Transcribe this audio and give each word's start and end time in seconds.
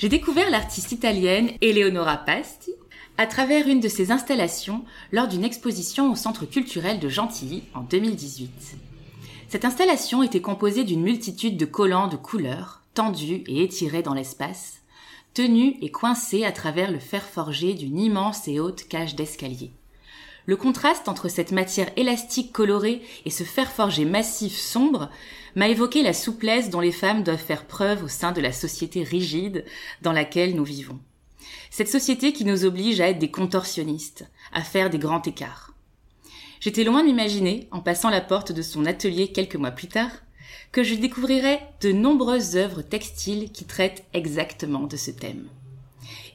j'ai 0.00 0.08
découvert 0.08 0.48
l'artiste 0.48 0.92
italienne 0.92 1.50
Eleonora 1.60 2.16
Pasti 2.16 2.72
à 3.18 3.26
travers 3.26 3.68
une 3.68 3.80
de 3.80 3.88
ses 3.88 4.10
installations 4.10 4.82
lors 5.12 5.28
d'une 5.28 5.44
exposition 5.44 6.10
au 6.10 6.14
Centre 6.14 6.46
culturel 6.46 7.00
de 7.00 7.10
Gentilly 7.10 7.64
en 7.74 7.82
2018. 7.82 8.50
Cette 9.48 9.66
installation 9.66 10.22
était 10.22 10.40
composée 10.40 10.84
d'une 10.84 11.02
multitude 11.02 11.58
de 11.58 11.66
collants 11.66 12.08
de 12.08 12.16
couleurs, 12.16 12.80
tendus 12.94 13.44
et 13.46 13.62
étirés 13.62 14.00
dans 14.00 14.14
l'espace, 14.14 14.80
tenus 15.34 15.74
et 15.82 15.90
coincés 15.90 16.46
à 16.46 16.52
travers 16.52 16.90
le 16.90 16.98
fer 16.98 17.22
forgé 17.22 17.74
d'une 17.74 18.00
immense 18.00 18.48
et 18.48 18.58
haute 18.58 18.88
cage 18.88 19.16
d'escalier. 19.16 19.70
Le 20.46 20.56
contraste 20.56 21.08
entre 21.08 21.28
cette 21.28 21.52
matière 21.52 21.90
élastique 21.96 22.52
colorée 22.52 23.02
et 23.26 23.30
ce 23.30 23.44
fer 23.44 23.70
forgé 23.70 24.06
massif 24.06 24.56
sombre 24.56 25.10
m'a 25.56 25.68
évoqué 25.68 26.02
la 26.02 26.12
souplesse 26.12 26.70
dont 26.70 26.80
les 26.80 26.92
femmes 26.92 27.22
doivent 27.22 27.38
faire 27.38 27.66
preuve 27.66 28.04
au 28.04 28.08
sein 28.08 28.32
de 28.32 28.40
la 28.40 28.52
société 28.52 29.02
rigide 29.02 29.64
dans 30.02 30.12
laquelle 30.12 30.54
nous 30.54 30.64
vivons. 30.64 31.00
Cette 31.70 31.88
société 31.88 32.32
qui 32.32 32.44
nous 32.44 32.64
oblige 32.64 33.00
à 33.00 33.08
être 33.08 33.18
des 33.18 33.30
contorsionnistes, 33.30 34.28
à 34.52 34.62
faire 34.62 34.90
des 34.90 34.98
grands 34.98 35.22
écarts. 35.22 35.74
J'étais 36.60 36.84
loin 36.84 37.04
d'imaginer, 37.04 37.68
en 37.70 37.80
passant 37.80 38.10
la 38.10 38.20
porte 38.20 38.52
de 38.52 38.62
son 38.62 38.84
atelier 38.84 39.28
quelques 39.28 39.56
mois 39.56 39.70
plus 39.70 39.88
tard, 39.88 40.10
que 40.72 40.82
je 40.82 40.94
découvrirais 40.94 41.60
de 41.80 41.92
nombreuses 41.92 42.56
œuvres 42.56 42.82
textiles 42.82 43.50
qui 43.50 43.64
traitent 43.64 44.04
exactement 44.12 44.86
de 44.86 44.96
ce 44.96 45.10
thème. 45.10 45.48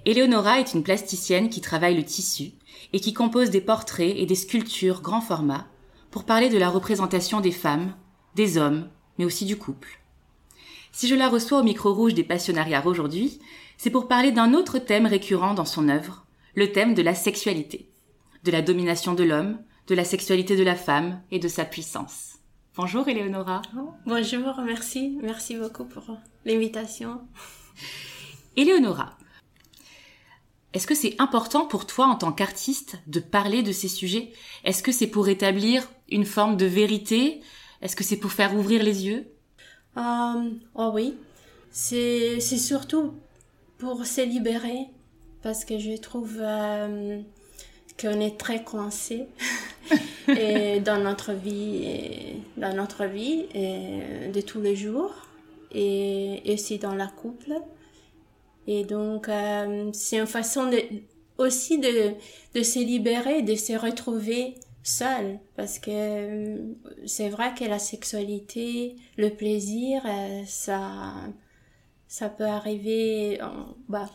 Eleonora 0.06 0.60
est 0.60 0.74
une 0.74 0.84
plasticienne 0.84 1.50
qui 1.50 1.62
travaille 1.62 1.96
le 1.96 2.04
tissu 2.04 2.52
et 2.94 3.00
qui 3.00 3.14
compose 3.14 3.50
des 3.50 3.62
portraits 3.62 4.14
et 4.16 4.26
des 4.26 4.36
sculptures 4.36 5.02
grand 5.02 5.22
format 5.22 5.68
pour 6.12 6.26
parler 6.26 6.50
de 6.50 6.58
la 6.58 6.70
représentation 6.70 7.42
des 7.42 7.52
femmes, 7.52 7.96
des 8.36 8.58
hommes, 8.58 8.90
mais 9.18 9.26
aussi 9.26 9.46
du 9.46 9.58
couple. 9.58 10.00
Si 10.92 11.08
je 11.08 11.16
la 11.16 11.30
reçois 11.30 11.60
au 11.60 11.64
micro 11.64 11.94
rouge 11.94 12.14
des 12.14 12.24
passionnariats 12.24 12.86
aujourd'hui, 12.86 13.40
c'est 13.78 13.90
pour 13.90 14.08
parler 14.08 14.32
d'un 14.32 14.54
autre 14.54 14.80
thème 14.80 15.06
récurrent 15.06 15.54
dans 15.54 15.66
son 15.66 15.90
œuvre, 15.90 16.26
le 16.56 16.72
thème 16.72 16.94
de 16.94 17.02
la 17.02 17.14
sexualité, 17.14 17.90
de 18.44 18.52
la 18.52 18.62
domination 18.62 19.14
de 19.14 19.24
l'homme, 19.24 19.60
de 19.88 19.96
la 19.96 20.06
sexualité 20.06 20.56
de 20.56 20.64
la 20.64 20.76
femme 20.76 21.22
et 21.32 21.40
de 21.40 21.48
sa 21.48 21.66
puissance. 21.66 22.36
Bonjour 22.76 23.08
Eleonora. 23.08 23.62
bonjour, 24.06 24.62
merci, 24.66 25.18
merci 25.22 25.56
beaucoup 25.56 25.86
pour 25.86 26.18
l'invitation. 26.46 27.22
Eleonora, 28.58 29.18
est-ce 30.74 30.88
que 30.88 30.96
c'est 30.96 31.16
important 31.20 31.66
pour 31.66 31.88
toi 31.88 32.06
en 32.08 32.16
tant 32.16 32.34
qu'artiste 32.34 32.98
de 33.08 33.22
parler 33.22 33.64
de 33.64 33.72
ces 33.72 33.88
sujets? 33.88 34.34
Est-ce 34.66 34.84
que 34.84 34.92
c'est 34.92 35.08
pour 35.08 35.30
établir 35.30 35.90
une 36.10 36.26
forme 36.26 36.58
de 36.58 36.66
vérité? 36.66 37.42
Est-ce 37.86 37.96
que 37.96 38.04
c'est 38.04 38.18
pour 38.18 38.32
faire 38.32 38.56
ouvrir 38.56 38.82
les 38.82 39.06
yeux? 39.06 39.28
Euh, 39.98 40.50
Oh 40.74 40.90
oui, 40.92 41.14
c'est 41.70 42.40
surtout 42.40 43.14
pour 43.78 44.06
se 44.08 44.22
libérer 44.22 44.88
parce 45.44 45.66
que 45.66 45.78
je 45.78 45.96
trouve 45.96 46.38
euh, 46.40 47.22
qu'on 48.02 48.20
est 48.20 48.40
très 48.40 48.64
coincé 48.64 49.28
et 50.28 50.80
dans 50.80 50.98
notre 50.98 51.34
vie, 51.34 52.42
dans 52.58 52.76
notre 52.76 53.06
vie 53.06 53.46
et 53.54 54.30
de 54.34 54.42
tous 54.42 54.62
les 54.62 54.76
jours 54.76 55.14
et, 55.72 56.42
aussi 56.52 56.80
dans 56.80 56.96
la 56.96 57.08
couple. 57.08 57.54
Et 58.66 58.84
donc, 58.84 59.30
euh, 59.30 59.92
c'est 59.94 60.18
une 60.18 60.26
façon 60.26 60.72
de, 60.72 60.82
aussi 61.38 61.78
de, 61.78 62.14
de 62.56 62.64
se 62.64 62.80
libérer, 62.80 63.44
de 63.44 63.54
se 63.54 63.74
retrouver 63.74 64.56
seul 64.86 65.40
parce 65.56 65.80
que 65.80 65.90
euh, 65.92 66.74
c'est 67.06 67.30
vrai 67.30 67.54
que 67.58 67.66
la 67.66 67.80
sexualité, 67.80 68.96
le 69.18 69.32
plaisir, 69.32 70.04
euh, 70.06 70.44
ça, 70.46 71.14
ça 72.08 72.30
peut 72.30 72.46
arriver 72.46 73.40
bah, 73.90 74.10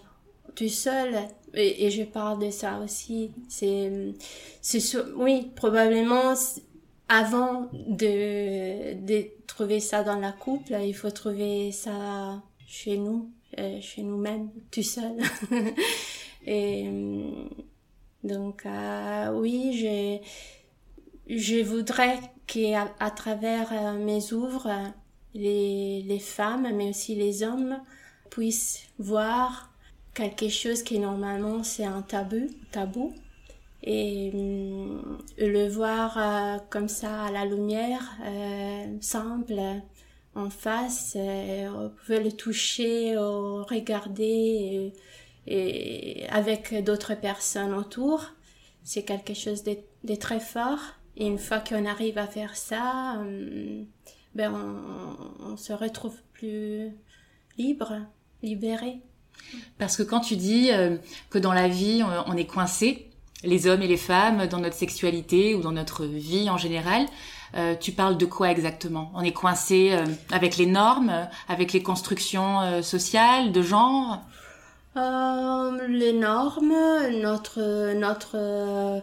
tout 0.55 0.69
seul. 0.69 1.17
Et, 1.55 1.91
je 1.91 2.05
parle 2.05 2.39
de 2.47 2.51
ça 2.51 2.79
aussi. 2.79 3.33
C'est, 3.49 4.15
c'est 4.61 4.81
oui, 5.17 5.51
probablement 5.57 6.35
avant 7.09 7.69
de, 7.73 8.95
de 8.95 9.27
trouver 9.49 9.81
ça 9.81 10.05
dans 10.05 10.21
la 10.21 10.31
couple, 10.31 10.77
il 10.81 10.95
faut 10.95 11.11
trouver 11.11 11.73
ça 11.73 12.41
chez 12.69 12.97
nous, 12.97 13.29
euh, 13.59 13.81
chez 13.81 14.03
nous-mêmes, 14.03 14.51
tout 14.71 14.85
seul. 14.85 15.17
et 16.47 16.89
donc 18.23 18.65
oui, 19.33 19.73
j'ai 19.73 20.21
je 21.31 21.63
voudrais 21.63 22.19
qu'à 22.47 23.11
travers 23.15 23.73
euh, 23.73 24.05
mes 24.05 24.33
œuvres, 24.33 24.69
les, 25.35 26.03
les 26.03 26.19
femmes, 26.19 26.69
mais 26.75 26.91
aussi 26.91 27.15
les 27.15 27.43
hommes, 27.45 27.79
puissent 28.31 28.81
voir 28.99 29.73
quelque 30.13 30.49
chose 30.49 30.83
qui 30.83 30.99
normalement 30.99 31.63
c'est 31.63 31.85
un 31.85 32.03
tabou, 32.03 32.49
tabou 32.73 33.15
et 33.83 34.33
euh, 34.35 35.01
le 35.39 35.69
voir 35.69 36.19
euh, 36.19 36.59
comme 36.69 36.89
ça 36.89 37.25
à 37.25 37.31
la 37.31 37.45
lumière, 37.45 38.17
simple, 39.01 39.61
en 40.35 40.51
face, 40.51 41.17
on 41.17 41.91
pouvait 41.91 42.23
le 42.23 42.33
toucher, 42.33 43.17
regarder 43.17 44.93
et, 45.47 46.27
avec 46.29 46.85
d'autres 46.85 47.15
personnes 47.15 47.75
autour. 47.75 48.27
C'est 48.83 49.05
quelque 49.05 49.35
chose 49.35 49.63
de 49.65 50.15
très 50.15 50.41
fort 50.41 51.00
et 51.21 51.27
une 51.27 51.39
fois 51.39 51.61
qu'on 51.61 51.85
arrive 51.85 52.17
à 52.17 52.27
faire 52.27 52.57
ça, 52.57 53.17
euh, 53.19 53.83
ben 54.35 54.53
on, 55.41 55.57
se 55.57 55.73
retrouve 55.75 56.17
plus 56.33 56.89
libre, 57.59 57.93
libéré. 58.43 59.01
Parce 59.79 59.99
que 59.99 60.03
quand 60.03 60.21
tu 60.21 60.37
dis 60.37 60.71
euh, 60.73 60.97
que 61.29 61.39
dans 61.39 61.53
la 61.53 61.69
vie, 61.69 62.03
on, 62.27 62.37
est 62.37 62.47
coincé, 62.47 63.11
les 63.45 63.67
hommes 63.67 63.83
et 63.83 63.87
les 63.87 63.99
femmes, 63.99 64.47
dans 64.47 64.61
notre 64.61 64.77
sexualité 64.77 65.55
ou 65.55 65.61
dans 65.61 65.73
notre 65.73 66.07
vie 66.07 66.49
en 66.49 66.57
général, 66.57 67.05
euh, 67.55 67.75
tu 67.79 67.93
parles 67.93 68.17
de 68.17 68.27
quoi 68.27 68.51
exactement? 68.51 69.13
On 69.15 69.21
est 69.21 69.33
coincé 69.33 69.95
avec 70.33 70.57
les 70.57 70.67
normes, 70.67 71.29
avec 71.49 71.75
les 71.75 71.83
constructions 71.83 72.83
sociales, 72.83 73.53
de 73.53 73.61
genre? 73.61 74.21
Les 74.97 76.13
normes, 76.15 76.75
notre 77.21 77.93
notre 77.95 79.03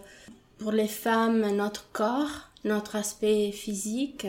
pour 0.58 0.72
les 0.72 0.88
femmes, 0.88 1.56
notre 1.56 1.92
corps, 1.92 2.50
notre 2.64 2.96
aspect 2.96 3.52
physique. 3.52 4.28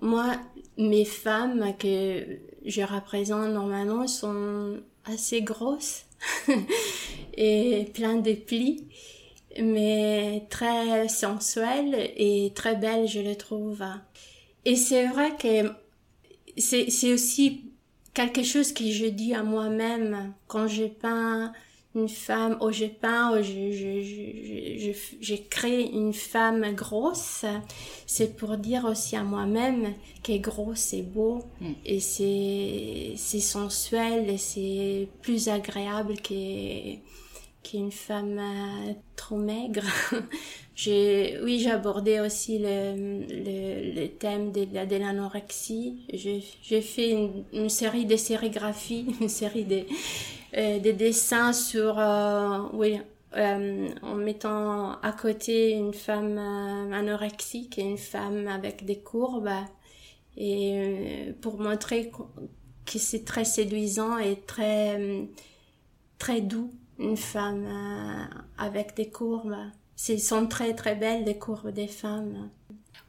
Moi, 0.00 0.36
mes 0.78 1.04
femmes 1.04 1.74
que 1.78 2.38
je 2.64 2.82
représente 2.82 3.50
normalement 3.50 4.06
sont 4.06 4.78
assez 5.04 5.42
grosses 5.42 6.04
et 7.34 7.86
plein 7.92 8.16
de 8.16 8.32
plis, 8.32 8.86
mais 9.60 10.46
très 10.48 11.08
sensuelles 11.08 12.12
et 12.16 12.52
très 12.54 12.76
belles, 12.76 13.06
je 13.06 13.20
les 13.20 13.36
trouve. 13.36 13.84
Et 14.64 14.76
c'est 14.76 15.06
vrai 15.06 15.36
que 15.36 15.70
c'est 16.56 17.12
aussi 17.12 17.72
quelque 18.14 18.42
chose 18.42 18.72
que 18.72 18.84
je 18.84 19.06
dis 19.06 19.34
à 19.34 19.42
moi-même 19.42 20.34
quand 20.46 20.68
je 20.68 20.84
peins 20.84 21.52
une 21.94 22.08
femme, 22.08 22.56
au 22.60 22.72
j'ai 22.72 22.88
peint, 22.88 23.32
oh, 23.34 23.42
j'ai 23.42 23.72
je, 23.72 24.92
je, 25.20 25.34
créé 25.50 25.90
une 25.92 26.14
femme 26.14 26.74
grosse, 26.74 27.44
c'est 28.06 28.36
pour 28.36 28.56
dire 28.56 28.86
aussi 28.86 29.14
à 29.14 29.22
moi-même 29.22 29.92
qu'elle 30.22 30.36
est 30.36 30.40
grosse, 30.40 30.78
c'est 30.80 31.02
beau, 31.02 31.42
mm. 31.60 31.72
et 31.84 32.00
c'est, 32.00 33.12
c'est 33.16 33.40
sensuel, 33.40 34.30
et 34.30 34.38
c'est 34.38 35.08
plus 35.20 35.48
agréable 35.48 36.14
qu'une 37.62 37.92
femme 37.92 38.38
euh, 38.38 38.92
trop 39.14 39.36
maigre. 39.36 39.84
j'ai, 40.74 41.38
oui, 41.42 41.60
j'ai 41.60 41.70
abordé 41.70 42.20
aussi 42.20 42.58
le, 42.58 42.94
le, 43.28 44.00
le 44.00 44.08
thème 44.08 44.50
de, 44.50 44.64
de 44.64 44.96
l'anorexie. 44.96 46.06
J'ai, 46.10 46.42
j'ai 46.62 46.80
fait 46.80 47.10
une, 47.10 47.44
une 47.52 47.68
série 47.68 48.06
de 48.06 48.16
sérigraphies, 48.16 49.06
une 49.20 49.28
série 49.28 49.64
de 49.64 49.82
des 50.52 50.92
dessins 50.92 51.52
sur, 51.52 51.98
euh, 51.98 52.68
oui, 52.74 53.00
euh, 53.36 53.88
en 54.02 54.14
mettant 54.14 55.00
à 55.00 55.12
côté 55.12 55.70
une 55.70 55.94
femme 55.94 56.38
anorexique 56.92 57.78
et 57.78 57.82
une 57.82 57.98
femme 57.98 58.46
avec 58.48 58.84
des 58.84 58.98
courbes 58.98 59.48
et 60.36 61.34
pour 61.40 61.58
montrer 61.58 62.10
que 62.84 62.98
c'est 62.98 63.24
très 63.24 63.44
séduisant 63.44 64.18
et 64.18 64.36
très 64.40 65.28
très 66.18 66.40
doux 66.42 66.70
une 66.98 67.16
femme 67.16 67.66
avec 68.58 68.94
des 68.94 69.08
courbes. 69.08 69.56
Ce 69.96 70.18
sont 70.18 70.46
très 70.46 70.74
très 70.74 70.94
belles 70.94 71.24
les 71.24 71.38
courbes 71.38 71.70
des 71.70 71.88
femmes. 71.88 72.50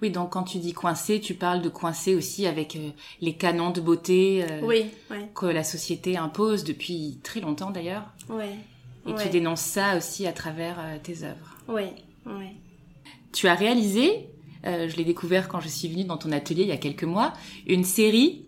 Oui, 0.04 0.12
donc 0.12 0.32
quand 0.32 0.44
tu 0.44 0.60
dis 0.60 0.74
coincé, 0.74 1.20
tu 1.20 1.34
parles 1.34 1.62
de 1.62 1.70
coincé 1.70 2.14
aussi 2.14 2.46
avec 2.46 2.78
les 3.22 3.34
canons 3.34 3.72
de 3.72 3.82
beauté 3.82 4.46
oui, 4.62 4.88
que 5.34 5.46
la 5.46 5.64
société 5.64 6.18
impose 6.18 6.66
depuis 6.66 7.20
très 7.24 7.40
longtemps 7.40 7.72
d'ailleurs. 7.72 8.04
Oui. 8.30 8.46
Et 9.08 9.16
tu 9.16 9.30
dénonces 9.30 9.62
ça 9.62 9.98
aussi 9.98 10.28
à 10.28 10.34
travers 10.34 10.78
tes 11.04 11.24
œuvres. 11.24 11.58
Oui, 11.70 11.86
oui. 12.26 12.48
Tu 13.32 13.48
as 13.48 13.56
réalisé, 13.56 14.28
je 14.66 14.96
l'ai 14.98 15.06
découvert 15.06 15.48
quand 15.48 15.62
je 15.62 15.70
suis 15.70 15.88
venue 15.88 16.04
dans 16.04 16.18
ton 16.18 16.34
atelier 16.34 16.64
il 16.64 16.70
y 16.70 16.74
a 16.74 16.78
quelques 16.78 17.06
mois, 17.06 17.34
une 17.66 17.86
série 17.86 18.46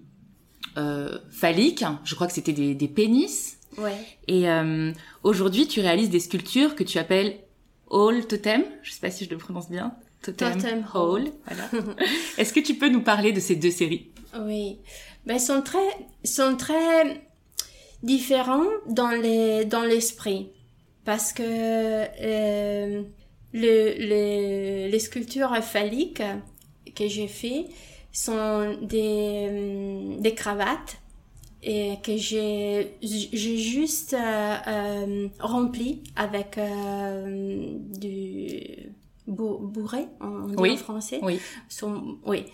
euh, 0.78 1.18
phalliques. 1.30 1.86
Je 2.04 2.16
crois 2.16 2.28
que 2.28 2.34
c'était 2.34 2.51
des, 2.51 2.75
des, 2.75 2.88
pénis. 2.90 3.58
Ouais. 3.78 3.96
Et 4.28 4.50
euh, 4.50 4.92
aujourd'hui, 5.24 5.68
tu 5.68 5.80
réalises 5.80 6.10
des 6.10 6.19
sculptures 6.19 6.75
que 6.75 6.84
tu 6.84 6.98
appelles 6.98 7.40
Hall 7.88 8.28
Totem. 8.28 8.63
Je 8.84 8.92
sais 8.92 9.00
pas 9.00 9.10
si 9.10 9.24
je 9.24 9.30
le 9.30 9.38
prononce 9.38 9.69
bien. 9.69 9.96
Totem, 10.31 10.86
Hall. 10.94 11.31
Voilà. 11.45 11.69
Est-ce 12.38 12.54
que 12.54 12.60
tu 12.60 12.75
peux 12.75 12.89
nous 12.89 13.01
parler 13.01 13.31
de 13.31 13.39
ces 13.39 13.56
deux 13.56 13.72
séries? 13.72 14.10
Oui. 14.39 14.77
Ben, 15.25 15.39
sont 15.39 15.62
très, 15.62 15.77
sont 16.24 16.56
très 16.56 17.22
différents 18.04 18.68
dans 18.88 19.12
les, 19.12 19.66
dans 19.66 19.83
l'esprit. 19.83 20.50
Parce 21.04 21.33
que 21.33 21.44
euh, 21.44 23.04
le, 23.54 23.94
le, 23.98 24.89
les 24.89 25.00
sculptures 25.00 25.56
phalliques 25.63 26.24
que 26.95 27.07
j'ai 27.07 27.27
fait, 27.27 27.68
sont 28.16 28.77
des, 28.81 29.48
euh, 29.51 30.16
des 30.19 30.33
cravates 30.33 30.98
et 31.62 31.95
que 32.01 32.16
j'ai 32.16 32.94
j'ai 33.01 33.57
juste 33.57 34.13
euh, 34.13 34.56
euh 34.68 35.27
rempli 35.39 36.04
avec 36.16 36.57
euh, 36.57 37.77
du 38.00 38.94
bourré 39.27 40.07
en, 40.19 40.48
oui. 40.57 40.77
français. 40.77 41.19
Oui. 41.22 41.39
Son, 41.69 42.18
oui. 42.25 42.45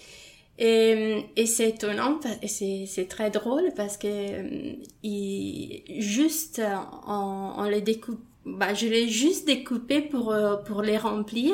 Et, 0.58 1.26
et 1.36 1.46
c'est 1.46 1.70
étonnant 1.70 2.20
c'est 2.46 3.08
très 3.10 3.32
drôle 3.32 3.72
parce 3.76 3.98
que 3.98 4.76
il, 5.02 5.84
juste 6.00 6.62
en, 7.06 7.54
en 7.58 7.64
les 7.64 7.82
découpe 7.82 8.20
bah, 8.44 8.74
je 8.74 8.88
l'ai 8.88 9.08
juste 9.08 9.46
découpé 9.46 10.02
pour 10.02 10.36
pour 10.66 10.82
les 10.82 10.98
remplir, 10.98 11.54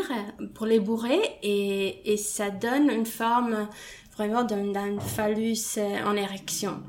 pour 0.55 0.65
les 0.65 0.79
bourrer 0.79 1.19
et, 1.43 2.13
et 2.13 2.17
ça 2.17 2.49
donne 2.49 2.89
une 2.89 3.05
forme 3.05 3.67
vraiment 4.17 4.43
d'un 4.43 4.99
phallus 4.99 5.77
euh, 5.77 6.03
en 6.05 6.15
érection. 6.15 6.81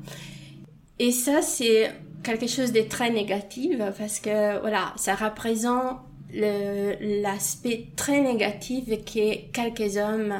Et 0.97 1.11
ça, 1.11 1.41
c'est 1.41 1.91
quelque 2.23 2.47
chose 2.47 2.71
de 2.73 2.81
très 2.81 3.11
négatif 3.11 3.77
parce 3.97 4.19
que, 4.19 4.59
voilà, 4.59 4.93
ça 4.97 5.15
représente 5.15 5.97
l'aspect 6.33 7.87
très 7.95 8.21
négatif 8.21 8.85
que 9.05 9.51
quelques 9.51 9.97
hommes 9.97 10.35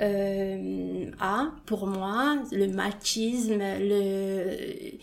euh, 0.00 1.10
a 1.20 1.50
pour 1.66 1.86
moi, 1.86 2.38
le 2.52 2.68
machisme, 2.68 3.58
le 3.60 4.96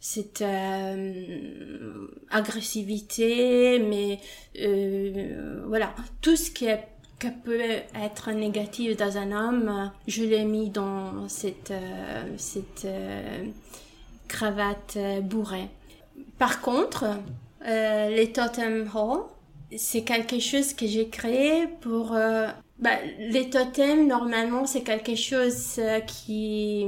cette 0.00 0.42
euh, 0.42 2.08
agressivité, 2.28 3.78
mais 3.78 4.18
euh, 4.60 5.62
voilà, 5.68 5.94
tout 6.20 6.34
ce 6.34 6.50
qui 6.50 6.66
est 6.66 6.88
que 7.22 7.28
peut 7.28 7.60
être 7.94 8.32
négatif 8.32 8.96
dans 8.96 9.16
un 9.16 9.30
homme, 9.30 9.92
je 10.08 10.24
l'ai 10.24 10.44
mis 10.44 10.70
dans 10.70 11.28
cette, 11.28 11.70
euh, 11.70 12.24
cette 12.36 12.84
euh, 12.84 13.44
cravate 14.26 14.94
euh, 14.96 15.20
bourrée. 15.20 15.68
Par 16.38 16.60
contre, 16.60 17.04
les 17.64 18.32
totem 18.32 18.90
hall, 18.92 19.20
c'est 19.76 20.02
quelque 20.02 20.38
chose 20.38 20.74
que 20.74 20.86
j'ai 20.86 21.08
créé 21.08 21.66
pour... 21.80 22.16
Bah, 22.78 22.90
les 23.18 23.48
totems, 23.48 24.08
normalement, 24.08 24.66
c'est 24.66 24.82
quelque 24.82 25.14
chose 25.14 25.80
qui 26.06 26.84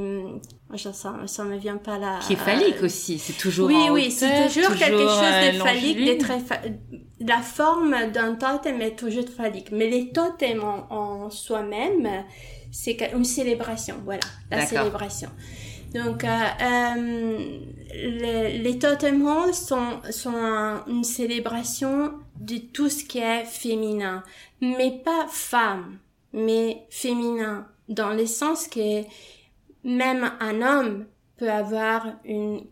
ça, 0.76 1.14
ça 1.26 1.44
me 1.44 1.56
vient 1.56 1.76
pas 1.76 1.98
là. 1.98 2.18
Qui 2.26 2.34
est 2.34 2.36
phallique 2.36 2.82
aussi, 2.82 3.18
c'est 3.18 3.34
toujours 3.34 3.68
Oui, 3.68 3.88
en 3.88 3.92
oui, 3.92 4.10
c'est 4.10 4.48
toujours, 4.48 4.74
quelque 4.74 4.98
chose 4.98 5.52
de 5.52 5.58
phallique, 5.58 6.04
de 6.04 6.18
très 6.18 6.38
La 7.20 7.38
forme 7.38 8.10
d'un 8.12 8.34
totem 8.34 8.80
est 8.80 8.96
toujours 8.96 9.24
phallique, 9.28 9.68
mais 9.72 9.88
les 9.88 10.10
totems 10.10 10.64
en, 10.90 11.30
soi-même, 11.30 12.24
c'est 12.70 12.96
une 13.14 13.24
célébration, 13.24 13.96
voilà, 14.04 14.20
la 14.50 14.66
célébration. 14.66 15.30
Donc, 15.94 16.24
euh, 16.24 16.28
euh 16.62 17.38
les, 17.94 18.58
les 18.58 18.78
totems 18.80 19.52
sont, 19.52 20.00
sont 20.10 20.80
une 20.88 21.04
célébration 21.04 22.14
de 22.44 22.58
tout 22.58 22.88
ce 22.88 23.04
qui 23.04 23.18
est 23.18 23.44
féminin, 23.44 24.22
mais 24.60 25.00
pas 25.04 25.26
femme, 25.28 25.98
mais 26.32 26.86
féminin, 26.90 27.66
dans 27.88 28.10
le 28.10 28.26
sens 28.26 28.66
que 28.66 29.02
même 29.84 30.32
un 30.40 30.62
homme 30.62 31.06
peut 31.36 31.50
avoir 31.50 32.06
une, 32.24 32.64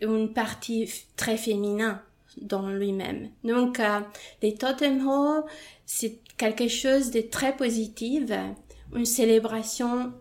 une 0.00 0.32
partie 0.32 0.90
très 1.16 1.36
féminin 1.36 2.02
dans 2.40 2.68
lui-même. 2.68 3.30
Donc, 3.44 3.80
euh, 3.80 4.00
les 4.42 4.54
totem 4.54 5.04
c'est 5.86 6.18
quelque 6.36 6.68
chose 6.68 7.10
de 7.10 7.20
très 7.20 7.56
positif, 7.56 8.24
une 8.94 9.04
célébration 9.04 10.12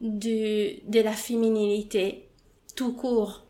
de, 0.00 0.88
de 0.90 1.00
la 1.00 1.12
féminilité 1.12 2.28
tout 2.74 2.92
court, 2.92 3.44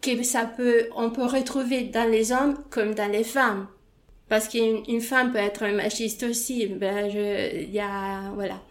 que 0.00 0.22
ça 0.22 0.44
peut, 0.44 0.88
on 0.96 1.10
peut 1.10 1.24
retrouver 1.24 1.84
dans 1.84 2.10
les 2.10 2.32
hommes 2.32 2.58
comme 2.70 2.94
dans 2.94 3.10
les 3.10 3.24
femmes. 3.24 3.68
Parce 4.32 4.48
qu'une 4.48 5.02
femme 5.02 5.30
peut 5.30 5.36
être 5.36 5.66
machiste 5.66 6.22
aussi, 6.22 6.66
ben 6.66 7.10
je, 7.10 7.66
y 7.70 7.78
a, 7.78 8.30
voilà. 8.34 8.62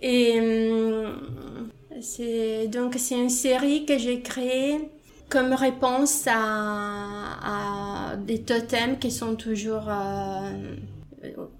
Et 0.00 0.40
hum, 0.40 1.68
c'est 2.00 2.68
donc 2.68 2.94
c'est 2.96 3.20
une 3.20 3.28
série 3.28 3.84
que 3.84 3.98
j'ai 3.98 4.22
créée 4.22 4.88
comme 5.28 5.52
réponse 5.52 6.26
à, 6.26 8.16
des 8.16 8.40
totems 8.40 8.98
qui 8.98 9.10
sont 9.10 9.36
toujours 9.36 9.90
euh, 9.90 10.76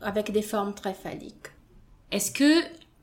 avec 0.01 0.33
des 0.33 0.41
formes 0.41 0.73
très 0.73 0.95
phalliques. 0.95 1.49
Est-ce 2.13 2.33
que 2.33 2.63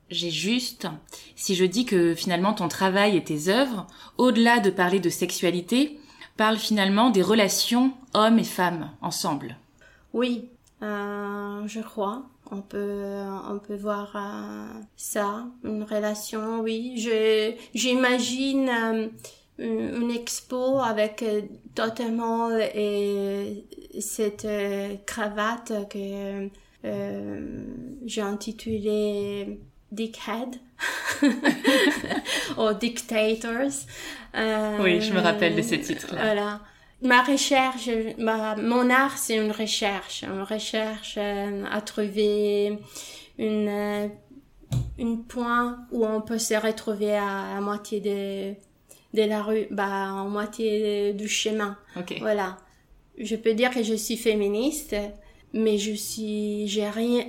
j'ai 0.09 0.31
juste 0.31 0.88
si 1.35 1.53
je 1.53 1.65
dis 1.65 1.85
que 1.85 2.15
finalement 2.15 2.53
ton 2.53 2.67
travail 2.67 3.15
et 3.15 3.23
tes 3.23 3.47
œuvres, 3.50 3.85
au-delà 4.17 4.57
de 4.57 4.71
parler 4.71 5.00
de 5.00 5.12
sexualité, 5.12 6.00
parlent 6.35 6.57
finalement 6.57 7.12
des 7.12 7.21
relations 7.21 7.94
hommes 8.15 8.39
et 8.39 8.44
femmes 8.44 8.89
ensemble? 9.03 9.55
Oui, 10.13 10.50
euh, 10.81 11.67
je 11.67 11.81
crois 11.81 12.25
on 12.51 12.62
peut 12.62 13.22
on 13.50 13.60
peut 13.60 13.75
voir 13.75 14.12
euh, 14.15 14.81
ça 14.95 15.45
une 15.63 15.84
relation 15.84 16.62
oui 16.62 16.93
je 16.98 17.53
j'imagine 17.74 18.69
euh, 18.69 19.07
une, 19.60 20.10
expo 20.12 20.79
avec 20.79 21.22
euh, 21.22 21.41
totalement 21.75 22.50
et 22.57 23.65
cette 24.00 24.48
cravate 25.05 25.74
que 25.89 26.50
j'ai 28.05 28.22
intitulée 28.22 29.60
Dickhead 29.91 30.55
ou 32.57 32.74
Dictators. 32.79 33.86
oui, 34.79 35.01
je 35.01 35.13
me 35.13 35.19
rappelle 35.19 35.57
de 35.57 35.62
ce 35.62 35.75
titre-là. 35.75 36.22
Voilà 36.22 36.62
ma 37.01 37.24
recherche, 37.24 37.89
ma, 38.18 38.56
mon 38.56 38.89
art, 38.89 39.18
c'est 39.18 39.36
une 39.36 39.51
recherche, 39.51 40.24
une 40.24 40.41
recherche 40.41 41.15
euh, 41.18 41.63
à 41.72 41.82
trouver 41.82 42.79
une, 43.38 43.68
euh, 43.68 44.08
une 44.98 45.24
point 45.24 45.79
où 45.91 46.06
on 46.06 46.22
peut 46.22 46.39
se 46.39 46.56
retrouver 46.56 47.15
à 47.15 47.60
moitié 47.62 48.01
de, 48.01 48.53
de 49.13 49.27
la 49.27 49.41
rue, 49.41 49.68
bah, 49.72 50.12
en 50.12 50.29
moitié 50.29 51.13
du 51.13 51.27
chemin. 51.27 51.77
Voilà. 52.20 52.58
Je 53.18 53.36
peux 53.36 53.53
dire 53.53 53.72
que 53.72 53.84
je 53.84 53.94
suis 53.94 54.18
féministe, 54.18 54.96
mais 55.53 55.77
je 55.77 55.94
suis, 55.94 56.68
j'ai 56.68 56.89
rien, 56.89 57.25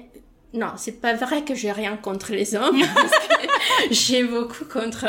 non, 0.53 0.73
c'est 0.77 1.01
pas 1.01 1.15
vrai 1.15 1.45
que 1.45 1.55
j'ai 1.55 1.73
rien 1.73 1.97
contre 1.97 2.33
les 2.33 2.55
hommes. 2.55 2.81
j'ai 3.91 4.25
beaucoup 4.25 4.65
contre 4.65 5.07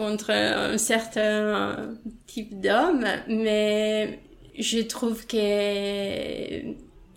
contre 0.00 0.30
un 0.30 0.78
certain 0.78 1.90
type 2.26 2.58
d'homme, 2.58 3.04
mais 3.28 4.18
je 4.58 4.78
trouve 4.78 5.26
que 5.26 5.36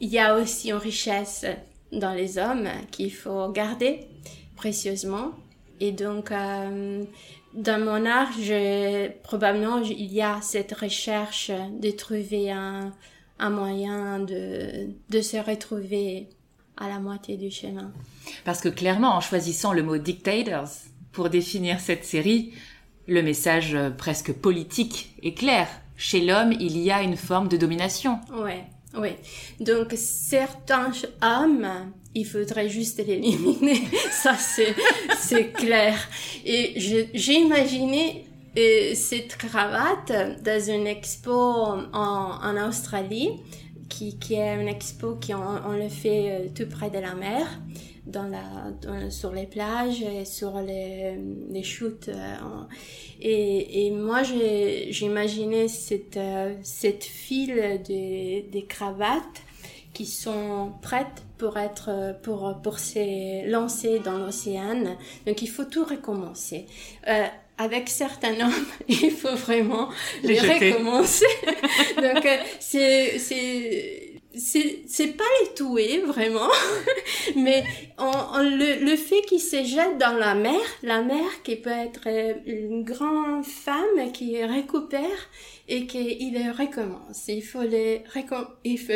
il 0.02 0.10
y 0.10 0.20
a 0.20 0.36
aussi 0.36 0.72
une 0.72 0.76
richesse 0.76 1.46
dans 1.94 2.14
les 2.14 2.38
hommes 2.38 2.68
qu'il 2.92 3.14
faut 3.14 3.50
garder 3.54 4.02
précieusement. 4.58 5.32
Et 5.80 5.94
donc, 5.94 6.34
euh, 6.34 7.06
dans 7.54 7.80
mon 7.80 8.06
art, 8.06 8.34
probablement, 9.24 9.78
il 9.78 10.12
y 10.12 10.22
a 10.22 10.42
cette 10.42 10.74
recherche 10.74 11.52
de 11.80 11.90
trouver 11.92 12.52
un, 12.52 12.92
moyen 13.50 14.20
de 14.20 15.22
se 15.22 15.38
retrouver 15.38 16.28
à 16.76 16.90
la 16.90 17.00
moitié 17.00 17.38
du 17.38 17.50
chemin. 17.50 17.94
Parce 18.44 18.60
que 18.60 18.68
clairement, 18.68 19.16
en 19.16 19.22
choisissant 19.22 19.72
le 19.72 19.84
mot 19.84 19.98
dictators 19.98 20.68
pour 21.14 21.30
définir 21.30 21.80
cette 21.80 22.04
série, 22.04 22.52
le 23.08 23.22
message 23.22 23.76
euh, 23.76 23.90
presque 23.90 24.34
politique 24.34 25.16
est 25.22 25.34
clair. 25.34 25.68
chez 25.98 26.22
l'homme, 26.22 26.54
il 26.60 26.78
y 26.78 26.92
a 26.92 27.02
une 27.02 27.18
forme 27.18 27.48
de 27.48 27.58
domination. 27.58 28.20
Ouais, 28.34 28.64
oui. 28.98 29.10
Donc, 29.60 29.94
certains 29.96 30.92
hommes, 31.22 31.68
il 32.16 32.26
faudrait 32.26 32.70
juste 32.70 32.98
l'éliminer. 33.06 33.82
Ça, 34.12 34.36
c'est, 34.36 34.76
c'est 35.18 35.52
clair. 35.52 35.98
Et 36.46 36.74
j'ai 36.78 37.36
imaginé 37.36 38.26
euh, 38.58 38.94
cette 38.96 39.38
cravate 39.38 40.12
dans 40.44 40.70
une 40.70 40.88
expo 40.88 41.32
en, 41.32 41.88
en 41.94 42.68
Australie, 42.68 43.32
qui, 43.90 44.18
qui 44.18 44.36
est 44.36 44.62
une 44.62 44.68
expo 44.68 45.16
qui 45.16 45.34
on, 45.34 45.74
le 45.74 45.90
fait 45.90 46.32
euh, 46.32 46.48
tout 46.56 46.68
près 46.70 46.90
de 46.90 47.00
la 47.00 47.14
mer 47.14 47.48
dans 48.06 48.28
la, 48.28 49.10
sur 49.10 49.32
les 49.32 49.46
plages 49.46 50.02
et 50.02 50.26
sur 50.26 50.60
les, 50.60 51.18
les 51.50 51.64
shoots. 51.64 52.10
Euh, 52.10 52.36
et, 53.22 53.88
et 53.88 53.92
moi, 53.92 54.22
j'imaginais 54.24 55.68
cette, 55.68 56.18
euh, 56.18 56.56
cette 56.64 57.04
file 57.04 57.82
de, 57.88 58.50
des 58.50 58.66
cravates 58.68 59.44
qui 59.94 60.06
sont 60.06 60.74
prêtes 60.82 61.24
pour 61.38 61.58
être 61.58 62.18
pour 62.24 62.60
pour 62.64 62.80
se 62.80 63.48
lancer 63.50 64.00
dans 64.00 64.18
l'océan. 64.18 64.98
Donc 65.28 65.42
il 65.42 65.50
faut 65.50 65.66
tout 65.66 65.86
recommencer. 65.86 66.66
Euh, 67.08 67.28
avec 67.60 67.88
certains 67.90 68.34
hommes, 68.44 68.66
il 68.88 69.12
faut 69.12 69.36
vraiment 69.36 69.90
les, 70.24 70.40
recommencer. 70.40 71.28
Donc 71.98 72.28
c'est 72.60 73.20
c'est 73.20 74.23
c'est 74.44 75.18
pas 75.18 75.24
les 75.42 75.54
tuer 75.54 76.02
vraiment. 76.02 76.50
Mais 77.36 77.64
on, 77.98 78.40
le, 78.40 78.84
le 78.84 78.96
fait 78.96 79.22
qu'il 79.22 79.40
se 79.40 79.64
jette 79.64 79.98
dans 79.98 80.18
la 80.18 80.36
mer 80.36 80.60
la 80.82 81.02
mer 81.02 81.26
qui 81.44 81.56
peut 81.56 81.70
être 81.70 82.08
une 82.46 82.84
grande 82.84 83.46
femme 83.46 84.12
qui 84.14 84.44
récupère 84.44 85.30
et 85.68 85.88
qu'il 85.88 86.38
recommence. 86.52 87.28
Il 87.28 87.44
faut 87.44 87.62
les 87.62 88.04
il 88.64 88.80
faut 88.80 88.94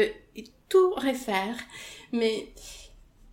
tout 0.70 0.92
refaire 0.92 1.56
mais 2.12 2.48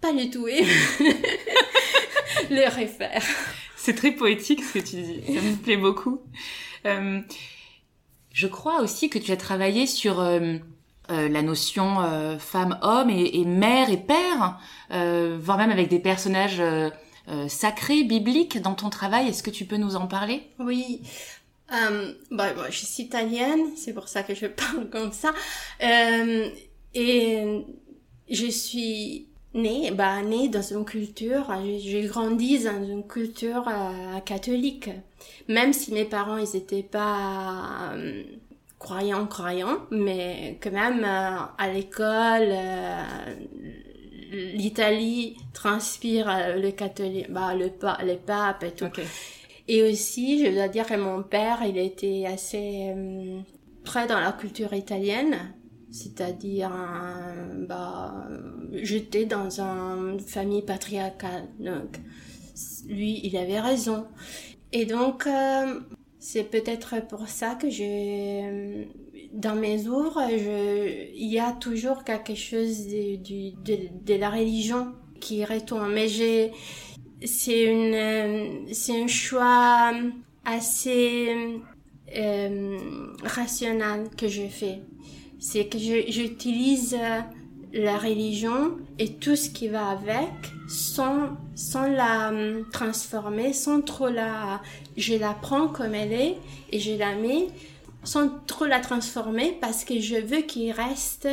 pas 0.00 0.12
les 0.12 0.30
tuer 0.30 0.64
les 2.50 2.68
refaire. 2.68 3.22
C'est 3.76 3.94
très 3.94 4.12
poétique 4.12 4.62
ce 4.62 4.78
que 4.78 4.84
tu 4.84 4.96
dis. 4.96 5.20
Ça 5.26 5.40
me 5.40 5.56
plaît 5.56 5.76
beaucoup. 5.76 6.20
Euh, 6.86 7.20
je 8.32 8.46
crois 8.46 8.80
aussi 8.80 9.08
que 9.10 9.18
tu 9.18 9.30
as 9.32 9.36
travaillé 9.36 9.86
sur 9.86 10.20
euh, 10.20 10.56
euh, 11.10 11.28
la 11.28 11.42
notion 11.42 12.00
euh, 12.00 12.38
femme-homme 12.38 13.10
et, 13.10 13.44
mère 13.44 13.90
et 13.90 13.98
père, 13.98 14.58
euh, 14.90 15.36
voire 15.38 15.58
même 15.58 15.70
avec 15.70 15.88
des 15.88 15.98
personnages 15.98 16.62
sacrés, 17.48 18.04
bibliques 18.04 18.60
dans 18.60 18.74
ton 18.74 18.90
travail. 18.90 19.28
Est-ce 19.28 19.42
que 19.42 19.50
tu 19.50 19.66
peux 19.66 19.76
nous 19.76 19.96
en 19.96 20.06
parler? 20.06 20.42
Oui. 20.58 21.02
Bah, 22.30 22.52
je 22.70 22.84
suis 22.86 23.02
italienne, 23.02 23.60
c'est 23.76 23.92
pour 23.92 24.08
ça 24.08 24.22
que 24.22 24.34
je 24.34 24.46
parle 24.46 24.88
comme 24.88 25.12
ça. 25.12 25.34
et 26.94 27.64
je 28.30 28.46
suis 28.46 29.26
née, 29.52 29.90
bah, 29.90 30.22
née 30.22 30.48
dans 30.48 30.62
une 30.62 30.86
culture, 30.86 31.52
j'ai 31.80 32.02
grandi 32.02 32.64
dans 32.64 32.82
une 32.82 33.06
culture 33.06 33.64
catholique. 34.24 34.88
Même 35.48 35.74
si 35.74 35.92
mes 35.92 36.04
parents, 36.04 36.38
ils 36.38 36.56
étaient 36.56 36.82
pas 36.82 37.94
croyant, 38.84 39.26
croyant, 39.26 39.78
mais 39.90 40.58
quand 40.62 40.70
même 40.70 41.02
euh, 41.04 41.38
à 41.56 41.72
l'école, 41.72 42.50
euh, 42.50 43.02
l'Italie 44.30 45.38
transpire 45.54 46.28
euh, 46.28 46.56
le 46.56 46.70
catholique, 46.70 47.32
bah, 47.32 47.54
le, 47.54 47.70
pa 47.70 47.98
le 48.04 48.16
pape 48.16 48.62
et 48.62 48.72
tout. 48.72 48.90
Et 49.68 49.82
aussi, 49.82 50.44
je 50.44 50.52
dois 50.52 50.68
dire 50.68 50.86
que 50.86 50.96
mon 50.96 51.22
père, 51.22 51.60
il 51.66 51.78
était 51.78 52.26
assez 52.26 52.94
près 53.82 54.06
dans 54.06 54.20
la 54.20 54.32
culture 54.32 54.74
italienne, 54.74 55.54
c'est-à-dire, 55.90 56.70
bah, 57.66 58.26
j'étais 58.74 59.24
dans 59.24 59.60
une 59.60 60.20
famille 60.20 60.60
patriarcale, 60.60 61.48
donc 61.58 61.98
lui, 62.86 63.20
il 63.24 63.34
avait 63.38 63.60
raison. 63.60 64.06
Et 64.72 64.84
donc, 64.84 65.26
c'est 66.26 66.44
peut-être 66.44 67.06
pour 67.06 67.28
ça 67.28 67.54
que 67.54 67.68
je, 67.68 68.86
dans 69.34 69.54
mes 69.56 69.86
œuvres, 69.86 70.22
je, 70.30 71.12
il 71.14 71.30
y 71.30 71.38
a 71.38 71.52
toujours 71.52 72.02
quelque 72.02 72.34
chose 72.34 72.86
de, 72.86 73.16
de, 73.16 73.88
de, 74.06 74.14
la 74.14 74.30
religion 74.30 74.94
qui 75.20 75.44
retourne. 75.44 75.92
Mais 75.92 76.08
j'ai, 76.08 76.50
c'est 77.22 77.64
une, 77.64 78.72
c'est 78.72 79.02
un 79.02 79.06
choix 79.06 79.92
assez 80.46 81.28
euh, 82.16 82.78
rationnel 83.22 84.08
que 84.16 84.26
je 84.26 84.48
fais. 84.48 84.80
C'est 85.38 85.66
que 85.66 85.76
j'utilise 85.76 86.96
la 87.74 87.98
religion 87.98 88.76
et 88.98 89.14
tout 89.14 89.36
ce 89.36 89.50
qui 89.50 89.68
va 89.68 89.88
avec 89.88 90.30
sans, 90.68 91.36
sans 91.54 91.88
la 91.88 92.28
hum, 92.28 92.64
transformer, 92.72 93.52
sans 93.52 93.80
trop 93.80 94.08
la... 94.08 94.62
Je 94.96 95.14
la 95.14 95.34
prends 95.34 95.68
comme 95.68 95.94
elle 95.94 96.12
est 96.12 96.36
et 96.70 96.78
je 96.78 96.96
la 96.96 97.16
mets 97.16 97.48
sans 98.04 98.28
trop 98.46 98.66
la 98.66 98.80
transformer 98.80 99.58
parce 99.60 99.84
que 99.84 99.98
je 99.98 100.16
veux 100.16 100.42
qu'il 100.42 100.70
reste 100.70 101.28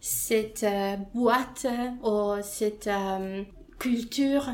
cette 0.00 0.64
euh, 0.64 0.96
boîte 1.14 1.66
ou 2.02 2.32
cette 2.42 2.88
euh, 2.88 3.42
culture 3.78 4.48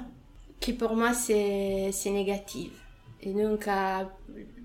qui 0.61 0.73
pour 0.75 0.97
moi 0.97 1.15
c'est 1.15 1.93
négative. 2.07 2.73
Et 3.25 3.33
donc, 3.33 3.69
euh, 3.69 4.05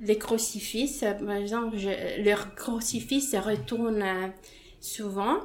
les 0.02 0.18
crucifix, 0.18 1.04
par 1.26 1.36
exemple, 1.36 1.78
je, 1.78 2.24
leur 2.24 2.56
crucifix 2.56 3.36
retourne 3.38 4.04
souvent 4.82 5.38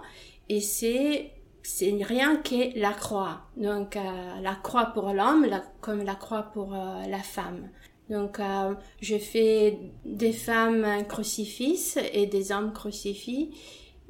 et 0.49 0.61
c'est 0.61 1.33
c'est 1.63 1.97
rien 2.03 2.37
que 2.37 2.79
la 2.79 2.93
croix. 2.93 3.43
Donc 3.57 3.97
euh, 3.97 4.41
la 4.41 4.55
croix 4.55 4.87
pour 4.87 5.13
l'homme 5.13 5.47
comme 5.81 6.03
la 6.03 6.15
croix 6.15 6.43
pour 6.43 6.75
euh, 6.75 7.07
la 7.09 7.21
femme. 7.21 7.69
Donc 8.11 8.41
euh, 8.41 8.75
je 9.01 9.17
fais 9.17 9.79
des 10.05 10.33
femmes 10.33 10.87
crucifixes 11.09 11.99
et 12.13 12.27
des 12.27 12.53
hommes 12.53 12.73
crucifix, 12.73 13.51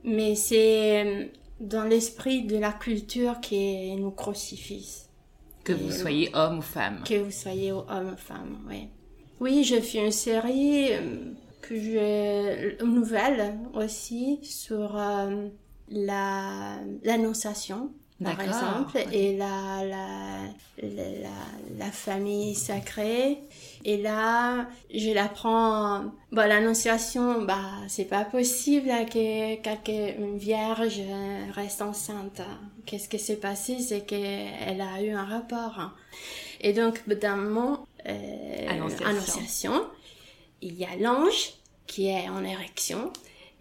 mais 0.02 0.34
c'est 0.34 1.30
dans 1.60 1.84
l'esprit 1.84 2.44
de 2.44 2.56
la 2.56 2.72
culture 2.72 3.40
qui 3.40 3.94
nous 3.96 4.10
crucifie. 4.10 5.06
Que 5.62 5.72
vous 5.74 5.92
soyez 5.92 6.30
homme 6.34 6.58
ou 6.58 6.62
femme. 6.62 7.04
Que 7.04 7.22
vous 7.22 7.30
soyez 7.30 7.70
homme 7.70 8.14
ou 8.14 8.16
femme, 8.16 8.58
oui. 8.68 8.88
Oui, 9.38 9.62
je 9.62 9.80
fais 9.80 10.04
une 10.04 10.10
série 10.10 10.90
que 11.60 11.78
j'ai 11.78 12.76
une 12.80 12.94
nouvelle 12.94 13.56
aussi 13.74 14.40
sur 14.42 14.96
la 15.92 16.78
l'annonciation 17.04 17.92
par 18.22 18.40
exemple 18.40 18.98
et 19.12 19.36
la 19.36 19.84
la, 19.84 20.38
la 20.80 21.28
la, 21.78 21.90
famille 21.90 22.54
sacrée. 22.54 23.38
Et 23.84 23.96
là 24.00 24.68
je 24.94 25.10
l'apprends 25.12 26.04
bon 26.30 26.48
l'annonciation 26.48 27.42
bah 27.42 27.58
c'est 27.88 28.04
pas 28.04 28.24
possible 28.24 28.90
que 29.12 29.56
qu'une 29.82 30.38
vierge 30.38 31.00
reste 31.54 31.82
enceinte. 31.82 32.42
Qu'est-ce 32.86 33.08
qui 33.08 33.18
s'est 33.18 33.36
passé? 33.36 33.78
C'est 33.80 34.02
qu'elle 34.02 34.80
a 34.80 35.02
eu 35.02 35.10
un 35.10 35.24
rapport. 35.24 35.92
Et 36.60 36.72
donc 36.72 37.02
dans 37.08 37.36
mon 37.36 37.78
euh, 38.08 38.68
annonciation 39.04 39.84
il 40.60 40.74
y 40.74 40.84
a 40.84 40.96
l'ange 40.98 41.54
qui 41.86 42.08
est 42.08 42.28
en 42.28 42.44
érection 42.44 43.12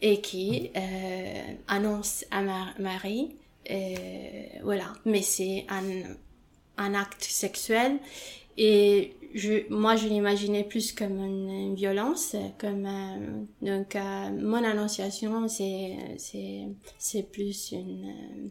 et 0.01 0.21
qui 0.21 0.71
euh, 0.75 1.53
annonce 1.67 2.25
à 2.31 2.41
Marie, 2.79 3.35
euh, 3.69 4.45
voilà, 4.63 4.93
mais 5.05 5.21
c'est 5.21 5.65
un, 5.69 5.83
un 6.77 6.93
acte 6.93 7.23
sexuel 7.23 7.99
et 8.57 9.13
je, 9.33 9.69
moi 9.69 9.95
je 9.95 10.07
l'imaginais 10.07 10.63
plus 10.63 10.91
comme 10.91 11.17
une, 11.23 11.75
violence, 11.75 12.35
comme 12.57 12.85
euh, 12.85 13.43
donc 13.61 13.95
mon 14.41 14.63
annonciation 14.63 15.47
c'est 15.47 15.95
c'est 16.97 17.31
plus 17.31 17.71
une 17.71 18.49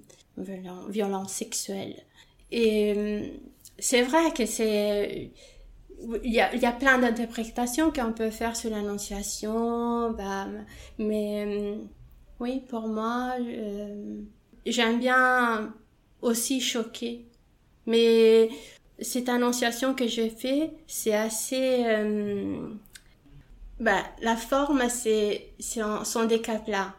violence 0.89 1.33
sexuelle. 1.33 1.97
Et 2.53 3.35
c'est 3.79 4.03
vrai 4.03 4.33
que 4.33 4.47
c'est 4.47 5.31
il 6.23 6.33
y 6.33 6.41
a, 6.41 6.55
il 6.55 6.61
y 6.61 6.67
a 6.67 6.73
plein 6.73 6.99
d'interprétations 6.99 7.91
qu'on 7.91 8.13
peut 8.13 8.31
faire 8.31 8.57
sur 8.57 8.71
l'annonciation, 8.71 10.11
bah, 10.13 10.47
mais 10.99 11.45
euh, 11.47 11.77
oui, 12.39 12.63
pour 12.69 12.89
moi, 12.89 13.35
euh, 13.41 14.21
j'aime 14.67 14.99
bien 14.99 15.75
aussi 16.23 16.61
choquer. 16.61 17.27
Mais 17.87 18.51
cette 19.01 19.29
annonciation 19.29 19.95
que 19.95 20.07
je 20.07 20.29
fais, 20.29 20.71
c'est 20.87 21.15
assez... 21.15 21.85
Euh, 21.87 22.69
bah, 23.79 24.03
la 24.21 24.37
forme, 24.37 24.89
c'est 24.89 25.53
son 25.59 26.25
décaplat. 26.27 26.95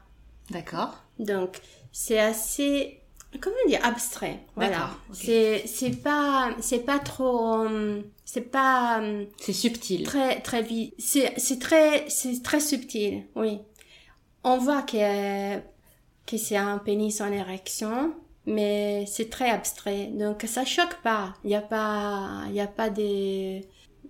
D'accord. 0.49 0.97
Donc, 1.19 1.59
c'est 1.91 2.19
assez 2.19 2.97
comment 3.39 3.55
dire 3.65 3.79
abstrait 3.83 4.41
voilà 4.57 4.89
c'est 5.13 5.63
c'est 5.65 6.01
pas 6.03 6.49
c'est 6.59 6.85
pas 6.85 6.99
trop 6.99 7.65
c'est 8.31 8.49
pas 8.49 9.01
c'est 9.37 9.53
subtil 9.53 10.03
très 10.03 10.39
très 10.41 10.61
vite 10.61 10.93
c'est 10.97 11.33
c'est 11.37 11.59
très 11.59 12.09
c'est 12.09 12.41
très 12.41 12.59
subtil 12.59 13.23
oui 13.35 13.59
on 14.43 14.57
voit 14.57 14.81
que, 14.81 15.59
que 16.25 16.37
c'est 16.37 16.57
un 16.57 16.77
pénis 16.77 17.21
en 17.21 17.31
érection, 17.31 18.13
mais 18.45 19.05
c'est 19.07 19.29
très 19.29 19.49
abstrait. 19.49 20.07
Donc 20.07 20.43
ça 20.47 20.65
choque 20.65 21.01
pas. 21.03 21.35
Il 21.43 21.47
n'y 21.47 21.55
a 21.55 21.61
pas, 21.61 22.43
il 22.47 22.55
y 22.55 22.59
a 22.59 22.67
pas 22.67 22.89
des, 22.89 23.67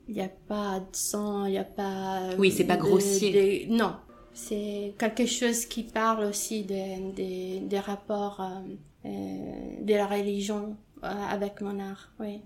il 0.07 0.15
y 0.15 0.21
a 0.21 0.29
pas 0.29 0.79
de 0.79 0.95
sang, 0.95 1.45
il 1.45 1.53
y 1.53 1.57
a 1.57 1.63
pas. 1.63 2.21
Oui, 2.37 2.51
c'est 2.51 2.65
pas 2.65 2.77
grossier. 2.77 3.67
non, 3.69 3.95
c'est 4.33 4.93
quelque 4.97 5.25
chose 5.25 5.65
qui 5.65 5.83
parle 5.83 6.23
aussi 6.25 6.63
des, 6.63 7.61
des, 7.61 7.79
rapports 7.79 8.39
euh, 8.39 9.07
euh, 9.09 9.81
de 9.81 9.93
la 9.93 10.07
religion 10.07 10.77
euh, 11.03 11.07
avec 11.29 11.61
mon 11.61 11.79
art. 11.79 12.11
Oui. 12.19 12.39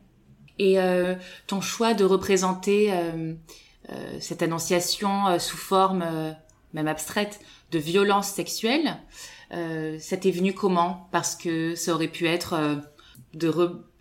Et 0.57 0.77
ton 1.47 1.61
choix 1.61 1.93
de 1.93 2.05
représenter 2.05 2.93
cette 4.19 4.41
annonciation 4.41 5.37
sous 5.39 5.57
forme 5.57 6.35
même 6.73 6.87
abstraite 6.87 7.39
de 7.71 7.79
violence 7.79 8.27
sexuelle, 8.27 8.97
euh, 9.53 9.97
ça 9.99 10.17
t'est 10.17 10.31
venu 10.31 10.53
comment? 10.53 11.07
Parce 11.11 11.35
que 11.35 11.75
ça 11.75 11.93
aurait 11.93 12.07
pu 12.07 12.27
être 12.27 12.53
euh, 12.53 12.75
de 13.33 13.51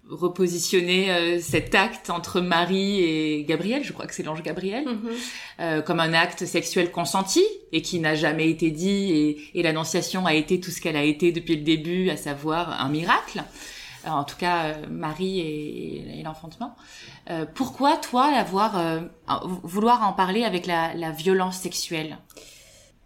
repositionner 0.09 1.11
euh, 1.11 1.41
cet 1.41 1.75
acte 1.75 2.11
entre 2.11 2.41
Marie 2.41 3.01
et 3.03 3.45
Gabriel, 3.45 3.85
je 3.85 3.93
crois 3.93 4.07
que 4.07 4.15
c'est 4.15 4.23
l'ange 4.23 4.43
Gabriel, 4.43 4.85
mhm. 4.87 5.83
comme 5.83 6.01
un 6.01 6.13
acte 6.13 6.45
sexuel 6.45 6.91
consenti 6.91 7.43
et 7.73 7.81
qui 7.81 8.01
n'a 8.01 8.15
jamais 8.15 8.51
été 8.51 8.71
dit 8.71 9.13
et, 9.13 9.59
et 9.59 9.63
l'annonciation 9.63 10.27
a 10.27 10.35
été 10.35 10.61
tout 10.61 10.71
ce 10.71 10.81
qu'elle 10.81 10.97
a 10.97 11.05
été 11.05 11.33
depuis 11.33 11.57
le 11.57 11.63
début, 11.63 12.11
à 12.11 12.17
savoir 12.17 12.81
un 12.83 12.89
miracle. 12.89 13.43
En 14.07 14.25
tout 14.25 14.37
cas, 14.37 14.77
Marie 14.91 15.41
et, 15.41 16.23
l'enfantement. 16.25 16.75
pourquoi 17.55 17.97
toi, 17.97 18.25
avoir 18.25 18.81
vouloir 19.63 20.07
en 20.07 20.13
parler 20.13 20.45
avec 20.45 20.67
la, 20.67 21.11
violence 21.11 21.59
sexuelle? 21.59 22.19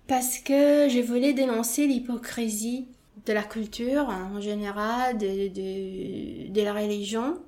Parce 0.06 0.38
que 0.38 0.88
je 0.88 1.00
voulais 1.00 1.32
dénoncer 1.32 1.86
l'hypocrisie 1.86 2.88
de 3.26 3.32
la 3.32 3.42
culture 3.42 4.08
en 4.08 4.40
général, 4.40 5.18
de, 5.18 6.62
la 6.62 6.72
religion. 6.72 7.38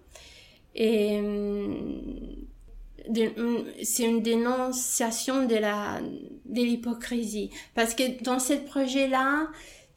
Et 0.74 1.18
hum, 1.18 2.46
hum, 3.08 3.64
c'est 3.82 4.04
une 4.04 4.22
dénonciation 4.22 5.46
de 5.46 5.56
de 6.50 6.62
l'hypocrisie 6.62 7.50
parce 7.74 7.94
que 7.94 8.22
dans 8.22 8.38
ce 8.38 8.54
projet 8.54 9.08
là 9.08 9.48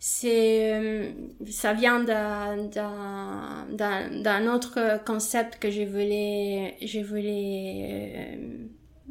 c'est 0.06 0.78
hum, 0.78 1.48
ça 1.50 1.72
vient 1.72 2.04
d'un 2.04 2.58
d'un 3.72 4.54
autre 4.54 5.02
concept 5.06 5.60
que 5.60 5.72
je 5.72 5.84
voulais 5.84 6.76
je 6.82 7.00
voulais 7.00 8.38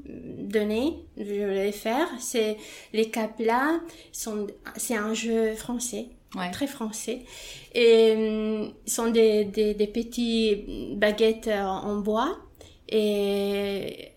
donner, 0.04 1.06
je 1.16 1.22
vais 1.22 1.72
faire, 1.72 2.06
c'est 2.18 2.58
les 2.92 3.10
là 3.38 3.80
sont, 4.12 4.48
c'est 4.76 4.94
un 4.94 5.14
jeu 5.14 5.54
français, 5.54 6.08
très 6.52 6.66
français, 6.66 7.20
et 7.74 8.12
hum, 8.14 8.74
sont 8.84 9.10
des, 9.10 9.46
des, 9.46 9.72
des 9.72 9.86
petits 9.86 10.94
baguettes 10.96 11.48
en 11.48 11.96
bois 12.00 12.36
et 12.90 14.10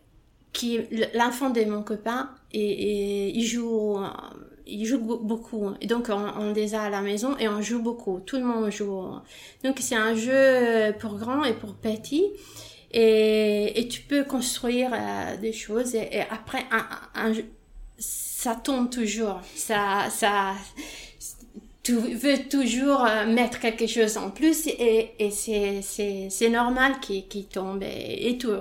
qui 0.51 0.81
l'enfant 1.13 1.51
de 1.51 1.63
mon 1.63 1.83
copain 1.83 2.31
et, 2.51 2.59
et 2.59 3.29
il 3.29 3.45
joue 3.45 3.97
il 4.67 4.85
joue 4.85 4.99
beaucoup 4.99 5.71
et 5.81 5.87
donc 5.87 6.07
on, 6.09 6.41
on, 6.41 6.53
les 6.53 6.75
a 6.75 6.83
à 6.83 6.89
la 6.89 7.01
maison 7.01 7.37
et 7.37 7.47
on 7.47 7.61
joue 7.61 7.81
beaucoup. 7.81 8.19
Tout 8.25 8.37
le 8.37 8.43
monde 8.43 8.71
joue 8.71 9.03
donc 9.63 9.77
c'est 9.79 9.95
un 9.95 10.15
jeu 10.15 10.93
pour 10.99 11.15
grands 11.17 11.43
et 11.43 11.53
pour 11.53 11.75
petits. 11.75 12.25
Et, 12.91 13.79
et 13.79 13.87
tu 13.89 14.01
peux 14.01 14.23
construire 14.23 14.91
euh, 14.93 15.37
des 15.37 15.51
choses 15.51 15.95
et, 15.95 16.21
après 16.29 16.63
un, 16.71 17.33
ça 17.97 18.55
tombe 18.55 18.89
toujours. 18.89 19.41
Ça 19.55 20.09
ça 20.09 20.53
tu 21.83 21.93
veux 21.93 22.47
toujours 22.49 23.05
euh, 23.05 23.27
mettre 23.27 23.59
quelque 23.59 23.85
chose 23.85 24.17
en 24.17 24.31
plus 24.31 24.65
et, 24.67 25.11
et 25.19 25.29
c'est 25.29 26.49
normal 26.49 26.93
qu'il 27.01 27.45
tombe 27.45 27.83
et, 27.83 28.29
et 28.29 28.37
tout. 28.37 28.53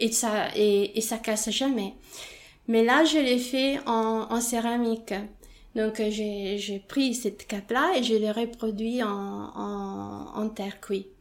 Et 0.00 0.10
ça 0.10 0.48
et, 0.56 0.96
et 0.98 1.00
ça 1.00 1.18
casse 1.18 1.50
jamais. 1.50 1.94
Mais 2.68 2.82
là 2.82 3.04
je 3.04 3.18
l'ai 3.18 3.38
fait 3.38 3.78
en, 3.86 4.26
en 4.30 4.40
céramique 4.40 5.14
donc 5.76 5.96
j'ai 5.98 6.58
j'ai 6.58 6.78
pris 6.80 7.14
cette 7.14 7.46
cape 7.46 7.70
là 7.70 7.92
et 7.96 8.02
je 8.02 8.14
l'ai 8.14 8.32
reproduit 8.32 9.02
en 9.02 9.08
en, 9.08 10.32
en 10.34 10.48
terre 10.48 10.80
cuite 10.80 11.16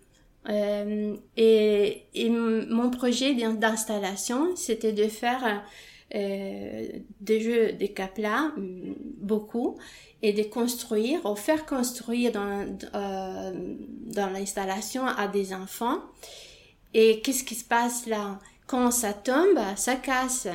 euh, 0.50 1.16
et, 1.38 2.04
et, 2.14 2.30
mon 2.30 2.90
projet 2.92 3.34
d'installation, 3.34 4.56
c'était 4.56 4.94
de 4.94 5.08
faire 5.08 5.64
euh, 6.14 6.88
des 7.20 7.42
jeux 7.42 7.72
des 7.74 7.90
caplas, 7.90 8.52
beaucoup, 8.58 9.78
et 10.22 10.34
de 10.34 10.44
construire, 10.44 11.26
ou 11.26 11.36
faire 11.36 11.66
construire 11.66 12.32
dans, 12.32 12.78
euh, 12.94 13.76
dans 14.06 14.30
l'installation 14.30 15.06
à 15.08 15.28
des 15.28 15.54
enfants. 15.54 16.00
Et 16.94 17.22
qu'est-ce 17.22 17.44
qui 17.44 17.56
se 17.56 17.66
passe 17.66 18.06
là? 18.06 18.40
Quand 18.68 18.92
ça 18.92 19.14
tombe, 19.14 19.60
ça 19.76 19.96
casse. 19.96 20.48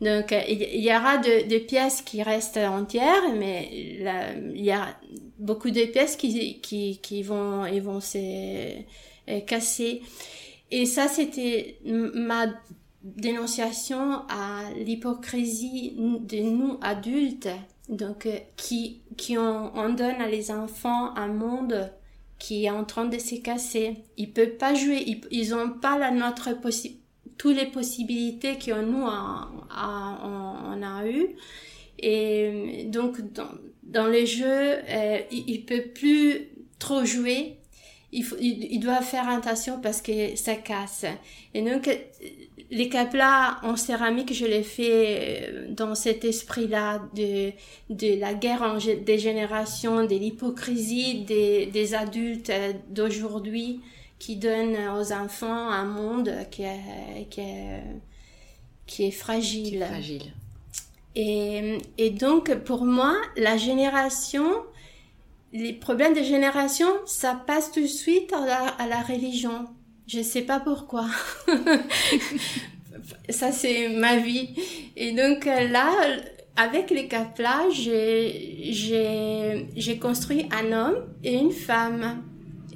Donc 0.00 0.34
il 0.48 0.80
y 0.80 0.90
aura 0.90 1.18
de, 1.18 1.48
de 1.48 1.58
pièces 1.58 2.00
qui 2.00 2.22
restent 2.22 2.56
entières, 2.56 3.34
mais 3.36 3.68
il 3.72 4.64
y 4.64 4.70
a 4.70 4.96
beaucoup 5.38 5.70
de 5.70 5.84
pièces 5.84 6.16
qui, 6.16 7.22
vont, 7.22 7.66
ils 7.66 7.82
se 8.00 8.18
euh, 9.28 9.40
cassé. 9.40 10.02
Et 10.70 10.86
ça, 10.86 11.08
c'était 11.08 11.78
ma 11.84 12.46
dénonciation 13.02 14.22
à 14.28 14.70
l'hypocrisie 14.76 15.94
de 15.96 16.38
nous 16.38 16.78
adultes, 16.82 17.48
donc 17.88 18.26
euh, 18.26 18.36
qui 18.56 19.00
qui 19.16 19.36
on, 19.36 19.76
on 19.76 19.88
donne 19.90 20.20
à 20.20 20.28
les 20.28 20.50
enfants 20.50 21.14
un 21.16 21.28
monde 21.28 21.90
qui 22.38 22.66
est 22.66 22.70
en 22.70 22.84
train 22.84 23.06
de 23.06 23.18
se 23.18 23.36
casser. 23.36 23.96
Ils 24.16 24.32
peuvent 24.32 24.56
pas 24.56 24.74
jouer, 24.74 25.02
ils, 25.06 25.20
ils 25.30 25.54
ont 25.54 25.70
pas 25.70 25.98
la 25.98 26.10
notre 26.10 26.52
possi 26.60 26.99
toutes 27.40 27.56
les 27.56 27.64
possibilités 27.64 28.58
que 28.58 28.82
nous 28.82 29.06
a, 29.06 29.50
a, 29.70 30.18
on, 30.26 30.82
a 30.82 31.08
eu. 31.08 31.28
Et 31.98 32.84
donc 32.88 33.32
dans, 33.32 33.48
dans 33.82 34.06
les 34.06 34.26
jeux, 34.26 34.44
euh, 34.46 35.20
ils, 35.30 35.48
ils 35.48 35.64
peuvent 35.64 35.88
plus 35.94 36.48
trop 36.78 37.02
jouer 37.06 37.56
il, 38.12 38.24
faut, 38.24 38.36
il, 38.40 38.78
doit 38.80 39.00
faire 39.00 39.26
attention 39.28 39.80
parce 39.80 40.02
que 40.02 40.36
ça 40.36 40.54
casse. 40.56 41.06
Et 41.54 41.62
donc, 41.62 41.88
les 42.70 42.88
caplas 42.88 43.58
en 43.62 43.76
céramique, 43.76 44.34
je 44.34 44.46
les 44.46 44.62
fais 44.62 45.48
euh, 45.48 45.66
dans 45.70 45.94
cet 45.94 46.24
esprit-là 46.24 47.02
de, 47.14 47.52
de 47.88 48.18
la 48.18 48.34
guerre 48.34 48.62
en, 48.62 48.78
des 48.78 49.18
générations, 49.18 50.04
de 50.04 50.14
l'hypocrisie 50.14 51.22
des, 51.22 51.66
des 51.66 51.94
adultes 51.94 52.50
euh, 52.50 52.72
d'aujourd'hui 52.88 53.80
qui 54.20 54.36
donnent 54.36 54.78
aux 54.96 55.12
enfants 55.12 55.70
un 55.70 55.84
monde 55.84 56.32
qui 56.52 56.62
est, 56.62 57.26
qui 57.28 57.40
est, 57.40 57.82
qui 58.86 59.06
est 59.06 59.10
fragile. 59.10 59.70
Qui 59.70 59.76
est 59.76 59.86
fragile. 59.86 60.32
Et, 61.16 61.78
et 61.98 62.10
donc, 62.10 62.54
pour 62.58 62.84
moi, 62.84 63.16
la 63.36 63.56
génération 63.56 64.46
les 65.52 65.72
problèmes 65.72 66.14
de 66.14 66.22
génération, 66.22 66.86
ça 67.06 67.40
passe 67.46 67.72
tout 67.72 67.80
de 67.80 67.86
suite 67.86 68.32
à 68.32 68.46
la, 68.46 68.68
à 68.68 68.86
la 68.86 69.00
religion. 69.02 69.66
Je 70.06 70.22
sais 70.22 70.42
pas 70.42 70.60
pourquoi. 70.60 71.06
ça, 73.28 73.52
c'est 73.52 73.88
ma 73.88 74.16
vie. 74.16 74.50
Et 74.96 75.12
donc 75.12 75.44
là, 75.44 75.90
avec 76.56 76.90
les 76.90 77.08
caplas, 77.08 77.68
j'ai, 77.70 78.72
j'ai, 78.72 79.66
j'ai 79.76 79.98
construit 79.98 80.48
un 80.52 80.72
homme 80.72 81.06
et 81.24 81.34
une 81.34 81.52
femme. 81.52 82.22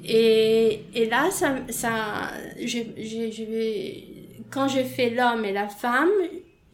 Et, 0.06 0.82
et 0.94 1.06
là, 1.06 1.30
ça, 1.30 1.56
ça, 1.70 2.30
je, 2.58 2.78
je, 2.98 3.30
je, 3.30 4.44
quand 4.50 4.68
j'ai 4.68 4.84
fait 4.84 5.10
l'homme 5.10 5.44
et 5.44 5.52
la 5.52 5.68
femme, 5.68 6.10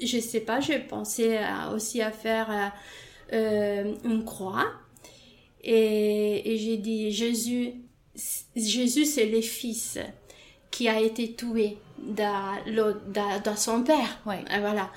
je 0.01 0.19
sais 0.19 0.41
pas, 0.41 0.61
je 0.61 0.73
pensais 0.89 1.39
aussi 1.73 2.03
à 2.03 2.11
faire 2.11 2.51
euh, 2.51 3.37
euh 3.37 3.95
une 4.05 4.25
croix 4.25 4.67
et, 5.63 6.53
et 6.53 6.59
j'ai 6.59 6.77
dit, 6.79 7.13
Jésus, 7.13 7.75
Jésus 8.57 9.05
c'est 9.05 9.27
le 9.27 9.41
fils 9.41 9.99
qui 10.71 10.89
a 10.89 11.01
été 11.01 11.35
tué 11.35 11.77
dans, 11.99 12.59
dans 13.45 13.57
son 13.57 13.83
père. 13.83 14.21
Ouais. 14.27 14.43
Voilà. 14.61 14.91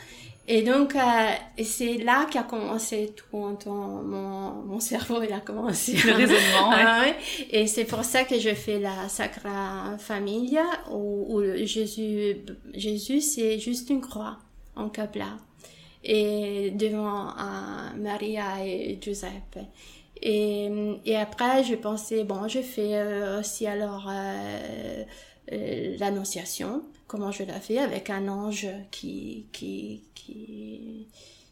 Et 0.47 0.61
donc, 0.61 0.95
euh, 0.95 1.31
c'est 1.63 1.97
là 1.99 2.27
qu'a 2.29 2.43
commencé 2.43 3.13
tout 3.15 3.37
mon, 3.37 4.51
mon 4.65 4.79
cerveau, 4.79 5.21
il 5.23 5.31
a 5.31 5.39
commencé. 5.39 5.93
Le 5.93 6.13
raisonnement, 6.13 6.69
ouais. 7.01 7.15
Et 7.49 7.65
c'est 7.67 7.85
pour 7.85 8.03
ça 8.03 8.25
que 8.25 8.37
je 8.37 8.53
fais 8.53 8.79
la 8.79 9.07
Sacra 9.07 9.97
Familia, 9.97 10.65
où, 10.91 11.37
où 11.37 11.65
Jésus, 11.65 12.37
Jésus, 12.73 13.21
c'est 13.21 13.57
juste 13.59 13.89
une 13.89 14.01
croix 14.01 14.37
en 14.75 14.89
capla. 14.89 15.37
Et 16.03 16.71
devant 16.71 17.29
euh, 17.29 17.97
Maria 17.97 18.65
et 18.65 18.99
Giuseppe. 19.01 19.59
Et, 20.21 20.99
et 21.05 21.17
après, 21.17 21.63
je 21.63 21.75
pensais, 21.75 22.23
bon, 22.23 22.47
je 22.47 22.61
fais 22.61 22.95
euh, 22.95 23.39
aussi 23.41 23.67
alors 23.67 24.07
euh, 24.09 25.03
euh, 25.51 25.97
l'annonciation, 25.99 26.83
comment 27.07 27.31
je 27.31 27.43
la 27.43 27.59
fais 27.59 27.79
avec 27.79 28.09
un 28.09 28.27
ange 28.27 28.67
qui, 28.91 29.47
qui, 29.51 30.03
qui, 30.15 31.07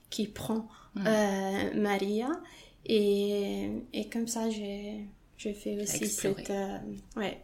qui 0.09 0.27
prend 0.27 0.67
mm. 0.95 1.03
euh, 1.07 1.73
Maria. 1.75 2.29
Et, 2.85 3.69
et 3.93 4.09
comme 4.09 4.27
ça, 4.27 4.49
j'ai, 4.49 5.05
j'ai 5.37 5.53
fait 5.53 5.81
aussi 5.81 6.07
cette, 6.07 6.49
euh, 6.49 6.77
ouais, 7.15 7.41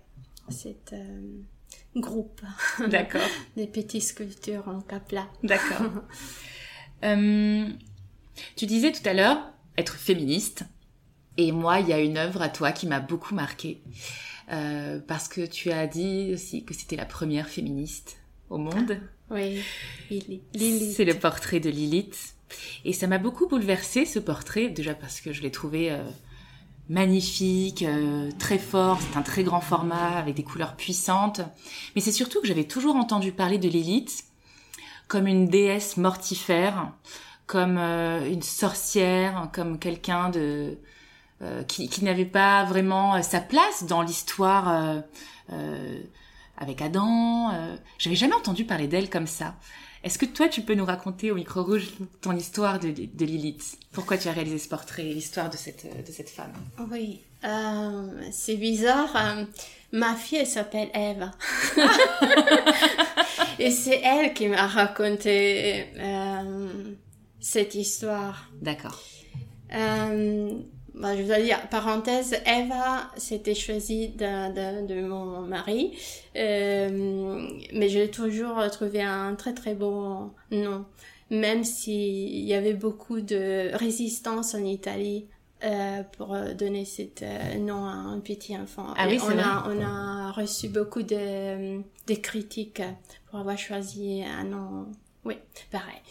cette 0.50 0.96
groupe. 1.96 2.42
D'accord. 2.88 3.22
Des 3.56 3.68
petites 3.68 4.04
sculptures 4.04 4.68
en 4.68 4.82
capla. 4.82 5.28
D'accord. 5.44 6.04
tu 8.56 8.66
disais 8.66 8.92
tout 8.92 9.08
à 9.08 9.14
l'heure 9.14 9.54
être 9.78 9.96
féministe. 9.96 10.66
Et 11.38 11.52
moi, 11.52 11.80
il 11.80 11.88
y 11.88 11.94
a 11.94 12.00
une 12.00 12.18
œuvre 12.18 12.42
à 12.42 12.50
toi 12.50 12.72
qui 12.72 12.88
m'a 12.88 13.00
beaucoup 13.00 13.36
marquée. 13.36 13.82
Parce 14.48 15.28
que 15.28 15.46
tu 15.46 15.72
as 15.72 15.88
dit 15.88 16.32
aussi 16.34 16.64
que 16.64 16.74
c'était 16.74 16.96
la 16.96 17.06
première 17.06 17.48
féministe 17.48 18.18
au 18.50 18.58
monde. 18.58 19.00
Oui, 19.30 19.62
Lilith. 20.10 20.96
C'est 20.96 21.06
le 21.06 21.16
portrait 21.16 21.60
de 21.60 21.70
Lilith. 21.70 22.36
Et 22.86 22.94
ça 22.94 23.08
m'a 23.08 23.18
beaucoup 23.18 23.48
bouleversé 23.48 24.06
ce 24.06 24.20
portrait, 24.20 24.70
déjà 24.70 24.94
parce 24.94 25.20
que 25.20 25.34
je 25.34 25.42
l'ai 25.42 25.52
trouvé 25.52 25.92
euh, 25.92 26.02
magnifique, 26.90 27.84
euh, 27.84 28.32
très 28.40 28.58
fort, 28.58 29.00
c'est 29.02 29.18
un 29.18 29.22
très 29.22 29.44
grand 29.44 29.60
format 29.60 30.18
avec 30.18 30.36
des 30.36 30.44
couleurs 30.44 30.76
puissantes. 30.76 31.42
Mais 31.96 32.02
c'est 32.02 32.12
surtout 32.12 32.42
que 32.42 32.48
j'avais 32.48 32.64
toujours 32.64 32.96
entendu 32.96 33.32
parler 33.32 33.58
de 33.58 33.68
Lilith 33.68 34.24
comme 35.08 35.28
une 35.28 35.48
déesse 35.48 35.98
mortifère, 35.98 36.92
comme 37.46 37.78
euh, 37.78 38.30
une 38.30 38.42
sorcière, 38.42 39.50
comme 39.54 39.80
quelqu'un 39.80 40.30
de 40.30 40.78
qui, 41.68 41.88
qui 41.90 42.04
n'avait 42.04 42.26
pas 42.26 42.64
vraiment 42.66 43.22
sa 43.22 43.40
place 43.40 43.84
dans 43.86 44.02
l'histoire 44.02 45.04
avec 46.58 46.82
Adam. 46.82 47.52
Euh, 47.54 47.76
J'avais 47.98 48.16
jamais 48.16 48.34
entendu 48.34 48.66
parler 48.66 48.88
d'elle 48.88 49.10
comme 49.10 49.28
ça. 49.28 49.56
Est-ce 50.04 50.18
que 50.18 50.26
toi, 50.26 50.48
tu 50.48 50.62
peux 50.62 50.76
nous 50.76 50.86
raconter 50.86 51.32
au 51.32 51.36
micro 51.36 51.64
rouge 51.64 51.90
ton 52.22 52.36
histoire 52.36 52.80
de, 52.80 52.90
de 52.92 53.26
Lilith? 53.26 53.78
Pourquoi 53.92 54.18
tu 54.18 54.28
as 54.28 54.32
réalisé 54.32 54.58
ce 54.58 54.70
portrait, 54.70 55.04
l'histoire 55.04 55.50
de 55.50 55.58
cette, 55.58 55.86
de 55.86 56.12
cette 56.12 56.30
femme? 56.30 56.54
Oui, 56.92 57.22
euh, 57.44 58.08
c'est 58.32 58.56
bizarre. 58.56 59.14
Euh, 59.16 59.44
ma 59.92 60.16
fille, 60.16 60.38
elle 60.40 60.48
s'appelle 60.48 60.90
Eve. 60.94 61.30
Et 63.60 63.72
c'est 63.72 64.00
elle 64.04 64.34
qui 64.34 64.48
m'a 64.48 64.68
raconté 64.68 65.88
euh, 65.98 66.94
cette 67.40 67.76
histoire. 67.76 68.50
D'accord. 68.62 69.02
Euh, 69.74 70.52
bah, 71.00 71.16
je 71.16 71.24
dois 71.24 71.40
dire, 71.40 71.60
parenthèse, 71.70 72.36
Eva, 72.46 73.12
c'était 73.18 73.54
choisi 73.54 74.10
de, 74.10 74.84
de, 74.86 74.88
de, 74.88 75.02
mon 75.02 75.42
mari, 75.42 75.98
euh, 76.36 77.48
mais 77.74 77.90
j'ai 77.90 78.10
toujours 78.10 78.70
trouvé 78.72 79.02
un 79.02 79.36
très 79.36 79.54
très 79.54 79.76
bon 79.76 80.32
nom, 80.52 80.86
même 81.30 81.64
s'il 81.64 82.44
y 82.44 82.54
avait 82.54 82.74
beaucoup 82.74 83.22
de 83.22 83.76
résistance 83.76 84.56
en 84.56 84.64
Italie 84.64 85.28
euh, 85.64 86.02
pour 86.18 86.36
donner 86.58 86.86
cet 86.86 87.22
euh, 87.22 87.58
nom 87.60 87.86
à 87.86 87.92
un 87.92 88.20
petit 88.20 88.58
enfant. 88.58 88.94
Ah 88.98 89.08
oui, 89.08 89.20
on, 89.24 89.38
a, 89.38 89.70
on 89.70 89.82
a 89.82 90.32
reçu 90.32 90.68
beaucoup 90.68 91.04
de, 91.04 91.78
de 91.80 92.14
critiques 92.16 92.82
pour 93.30 93.40
avoir 93.40 93.58
choisi 93.58 94.24
un 94.24 94.46
nom. 94.46 94.88
Oui, 95.26 95.36
pareil 95.72 96.02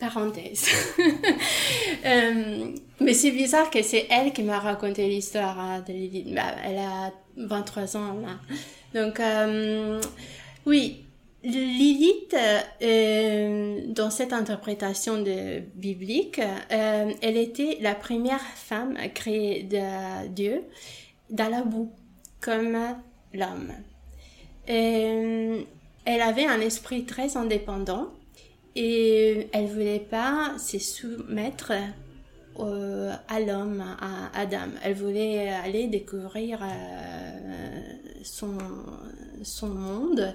parenthèse. 0.00 0.66
euh, 2.06 2.64
mais 3.00 3.14
c'est 3.14 3.30
bizarre 3.30 3.70
que 3.70 3.82
c'est 3.82 4.06
elle 4.10 4.32
qui 4.32 4.42
m'a 4.42 4.58
raconté 4.58 5.06
l'histoire 5.08 5.58
hein, 5.60 5.84
de 5.86 5.92
Lilith. 5.92 6.34
Bah, 6.34 6.56
elle 6.64 6.78
a 6.78 7.12
23 7.36 7.96
ans 7.96 8.14
là. 8.20 8.40
Donc 8.94 9.20
euh, 9.20 10.00
oui, 10.66 11.04
Lilith, 11.44 12.34
euh, 12.82 13.80
dans 13.88 14.10
cette 14.10 14.32
interprétation 14.32 15.22
de, 15.22 15.60
biblique, 15.74 16.40
elle 16.70 17.36
était 17.36 17.78
la 17.80 17.94
première 17.94 18.40
femme 18.40 18.96
créée 19.14 19.62
de 19.62 20.28
Dieu 20.28 20.62
dans 21.30 21.48
la 21.48 21.62
boue, 21.62 21.92
comme 22.40 22.76
l'homme. 23.32 23.72
Elle 24.66 26.22
avait 26.22 26.46
un 26.46 26.60
esprit 26.60 27.04
très 27.04 27.36
indépendant 27.36 28.10
et 28.82 29.48
elle 29.52 29.66
voulait 29.66 30.00
pas 30.00 30.54
se 30.58 30.78
soumettre 30.78 31.72
euh, 32.58 33.12
à 33.28 33.40
l'homme, 33.40 33.84
à 34.00 34.30
Adam. 34.34 34.70
Elle 34.82 34.94
voulait 34.94 35.50
aller 35.50 35.86
découvrir 35.86 36.60
euh, 36.62 37.80
son, 38.22 38.56
son 39.42 39.68
monde 39.68 40.34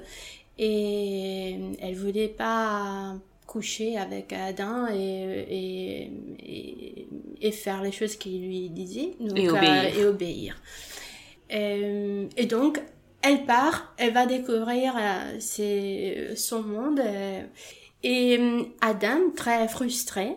et 0.60 1.58
elle 1.82 1.96
voulait 1.96 2.28
pas 2.28 3.16
coucher 3.48 3.98
avec 3.98 4.32
Adam 4.32 4.88
et, 4.94 6.12
et, 6.44 7.08
et, 7.42 7.52
faire 7.52 7.82
les 7.82 7.92
choses 7.92 8.16
qu'il 8.16 8.46
lui 8.48 8.70
disait 8.70 9.14
donc, 9.20 9.40
et 9.40 9.50
obéir. 9.50 9.74
Euh, 9.74 10.00
et, 10.00 10.06
obéir. 10.06 10.62
Et, 12.38 12.46
donc, 12.46 12.80
elle 13.24 13.46
part, 13.46 13.96
elle 13.98 14.14
va 14.14 14.28
découvrir 14.28 14.94
son 15.40 16.62
monde. 16.62 17.02
Et 18.08 18.38
euh, 18.38 18.62
Adam, 18.82 19.32
très 19.36 19.68
frustré, 19.68 20.36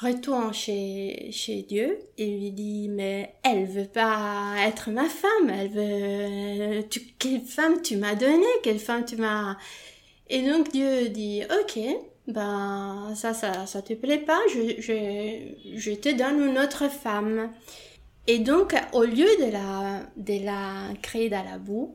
retourne 0.00 0.54
chez, 0.54 1.30
Dieu 1.68 1.98
et 2.16 2.26
lui 2.26 2.52
dit, 2.52 2.88
mais 2.88 3.34
elle 3.44 3.66
veut 3.66 3.84
pas 3.86 4.54
être 4.66 4.90
ma 4.90 5.10
femme, 5.10 5.50
elle 5.50 5.68
veut, 5.68 6.88
tu, 6.88 7.00
quelle 7.18 7.42
femme 7.42 7.82
tu 7.82 7.98
m'as 7.98 8.14
donné, 8.14 8.46
quelle 8.62 8.78
femme 8.78 9.04
tu 9.04 9.16
m'as, 9.16 9.58
et 10.30 10.40
donc 10.40 10.72
Dieu 10.72 11.10
dit, 11.10 11.42
ok, 11.60 11.80
ben, 12.28 13.12
ça, 13.14 13.34
ça, 13.34 13.66
ça 13.66 13.82
te 13.82 13.92
plaît 13.92 14.16
pas, 14.16 14.40
je, 14.48 14.80
je, 14.80 15.76
je 15.76 15.92
te 15.92 16.08
donne 16.08 16.48
une 16.48 16.58
autre 16.58 16.90
femme. 16.90 17.52
Et 18.26 18.38
donc, 18.38 18.74
au 18.94 19.02
lieu 19.02 19.26
de 19.38 19.52
la, 19.52 20.00
de 20.16 20.42
la 20.42 20.94
créer 21.02 21.28
dans 21.28 21.44
la 21.44 21.58
boue, 21.58 21.94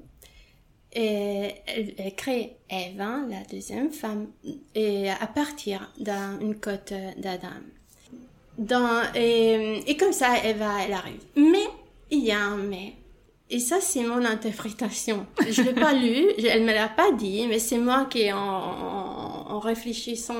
et 0.94 1.56
elle, 1.68 2.16
crée 2.16 2.56
hein, 2.72 3.28
la 3.30 3.44
deuxième 3.52 3.92
femme, 3.92 4.28
et 4.74 5.10
à 5.10 5.28
partir 5.28 5.92
d'une 5.98 6.56
côte 6.60 6.94
d'Adam. 7.18 7.50
Et, 9.16 9.98
comme 10.00 10.14
ça, 10.14 10.44
Eva, 10.44 10.84
elle 10.84 10.94
arrive. 10.94 11.22
Mais, 11.36 11.68
il 12.10 12.24
y 12.24 12.32
a 12.32 12.40
un 12.40 12.58
mais. 12.58 12.94
Et 13.50 13.60
ça, 13.60 13.80
c'est 13.80 14.04
mon 14.04 14.26
interprétation. 14.26 15.26
Je 15.50 15.62
l'ai 15.62 15.74
pas 15.74 15.94
lu, 15.94 16.26
elle 16.46 16.64
me 16.64 16.74
l'a 16.74 16.90
pas 16.90 17.12
dit, 17.12 17.46
mais 17.48 17.60
c'est 17.60 17.78
moi 17.78 18.06
qui, 18.10 18.32
en, 18.34 19.60
réfléchissant 19.60 20.36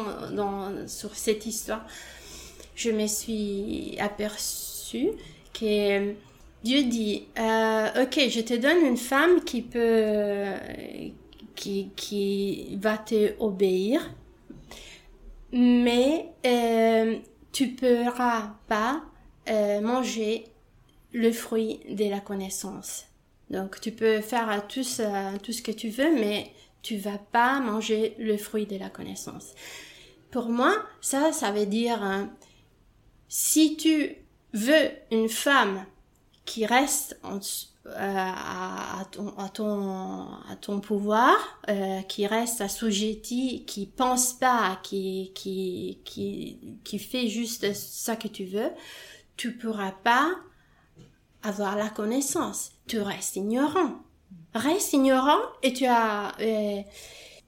sur 0.88 1.16
cette 1.16 1.46
histoire, 1.46 1.86
je 2.76 2.92
me 2.92 3.08
suis 3.08 3.98
aperçue 4.00 5.10
que 5.54 6.14
Dieu 6.68 6.84
dit, 6.84 7.24
euh, 7.40 8.04
ok, 8.04 8.28
je 8.28 8.42
te 8.42 8.54
donne 8.54 8.86
une 8.86 8.98
femme 8.98 9.42
qui 9.46 9.62
peut, 9.62 10.52
qui, 11.56 11.92
qui 11.96 12.78
va 12.82 12.98
te 12.98 13.40
obéir, 13.40 14.14
mais 15.54 16.26
euh, 16.46 17.20
tu 17.54 17.70
pourras 17.70 18.58
pas 18.68 19.02
euh, 19.48 19.80
manger 19.80 20.44
le 21.14 21.32
fruit 21.32 21.80
de 21.90 22.10
la 22.10 22.20
connaissance. 22.20 23.06
Donc 23.50 23.80
tu 23.80 23.94
peux 23.94 24.20
faire 24.20 24.68
tout, 24.68 24.84
tout 25.42 25.54
ce 25.54 25.62
que 25.62 25.72
tu 25.72 25.88
veux, 25.88 26.14
mais 26.16 26.52
tu 26.82 26.98
vas 26.98 27.18
pas 27.32 27.62
manger 27.62 28.14
le 28.20 28.36
fruit 28.36 28.66
de 28.66 28.78
la 28.78 28.90
connaissance. 28.90 29.54
Pour 30.32 30.50
moi, 30.50 30.76
ça, 31.00 31.32
ça 31.32 31.52
veut 31.52 31.66
dire, 31.66 32.04
hein, 32.04 32.30
si 33.30 33.78
tu 33.78 34.18
veux 34.52 34.90
une 35.12 35.30
femme 35.30 35.86
qui 36.48 36.66
reste 36.66 37.20
en, 37.24 37.40
euh, 37.86 37.92
à, 37.94 39.06
ton, 39.12 39.38
à, 39.38 39.50
ton, 39.50 40.28
à 40.50 40.56
ton 40.60 40.80
pouvoir, 40.80 41.36
euh, 41.70 42.02
qui 42.04 42.26
reste 42.26 42.62
assujetti, 42.62 43.66
qui 43.66 43.86
pense 43.86 44.34
pas, 44.34 44.80
qui, 44.82 45.34
qui, 45.36 46.00
qui, 46.06 46.80
qui 46.84 47.00
fait 47.00 47.28
juste 47.28 47.72
ça 47.74 48.16
que 48.16 48.28
tu 48.30 48.46
veux, 48.46 48.72
tu 49.36 49.56
pourras 49.56 49.92
pas 49.92 50.32
avoir 51.44 51.76
la 51.76 51.90
connaissance. 51.90 52.72
Tu 52.88 53.00
restes 53.00 53.36
ignorant. 53.36 53.98
Reste 54.56 54.94
ignorant 54.94 55.44
et 55.62 55.74
tu 55.74 55.86
as... 55.86 56.34
Euh, 56.40 56.82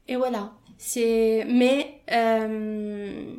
et 0.07 0.15
voilà. 0.15 0.51
C'est... 0.77 1.45
Mais... 1.47 2.01
Euh, 2.11 3.33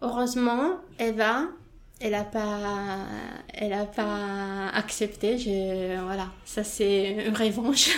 heureusement, 0.00 0.78
Eva 0.98 1.48
elle 1.98 2.14
a 2.14 2.24
pas 2.24 3.06
elle 3.54 3.72
a 3.72 3.86
pas 3.86 4.68
accepté. 4.74 5.38
Je 5.38 5.98
voilà. 6.04 6.28
Ça 6.44 6.62
c'est 6.62 7.16
une 7.26 7.34
revanche. 7.36 7.96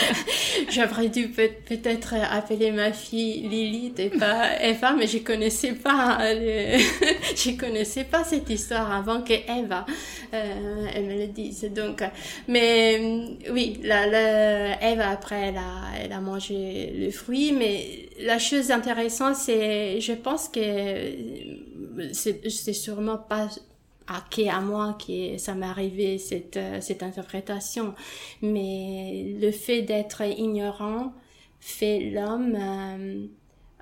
J'aurais 0.70 1.08
dû 1.08 1.28
peut- 1.28 1.50
peut-être 1.66 2.14
appeler 2.30 2.72
ma 2.72 2.92
fille 2.92 3.48
Lilith 3.48 3.98
et 4.00 4.08
pas 4.10 4.60
Eva 4.62 4.92
mais 4.98 5.06
je 5.06 5.18
connaissais 5.18 5.72
pas 5.74 6.18
je 6.32 7.56
connaissais 7.56 8.04
pas 8.04 8.24
cette 8.24 8.48
histoire 8.50 8.90
avant 8.92 9.22
que 9.22 9.32
Eva 9.34 9.86
euh, 10.34 10.86
elle 10.94 11.04
me 11.04 11.14
le 11.18 11.26
dise. 11.28 11.70
Donc 11.74 12.02
mais 12.48 13.00
oui 13.50 13.78
la, 13.84 14.06
la 14.06 14.92
Eva 14.92 15.10
après 15.10 15.48
elle 15.48 15.56
a 15.58 16.02
elle 16.02 16.12
a 16.12 16.20
mangé 16.20 16.92
le 16.96 17.10
fruit. 17.12 17.52
Mais 17.52 18.08
la 18.20 18.38
chose 18.38 18.70
intéressante 18.72 19.36
c'est 19.36 20.00
je 20.00 20.12
pense 20.12 20.48
que 20.48 20.60
c'est 22.12 22.72
sûrement 22.72 23.18
pas 23.18 23.48
à 24.06 24.24
qui 24.30 24.48
à 24.48 24.60
moi 24.60 24.96
qui 24.98 25.38
ça 25.38 25.54
m'est 25.54 25.66
arrivé 25.66 26.18
cette 26.18 26.58
cette 26.80 27.02
interprétation. 27.02 27.94
Mais 28.42 29.36
le 29.40 29.50
fait 29.50 29.82
d'être 29.82 30.22
ignorant 30.22 31.12
fait 31.60 32.10
l'homme 32.10 32.56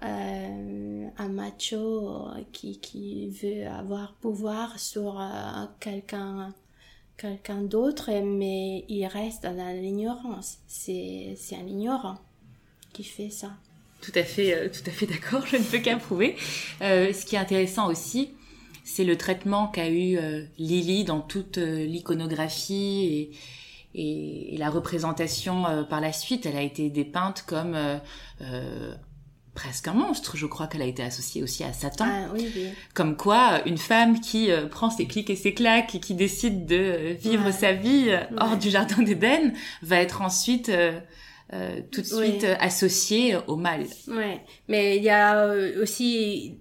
euh, 0.03 1.09
un 1.19 1.29
macho 1.29 2.29
qui, 2.53 2.79
qui 2.81 3.29
veut 3.29 3.67
avoir 3.67 4.15
pouvoir 4.15 4.79
sur 4.79 5.21
euh, 5.21 5.67
quelqu'un 5.79 6.55
quelqu'un 7.19 7.61
d'autre 7.63 8.11
mais 8.23 8.85
il 8.89 9.07
reste 9.07 9.43
dans 9.43 9.77
l'ignorance. 9.81 10.59
C'est 10.67 11.35
c'est 11.37 11.57
un 11.57 11.67
ignorant 11.67 12.19
qui 12.93 13.05
fait 13.05 13.31
ça 13.31 13.53
tout 14.01 14.13
à 14.15 14.23
fait 14.23 14.55
euh, 14.55 14.69
tout 14.69 14.89
à 14.89 14.91
fait 14.91 15.07
d'accord 15.07 15.47
je 15.47 15.57
ne 15.57 15.63
peux 15.63 15.79
qu'approuver 15.79 16.37
ce 16.81 17.25
qui 17.25 17.37
est 17.37 17.39
intéressant 17.39 17.89
aussi 17.89 18.31
c'est 18.85 19.05
le 19.05 19.17
traitement 19.17 19.69
qu'a 19.69 19.89
eu 19.91 20.19
Lily 20.59 21.05
dans 21.05 21.21
toute 21.21 21.59
l'iconographie 21.59 23.31
et, 23.95 24.55
et, 24.55 24.57
la 24.57 24.71
représentation 24.71 25.87
par 25.89 26.01
la 26.01 26.13
suite 26.13 26.47
elle 26.47 26.57
a 26.57 26.63
été 26.63 26.91
dépeinte 26.91 27.45
comme 27.47 27.77
presque 29.55 29.89
un 29.89 29.95
monstre. 29.95 30.37
Je 30.37 30.47
crois 30.47 30.67
qu'elle 30.67 30.83
a 30.83 30.87
été 30.87 31.03
associée 31.03 31.43
aussi 31.43 31.65
à 31.65 31.73
Satan. 31.73 32.07
Ah, 32.09 32.29
oui, 32.33 32.51
oui. 32.55 32.69
Comme 32.95 33.17
quoi, 33.17 33.61
une 33.67 33.79
femme 33.79 34.21
qui 34.21 34.51
euh, 34.51 34.67
prend 34.67 34.91
ses 34.91 35.07
clics 35.07 35.31
et 35.31 35.37
ses 35.37 35.55
claques 35.55 35.95
et 35.95 36.01
qui 36.01 36.15
décide 36.15 36.67
de 36.67 36.77
euh, 36.77 37.13
vivre 37.13 37.51
sa 37.51 37.73
vie 37.73 38.07
euh, 38.09 38.21
hors 38.39 38.57
du 38.57 38.71
jardin 38.71 39.03
d'Éden 39.03 39.53
va 39.83 39.97
être 39.97 40.23
ensuite 40.23 40.71
tout 41.91 42.01
de 42.01 42.07
suite 42.07 42.47
associée 42.59 43.37
au 43.47 43.57
mal. 43.57 43.87
Ouais, 44.09 44.41
mais 44.69 44.97
il 44.97 45.03
y 45.03 45.11
a 45.11 45.53
aussi 45.83 46.59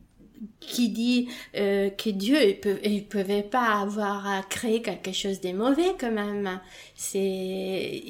qui 0.59 0.89
dit 0.89 1.29
que 1.53 2.09
Dieu 2.09 2.37
il, 2.83 3.05
pouvait 3.07 3.43
pas 3.43 3.81
avoir 3.81 4.47
créé 4.49 4.81
quelque 4.81 5.11
chose 5.11 5.41
de 5.41 5.51
mauvais 5.51 5.95
quand 5.99 6.11
même. 6.11 6.59
C'est 6.95 8.01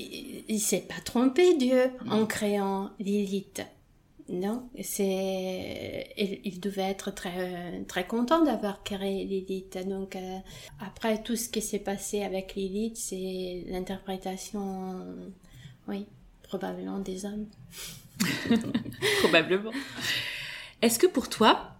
il, 0.47 0.59
s'est 0.59 0.85
pas 0.87 1.01
trompé 1.03 1.55
Dieu 1.55 1.91
en 2.09 2.25
créant 2.25 2.91
Lilith. 2.99 3.61
Non, 4.29 4.69
c'est 4.79 6.07
il, 6.17 6.59
devait 6.59 6.83
être 6.83 7.11
très 7.11 7.83
très 7.87 8.05
content 8.05 8.43
d'avoir 8.43 8.83
créé 8.83 9.25
Lilith. 9.25 9.79
Donc 9.87 10.15
euh, 10.15 10.37
après 10.79 11.23
tout 11.23 11.35
ce 11.35 11.49
qui 11.49 11.61
s'est 11.61 11.79
passé 11.79 12.21
avec 12.23 12.53
Lilith, 12.53 12.95
c'est 12.95 13.63
l'interprétation, 13.67 15.03
oui, 15.87 16.05
probablement 16.49 16.99
des 16.99 17.25
hommes. 17.25 17.45
probablement. 19.21 19.71
Est-ce 20.81 20.97
que 20.99 21.07
pour 21.07 21.29
toi, 21.29 21.75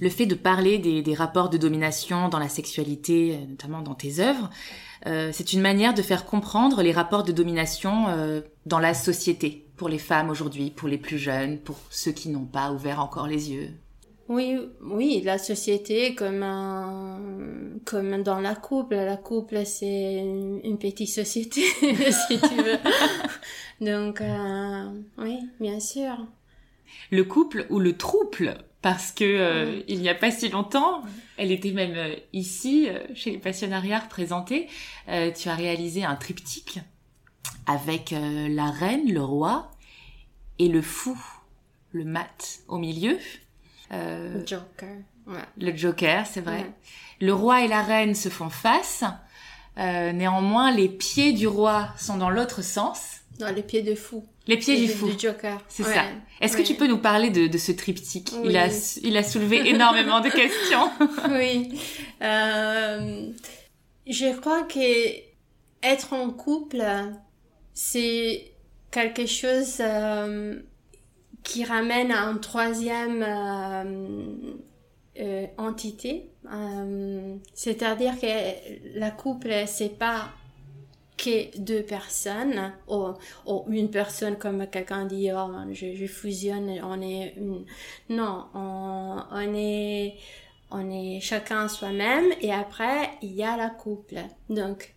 le 0.00 0.08
fait 0.08 0.26
de 0.26 0.34
parler 0.34 0.78
des, 0.78 1.02
des, 1.02 1.14
rapports 1.14 1.50
de 1.50 1.58
domination 1.58 2.28
dans 2.28 2.38
la 2.38 2.48
sexualité, 2.48 3.34
euh, 3.34 3.46
notamment 3.46 3.82
dans 3.82 3.94
tes 3.94 4.20
œuvres, 4.20 4.48
euh, 5.06 5.30
c'est 5.32 5.52
une 5.52 5.60
manière 5.60 5.92
de 5.92 6.02
faire 6.02 6.24
comprendre 6.24 6.82
les 6.82 6.92
rapports 6.92 7.24
de 7.24 7.32
domination 7.32 8.08
euh, 8.08 8.40
dans 8.64 8.78
la 8.78 8.94
société 8.94 9.66
pour 9.76 9.88
les 9.88 9.98
femmes 9.98 10.30
aujourd'hui, 10.30 10.70
pour 10.70 10.88
les 10.88 10.98
plus 10.98 11.18
jeunes, 11.18 11.58
pour 11.58 11.76
ceux 11.90 12.12
qui 12.12 12.28
n'ont 12.28 12.46
pas 12.46 12.72
ouvert 12.72 13.00
encore 13.00 13.26
les 13.26 13.50
yeux? 13.50 13.70
Oui, 14.28 14.58
oui, 14.82 15.22
la 15.24 15.38
société 15.38 16.16
comme 16.16 16.42
un, 16.42 17.20
comme 17.84 18.24
dans 18.24 18.40
la 18.40 18.56
couple. 18.56 18.96
La 18.96 19.16
couple, 19.16 19.64
c'est 19.64 20.14
une, 20.64 20.78
petite 20.78 21.10
société, 21.10 21.60
si 21.80 22.40
tu 22.40 22.56
veux. 22.56 22.78
Donc, 23.80 24.20
euh, 24.20 24.90
oui, 25.18 25.38
bien 25.60 25.80
sûr. 25.80 26.26
Le 27.10 27.24
couple 27.24 27.66
ou 27.70 27.78
le 27.78 27.96
trouble, 27.96 28.58
parce 28.80 29.12
que 29.12 29.24
euh, 29.24 29.82
il 29.88 30.00
n'y 30.00 30.08
a 30.08 30.14
pas 30.14 30.30
si 30.30 30.48
longtemps, 30.48 31.02
elle 31.36 31.52
était 31.52 31.72
même 31.72 31.94
euh, 31.96 32.14
ici 32.32 32.88
chez 33.14 33.32
les 33.32 33.38
passionnariats 33.38 34.00
représentée. 34.00 34.68
tu 35.06 35.48
as 35.48 35.54
réalisé 35.54 36.04
un 36.04 36.16
triptyque 36.16 36.80
avec 37.66 38.12
euh, 38.12 38.48
la 38.48 38.70
reine, 38.70 39.12
le 39.12 39.22
roi 39.22 39.70
et 40.58 40.68
le 40.68 40.82
fou, 40.82 41.18
le 41.92 42.04
mat 42.04 42.60
au 42.68 42.78
milieu. 42.78 43.18
Euh, 43.92 44.40
le 44.40 44.46
Joker. 44.46 44.96
Le 45.58 45.76
Joker, 45.76 46.26
c'est 46.26 46.40
vrai. 46.40 46.72
Le 47.20 47.34
roi 47.34 47.64
et 47.64 47.68
la 47.68 47.82
reine 47.82 48.14
se 48.14 48.28
font 48.28 48.50
face. 48.50 49.04
Euh, 49.78 50.12
néanmoins, 50.12 50.70
les 50.70 50.88
pieds 50.88 51.32
du 51.32 51.46
roi 51.46 51.88
sont 51.98 52.16
dans 52.16 52.30
l'autre 52.30 52.62
sens. 52.62 53.15
Dans 53.38 53.54
les 53.54 53.62
pieds 53.62 53.82
de 53.82 53.94
fou. 53.94 54.24
Les 54.46 54.56
pieds 54.56 54.76
du 54.76 54.88
fou. 54.88 55.08
Du 55.10 55.18
Joker. 55.18 55.60
C'est 55.68 55.82
ça. 55.82 56.04
Est-ce 56.40 56.56
que 56.56 56.62
tu 56.62 56.74
peux 56.74 56.86
nous 56.86 56.98
parler 56.98 57.30
de, 57.30 57.46
de 57.46 57.58
ce 57.58 57.72
triptyque? 57.72 58.32
Il, 58.44 58.56
a, 58.56 58.68
il 59.02 59.16
a 59.16 59.22
soulevé 59.22 59.68
énormément 59.68 60.20
de 60.20 60.28
questions. 60.28 60.90
oui. 61.30 61.78
Euh, 62.22 63.30
je 64.06 64.36
crois 64.38 64.62
que 64.62 64.80
être 65.82 66.12
en 66.12 66.30
couple, 66.30 66.84
c'est 67.74 68.52
quelque 68.90 69.26
chose 69.26 69.78
euh, 69.80 70.60
qui 71.42 71.64
ramène 71.64 72.12
à 72.12 72.24
une 72.24 72.40
troisième 72.40 73.24
euh, 75.18 75.46
entité. 75.58 76.30
C'est-à-dire 77.54 78.18
que 78.20 78.98
la 78.98 79.10
couple, 79.10 79.52
c'est 79.66 79.98
pas 79.98 80.28
que 81.16 81.56
deux 81.58 81.82
personnes 81.82 82.72
ou, 82.88 83.14
une 83.68 83.90
personne 83.90 84.36
comme 84.36 84.66
quelqu'un 84.66 85.06
dit 85.06 85.30
oh, 85.32 85.50
je, 85.72 86.06
fusionne 86.06 86.80
on 86.82 87.00
est 87.00 87.34
une 87.36 87.64
non 88.10 88.46
on, 88.54 89.22
on 89.30 89.54
est 89.54 90.14
on 90.70 90.90
est 90.90 91.20
chacun 91.20 91.68
soi-même 91.68 92.26
et 92.40 92.52
après 92.52 93.10
il 93.22 93.32
y 93.32 93.42
a 93.42 93.56
la 93.56 93.70
couple 93.70 94.18
donc 94.50 94.94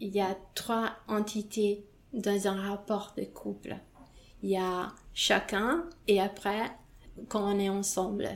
il 0.00 0.14
y 0.14 0.20
a 0.20 0.36
trois 0.54 0.92
entités 1.08 1.84
dans 2.12 2.48
un 2.48 2.70
rapport 2.70 3.12
de 3.16 3.24
couple. 3.24 3.76
Il 4.42 4.50
y 4.50 4.56
a 4.56 4.92
chacun 5.14 5.84
et 6.06 6.20
après 6.20 6.70
quand 7.28 7.54
on 7.54 7.58
est 7.58 7.68
ensemble 7.68 8.28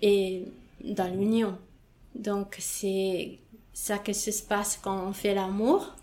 et 0.00 0.44
dans 0.82 1.12
l'union. 1.12 1.58
Donc 2.14 2.56
c'est 2.58 3.38
ça 3.72 3.98
que 3.98 4.12
se 4.12 4.30
passe 4.42 4.78
quand 4.82 5.06
on 5.06 5.12
fait 5.12 5.34
l'amour 5.34 5.94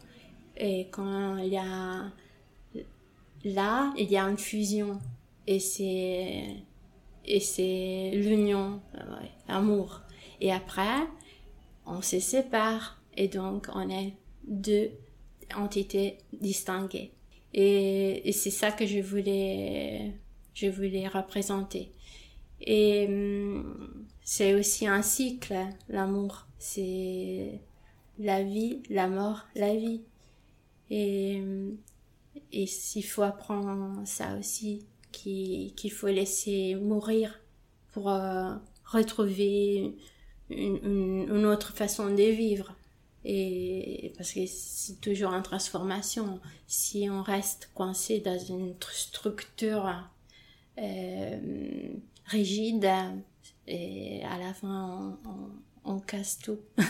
et 0.60 0.88
quand 0.92 1.38
il 1.38 1.54
y 1.54 1.58
a 1.58 2.12
là 3.46 3.94
il 3.98 4.12
y 4.12 4.18
a 4.18 4.24
une 4.24 4.38
fusion 4.38 5.00
et 5.48 5.60
c'est 5.60 6.46
et 7.26 7.40
c'est 7.40 8.12
l'union 8.14 8.82
l'amour 9.48 10.02
et 10.42 10.52
après 10.52 11.08
on 11.86 12.02
se 12.02 12.20
sépare 12.20 13.02
et 13.16 13.28
donc 13.28 13.68
on 13.74 13.90
est 13.90 14.14
deux 14.44 14.92
entités 15.56 16.18
distinguées. 16.34 17.12
Et, 17.54 18.32
c'est 18.32 18.52
ça 18.52 18.72
que 18.72 18.86
je 18.86 19.00
voulais, 19.00 20.14
je 20.54 20.68
voulais 20.68 21.08
représenter. 21.08 21.92
Et 22.62 23.06
hum, 23.08 24.06
c'est 24.22 24.54
aussi 24.54 24.88
un 24.88 25.02
cycle, 25.02 25.56
l'amour. 25.88 26.46
C'est 26.60 27.60
la 28.20 28.44
vie, 28.44 28.84
la 28.90 29.08
mort, 29.08 29.46
la 29.56 29.76
vie. 29.76 30.02
Et, 30.90 31.40
hum, 31.42 31.78
et 32.52 32.66
s'il 32.68 33.06
faut 33.06 33.24
apprendre 33.24 34.02
ça 34.06 34.38
aussi, 34.38 34.86
qu'il 35.12 35.92
faut 35.92 36.08
laisser 36.08 36.76
mourir 36.76 37.40
pour 37.94 38.10
euh, 38.10 38.54
retrouver 38.86 39.96
une, 40.50 41.46
autre 41.46 41.74
façon 41.74 42.10
de 42.10 42.24
vivre 42.24 42.76
et 43.26 44.14
parce 44.16 44.32
que 44.32 44.46
c'est 44.46 45.02
toujours 45.02 45.34
en 45.34 45.42
transformation. 45.42 46.40
Si 46.68 47.10
on 47.10 47.22
reste 47.22 47.70
coincé 47.74 48.20
dans 48.22 48.40
une 48.40 48.76
structure 48.92 50.10
euh, 50.78 51.92
rigide, 52.26 52.90
et 53.68 54.24
à 54.24 54.38
la 54.38 54.54
fin 54.54 55.20
on, 55.26 55.50
casse 55.98 56.38
tout. 56.38 56.60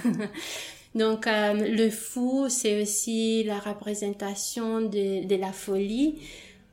Donc 0.96 1.28
euh, 1.28 1.54
le 1.54 1.90
fou, 1.90 2.48
c'est 2.50 2.82
aussi 2.82 3.44
la 3.44 3.60
représentation 3.60 4.82
de, 4.82 5.26
de 5.26 5.36
la 5.36 5.54
folie 5.54 6.20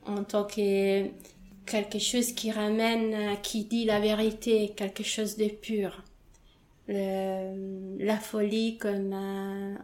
en 0.05 0.23
tant 0.23 0.43
que 0.43 1.05
quelque 1.65 1.99
chose 1.99 2.33
qui 2.33 2.51
ramène, 2.51 3.37
qui 3.43 3.63
dit 3.65 3.85
la 3.85 4.01
vérité, 4.01 4.73
quelque 4.75 5.03
chose 5.03 5.37
de 5.37 5.47
pur 5.47 6.03
la 6.89 8.17
folie 8.17 8.77
comme 8.77 9.77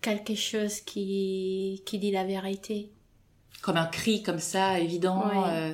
quelque 0.00 0.34
chose 0.34 0.80
qui, 0.80 1.82
qui 1.86 1.98
dit 1.98 2.10
la 2.10 2.24
vérité. 2.24 2.90
Comme 3.62 3.76
un 3.76 3.86
cri 3.86 4.22
comme 4.22 4.40
ça, 4.40 4.80
évident, 4.80 5.24
euh, 5.46 5.72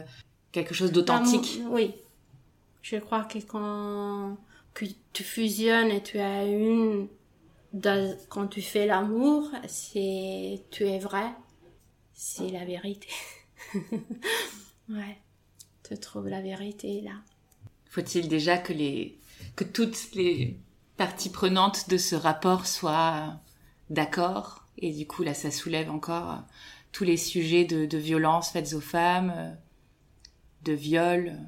quelque 0.52 0.74
chose 0.74 0.92
d'authentique. 0.92 1.61
Oui. 1.70 1.94
Je 2.83 2.96
crois 2.96 3.24
que 3.24 3.38
quand 3.38 4.37
que 4.74 4.85
tu 5.12 5.24
fusionnes 5.24 5.90
et 5.90 6.02
tu 6.02 6.18
as 6.18 6.44
une, 6.44 7.09
quand 8.28 8.46
tu 8.48 8.62
fais 8.62 8.87
l'amour, 8.87 9.50
c'est, 9.66 10.64
tu 10.70 10.85
es 10.85 10.98
vrai, 10.98 11.31
c'est 12.14 12.50
la 12.50 12.64
vérité. 12.64 13.09
ouais. 14.88 15.18
Tu 15.88 15.98
trouves 15.98 16.28
la 16.28 16.42
vérité 16.42 17.00
là. 17.00 17.12
Faut-il 17.87 18.28
déjà 18.28 18.59
que 18.59 18.74
les 18.74 19.18
que 19.57 19.64
toutes 19.64 20.12
les 20.14 20.59
parties 20.96 21.31
prenantes 21.31 21.88
de 21.88 21.96
ce 21.96 22.14
rapport 22.14 22.66
soient 22.66 23.40
d'accord. 23.88 24.66
Et 24.76 24.92
du 24.92 25.07
coup, 25.07 25.22
là, 25.22 25.35
ça 25.35 25.50
soulève 25.50 25.90
encore 25.90 26.42
tous 26.92 27.04
les 27.04 27.16
sujets 27.16 27.64
de, 27.64 27.87
de 27.87 27.98
violences 27.98 28.50
faites 28.50 28.74
aux 28.74 28.81
femmes, 28.81 29.57
de 30.64 30.72
viol, 30.72 31.38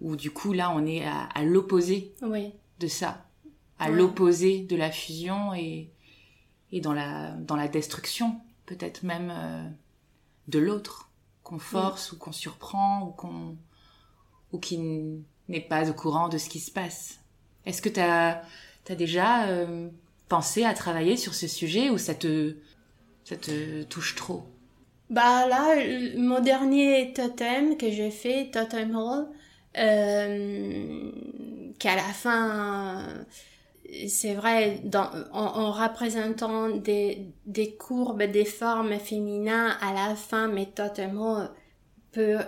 où 0.00 0.16
du 0.16 0.30
coup, 0.30 0.52
là, 0.52 0.70
on 0.70 0.84
est 0.86 1.04
à, 1.06 1.42
l'opposé 1.42 2.14
de 2.80 2.86
ça, 2.86 3.24
à 3.78 3.88
l'opposé 3.88 4.60
de 4.60 4.76
la 4.76 4.90
fusion 4.90 5.54
et, 5.54 5.90
et 6.72 6.80
dans, 6.80 6.92
la, 6.92 7.32
dans 7.32 7.56
la 7.56 7.68
destruction, 7.68 8.40
peut-être 8.66 9.02
même 9.02 9.32
euh, 9.34 9.68
de 10.48 10.58
l'autre, 10.58 11.10
qu'on 11.42 11.58
force 11.58 12.10
ou 12.10 12.18
qu'on 12.18 12.32
surprend 12.32 13.06
ou 13.06 13.12
qu'on 13.12 13.56
ou 14.52 14.58
qui 14.58 14.78
n'est 15.48 15.60
pas 15.60 15.88
au 15.88 15.92
courant 15.92 16.28
de 16.28 16.38
ce 16.38 16.48
qui 16.48 16.58
se 16.58 16.70
passe. 16.70 17.20
Est-ce 17.64 17.82
que 17.82 17.88
tu 17.88 18.00
as, 18.00 18.42
as, 18.88 18.94
déjà 18.94 19.46
euh, 19.46 19.88
pensé 20.28 20.64
à 20.64 20.74
travailler 20.74 21.16
sur 21.16 21.34
ce 21.34 21.46
sujet 21.46 21.90
ou 21.90 21.98
ça 21.98 22.14
te, 22.14 22.56
ça 23.24 23.36
te 23.36 23.82
touche 23.84 24.14
trop? 24.16 24.44
Bah 25.08 25.46
là, 25.46 25.76
mon 26.16 26.40
dernier 26.40 27.12
totem 27.12 27.76
que 27.76 27.90
j'ai 27.90 28.10
fait, 28.10 28.50
Totem 28.50 28.96
Hall, 28.96 29.28
euh, 29.78 31.10
qu'à 31.78 31.96
la 31.96 32.02
fin, 32.02 33.06
c'est 34.08 34.34
vrai, 34.34 34.80
dans, 34.84 35.10
en, 35.32 35.72
représentant 35.72 36.70
des, 36.70 37.26
des 37.46 37.74
courbes, 37.74 38.22
des 38.24 38.44
formes 38.44 38.98
féminines, 38.98 39.48
à 39.80 39.92
la 39.92 40.14
fin, 40.14 40.48
mais 40.48 40.68
Hall 40.78 41.50
peut 42.12 42.38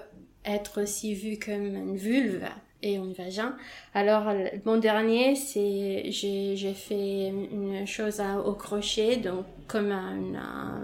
être 0.45 0.83
aussi 0.83 1.15
vu 1.15 1.39
comme 1.39 1.75
une 1.77 1.97
vulve 1.97 2.45
et 2.83 2.97
un 2.97 3.13
vagin. 3.13 3.57
Alors, 3.95 4.33
mon 4.65 4.77
dernier, 4.77 5.35
c'est, 5.35 6.11
j'ai, 6.11 6.75
fait 6.75 7.29
une 7.29 7.87
chose 7.87 8.23
au 8.45 8.53
crochet, 8.53 9.17
donc 9.17 9.45
comme 9.67 9.93
un, 9.93 10.83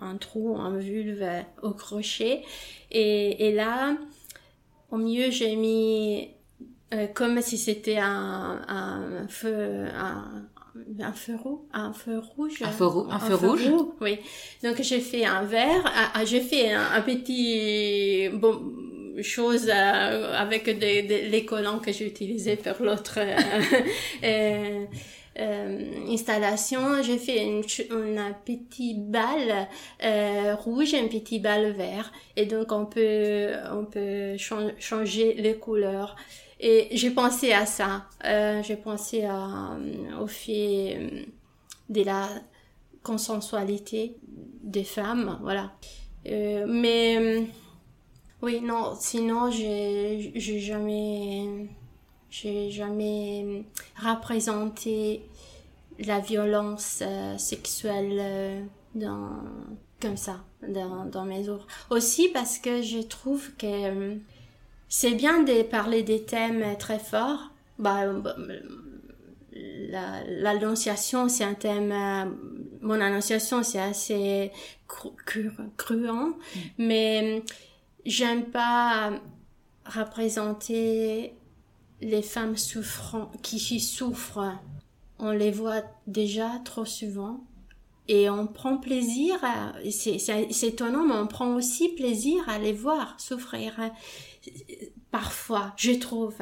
un, 0.00 0.16
trou, 0.16 0.56
un 0.56 0.78
vulve 0.78 1.26
au 1.62 1.72
crochet. 1.72 2.42
Et, 2.90 3.48
et 3.48 3.52
là, 3.52 3.96
au 4.92 4.98
milieu, 4.98 5.30
j'ai 5.30 5.56
mis 5.56 6.28
euh, 6.94 7.06
comme 7.12 7.40
si 7.40 7.58
c'était 7.58 7.98
un, 7.98 8.60
un 8.68 9.26
feu, 9.26 9.86
un, 9.96 10.44
un 11.00 11.12
feu 11.12 11.34
rouge, 11.36 11.60
un 11.72 11.92
feu 11.92 12.18
rouge, 12.18 12.62
un 12.62 12.70
feu, 12.70 12.84
un 13.10 13.18
feu, 13.18 13.34
rouge. 13.34 13.70
oui. 14.00 14.18
Donc 14.62 14.80
j'ai 14.82 15.00
fait 15.00 15.24
un 15.24 15.42
verre, 15.44 15.90
j'ai 16.26 16.40
fait 16.40 16.72
un, 16.72 17.00
petit 17.00 18.28
bon 18.34 18.60
chose 19.22 19.68
euh, 19.68 20.34
avec 20.36 20.64
des, 20.78 21.02
des, 21.02 21.28
les 21.28 21.44
collants 21.46 21.78
que 21.78 21.92
j'ai 21.92 22.06
utilisés 22.06 22.56
pour 22.56 22.84
l'autre 22.84 23.18
euh, 23.18 23.36
euh, 24.24 24.84
installation. 25.38 27.02
J'ai 27.02 27.18
fait 27.18 27.44
une, 27.44 27.62
une 27.90 28.34
petite 28.44 29.10
balle 29.10 29.68
euh, 30.02 30.54
rouge 30.54 30.94
et 30.94 30.98
une 30.98 31.08
petite 31.08 31.42
balle 31.42 31.72
vert. 31.72 32.12
Et 32.36 32.46
donc 32.46 32.72
on 32.72 32.86
peut 32.86 33.50
on 33.72 33.84
peut 33.84 34.36
changer 34.78 35.34
les 35.34 35.56
couleurs. 35.56 36.16
Et 36.60 36.88
j'ai 36.92 37.10
pensé 37.10 37.52
à 37.52 37.66
ça. 37.66 38.04
Euh, 38.24 38.62
j'ai 38.62 38.76
pensé 38.76 39.26
au 40.20 40.26
fait 40.26 41.26
de 41.88 42.02
la 42.04 42.28
consensualité 43.02 44.16
des 44.62 44.84
femmes, 44.84 45.38
voilà. 45.42 45.72
Euh, 46.26 46.66
mais 46.68 47.46
oui, 48.42 48.60
non, 48.60 48.94
sinon, 48.98 49.50
j'ai 49.50 50.32
jamais, 50.60 51.68
j'ai 52.32 52.70
jamais 52.70 53.66
représenté 54.02 55.22
la 55.98 56.18
violence 56.18 57.00
euh, 57.02 57.36
sexuelle 57.36 58.16
euh, 58.18 58.64
dans, 58.94 59.28
comme 60.00 60.16
ça, 60.16 60.42
dans, 60.66 61.04
dans 61.04 61.26
mes 61.26 61.50
œuvres. 61.50 61.66
Aussi 61.90 62.30
parce 62.30 62.58
que 62.58 62.80
je 62.80 63.00
trouve 63.00 63.54
que 63.56 63.66
euh, 63.66 64.14
c'est 64.88 65.12
bien 65.12 65.42
de 65.42 65.62
parler 65.62 66.02
des 66.02 66.22
thèmes 66.22 66.64
très 66.78 66.98
forts. 66.98 67.50
Bah, 67.78 68.06
bah 68.08 68.34
l'annonciation, 70.26 71.28
c'est 71.28 71.44
un 71.44 71.52
thème, 71.52 71.92
mon 72.80 72.98
annonciation, 72.98 73.62
c'est 73.62 73.78
assez 73.78 74.50
cruant, 74.86 76.28
mm. 76.28 76.60
mais 76.78 77.42
j'aime 78.06 78.46
pas 78.46 79.12
représenter 79.84 81.34
les 82.02 82.22
femmes 82.22 82.56
souffrant, 82.56 83.30
qui 83.42 83.80
souffrent. 83.80 84.58
On 85.18 85.30
les 85.30 85.50
voit 85.50 85.82
déjà 86.06 86.60
trop 86.64 86.84
souvent 86.84 87.44
et 88.08 88.28
on 88.28 88.48
prend 88.48 88.78
plaisir 88.78 89.36
c'est 89.88 90.62
étonnant 90.64 91.06
mais 91.06 91.14
on 91.14 91.28
prend 91.28 91.54
aussi 91.54 91.90
plaisir 91.90 92.48
à 92.48 92.58
les 92.58 92.72
voir 92.72 93.14
souffrir 93.20 93.78
parfois 95.12 95.72
je 95.76 95.92
trouve 95.92 96.34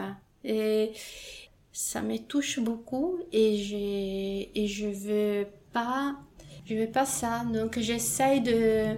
et 0.42 0.92
ça 1.70 2.01
me 2.01 2.16
touche 2.16 2.61
beaucoup 2.61 3.18
et 3.31 3.59
je 4.66 4.87
veux 4.87 5.46
pas 5.75 6.16
je 6.64 6.77
veux 6.77 6.90
pas 6.90 7.05
ça 7.05 7.44
donc 7.44 7.79
j'essaye 7.79 8.40
de 8.40 8.96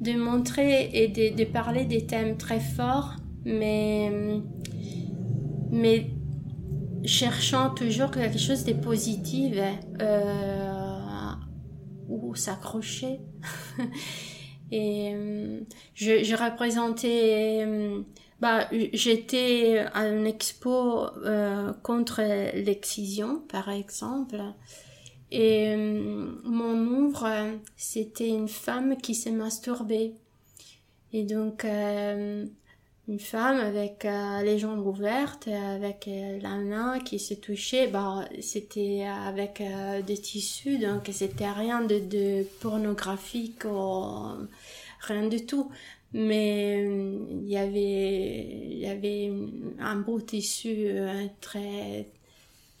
de 0.00 0.12
montrer 0.12 0.90
et 0.92 1.08
de, 1.08 1.36
de, 1.36 1.44
parler 1.44 1.84
des 1.84 2.06
thèmes 2.06 2.36
très 2.36 2.60
forts, 2.60 3.14
mais, 3.44 4.10
mais 5.74 6.06
cherchant 7.04 7.70
toujours 7.74 8.10
quelque 8.10 8.38
chose 8.38 8.64
de 8.64 8.72
positif 8.72 9.56
euh, 10.00 11.30
ou 12.08 12.34
s'accrocher. 12.34 13.20
et 14.72 15.14
je, 15.94 16.24
je 16.24 16.34
représentais, 16.34 17.66
bah, 18.40 18.68
j'étais 18.92 19.86
à 19.92 20.08
une 20.08 20.26
expo 20.26 21.06
euh, 21.24 21.72
contre 21.82 22.20
l'excision, 22.54 23.40
par 23.40 23.68
exemple. 23.68 24.40
Et 25.30 25.74
euh, 25.74 26.32
mon 26.44 26.76
ouvre, 26.86 27.28
c'était 27.76 28.28
une 28.28 28.48
femme 28.48 28.96
qui 28.96 29.14
s'est 29.14 29.30
masturbée. 29.30 30.14
Et 31.12 31.24
donc, 31.24 31.64
euh, 31.64 32.46
une 33.08 33.20
femme 33.20 33.58
avec 33.58 34.04
euh, 34.04 34.42
les 34.42 34.58
jambes 34.58 34.86
ouvertes, 34.86 35.48
avec 35.48 36.08
la 36.40 36.56
main 36.56 36.98
qui 37.00 37.18
se 37.18 37.34
touchait. 37.34 37.88
Bah, 37.88 38.24
c'était 38.40 39.06
avec 39.06 39.62
des 40.06 40.18
tissus, 40.18 40.78
donc 40.78 41.08
c'était 41.12 41.50
rien 41.50 41.82
de, 41.82 42.44
pornographique 42.60 43.64
ou 43.64 44.04
rien 45.00 45.28
du 45.28 45.44
tout 45.46 45.70
mais 46.16 46.84
il 46.84 47.48
y 47.48 47.56
avait 47.56 48.46
il 48.70 48.78
y 48.78 48.86
avait 48.86 49.32
un 49.80 49.96
beau 49.96 50.20
tissu 50.20 50.86
très 51.40 52.06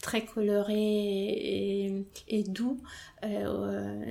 très 0.04 0.26
coloré 0.26 2.04
et, 2.28 2.42
doux 2.42 2.78
euh, 3.24 4.04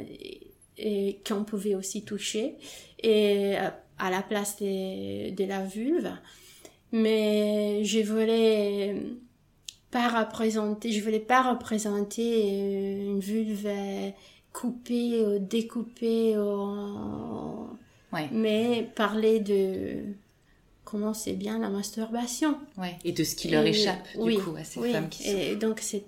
et, 0.75 1.19
qu'on 1.25 1.43
pouvait 1.43 1.75
aussi 1.75 2.03
toucher 2.03 2.55
et 2.97 3.55
euh, 3.59 3.69
à 4.03 4.09
la 4.09 4.21
place 4.21 4.57
de, 4.59 5.47
la 5.47 5.63
vulve 5.65 6.11
mais 6.91 7.83
je 7.83 7.99
voulais 7.99 8.95
pas 9.91 10.07
représenter 10.19 10.91
je 10.91 11.03
voulais 11.03 11.19
pas 11.19 11.51
représenter 11.51 12.99
une 12.99 13.19
vulve 13.19 13.69
coupée 14.51 15.25
ou 15.25 15.39
découpée 15.39 16.35
mais 18.31 18.89
parler 18.95 19.39
de 19.39 20.03
comment 20.93 21.15
c'est 21.15 21.33
bien 21.33 21.57
la 21.57 21.69
masturbation. 21.69 22.55
Ouais, 22.77 22.99
et 23.03 23.13
de 23.13 23.23
ce 23.23 23.35
qui 23.35 23.49
leur 23.49 23.65
échappe, 23.65 24.07
du 24.15 24.37
coup, 24.37 24.55
à 24.55 24.63
ces 24.63 24.91
femmes 24.91 25.09
qui 25.09 25.23
sont... 25.23 25.37
Et 25.37 25.55
donc, 25.55 25.81
c'est... 25.81 26.03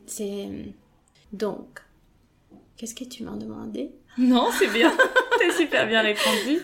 Donc, 1.33 1.81
qu'est-ce 2.77 2.93
que 2.93 3.03
tu 3.03 3.23
m'as 3.23 3.35
demandé? 3.35 3.89
Non, 4.19 4.49
c'est 4.57 4.71
bien. 4.71 4.95
T'as 5.39 5.57
super 5.57 5.87
bien 5.87 6.03
répondu. 6.03 6.59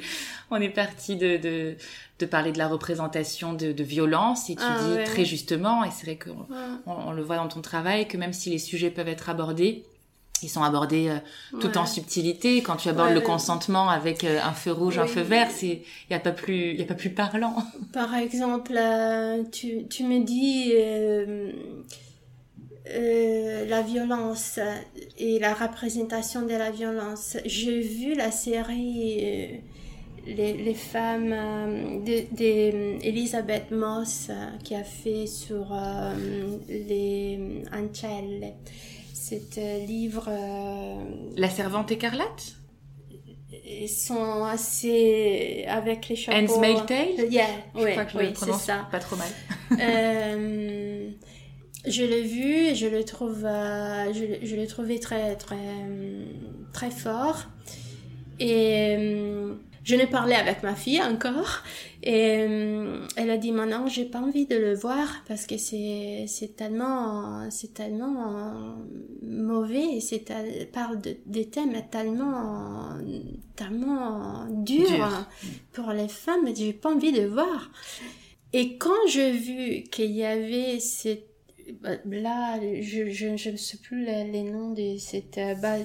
On 0.51 0.61
est 0.61 0.69
parti 0.69 1.15
de, 1.15 1.37
de, 1.37 1.75
de, 2.19 2.25
parler 2.25 2.51
de 2.51 2.57
la 2.57 2.67
représentation 2.67 3.53
de, 3.53 3.71
de 3.71 3.83
violence 3.83 4.49
et 4.49 4.55
tu 4.55 4.63
ah, 4.63 4.79
dis 4.83 5.03
très 5.05 5.23
justement, 5.23 5.85
et 5.85 5.89
c'est 5.91 6.05
vrai 6.05 6.17
qu'on 6.17 6.45
on, 6.85 7.11
le 7.13 7.23
voit 7.23 7.37
dans 7.37 7.47
ton 7.47 7.61
travail, 7.61 8.05
que 8.07 8.17
même 8.17 8.33
si 8.33 8.49
les 8.49 8.59
sujets 8.59 8.89
peuvent 8.89 9.07
être 9.07 9.29
abordés, 9.29 9.85
ils 10.43 10.49
sont 10.49 10.63
abordés 10.63 11.09
euh, 11.09 11.59
tout 11.59 11.77
en 11.77 11.85
subtilité. 11.85 12.61
Quand 12.61 12.75
tu 12.75 12.89
abordes 12.89 13.13
le 13.13 13.21
consentement 13.21 13.89
avec 13.89 14.23
euh, 14.23 14.39
un 14.43 14.53
feu 14.53 14.71
rouge, 14.71 14.97
un 14.97 15.07
feu 15.07 15.21
vert, 15.21 15.49
c'est 15.51 15.83
il 16.09 16.11
y 16.11 16.15
a 16.15 16.19
pas 16.19 16.31
plus 16.31 16.71
il 16.71 16.79
y 16.79 16.83
a 16.83 16.85
pas 16.85 16.95
plus 16.95 17.11
parlant. 17.11 17.55
Par 17.93 18.13
exemple, 18.15 18.73
euh, 18.75 19.43
tu 19.51 19.87
tu 19.87 20.03
me 20.03 20.23
dis 20.25 20.73
la 23.69 23.81
violence 23.83 24.59
et 25.17 25.39
la 25.39 25.53
représentation 25.53 26.41
de 26.41 26.53
la 26.53 26.71
violence. 26.71 27.37
J'ai 27.45 27.79
vu 27.79 28.15
la 28.15 28.31
série 28.31 29.61
les, 30.25 30.53
les 30.53 30.73
femmes 30.73 32.03
d'Elisabeth 32.03 33.71
Moss 33.71 34.29
qui 34.63 34.75
a 34.75 34.83
fait 34.83 35.27
sur 35.27 35.73
les 36.69 37.63
Ancelle. 37.73 38.53
C'est 39.13 39.57
livre. 39.87 40.29
La 41.37 41.49
servante 41.49 41.91
écarlate? 41.91 42.55
ils 43.81 43.89
sont 43.89 44.43
assez 44.43 45.65
avec 45.67 46.07
les 46.09 46.15
chapeaux. 46.15 46.37
Handmaid's 46.53 46.85
Tale? 46.85 47.31
Yeah, 47.31 47.45
je 47.75 47.81
ouais, 47.81 47.91
crois 47.91 48.05
que 48.05 48.11
je 48.11 48.17
oui, 48.17 48.23
le 48.23 48.29
c'est 48.29 48.33
prononce 48.35 48.63
ça. 48.63 48.87
pas 48.91 48.99
trop 48.99 49.15
mal. 49.15 49.27
Euh, 49.79 51.09
je 51.87 52.03
l'ai 52.03 52.21
vu 52.23 52.67
et 52.67 52.75
je 52.75 52.87
le 52.87 53.03
trouve, 53.05 53.45
euh, 53.45 54.11
je, 54.13 54.45
je 54.45 54.55
l'ai 54.55 54.67
trouvé 54.67 54.99
très, 54.99 55.35
très, 55.35 55.55
très 56.73 56.91
fort. 56.91 57.45
Et 58.39 58.75
euh, 58.75 58.80
je 59.91 59.97
n'ai 59.97 60.07
parlé 60.07 60.35
avec 60.35 60.63
ma 60.63 60.73
fille 60.73 61.01
encore. 61.01 61.63
Et 62.01 62.37
euh, 62.39 63.05
elle 63.17 63.29
a 63.29 63.37
dit 63.37 63.51
maintenant 63.51 63.87
j'ai 63.87 64.05
pas 64.05 64.19
envie 64.19 64.45
de 64.45 64.55
le 64.55 64.73
voir 64.73 65.07
parce 65.27 65.45
que 65.45 65.57
c'est 65.57 66.25
c'est 66.27 66.55
tellement 66.55 67.49
c'est 67.51 67.73
tellement 67.73 68.15
euh, 68.37 68.73
mauvais 69.21 69.97
et 69.97 69.99
c'est 69.99 70.23
parle 70.71 71.01
de, 71.01 71.17
des 71.25 71.47
thèmes 71.49 71.73
tellement 71.91 72.95
tellement 73.55 74.45
durs 74.49 74.87
Dur. 74.87 75.27
pour 75.73 75.91
les 75.91 76.07
femmes 76.07 76.47
j'ai 76.55 76.73
pas 76.73 76.93
envie 76.93 77.11
de 77.11 77.25
voir. 77.25 77.69
Et 78.53 78.77
quand 78.77 79.03
j'ai 79.07 79.31
vu 79.31 79.83
qu'il 79.91 80.11
y 80.11 80.23
avait 80.25 80.79
cette 80.79 81.27
bah, 81.81 81.91
là, 82.05 82.59
je, 82.81 83.09
je, 83.09 83.37
je 83.37 83.49
ne 83.49 83.57
sais 83.57 83.77
plus 83.77 84.03
les, 84.03 84.25
les 84.25 84.43
noms 84.43 84.73
de 84.73 84.97
cette 84.97 85.37
euh, 85.37 85.55
bah, 85.55 85.77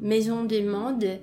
maison 0.00 0.44
des 0.44 0.62
modes. 0.62 1.20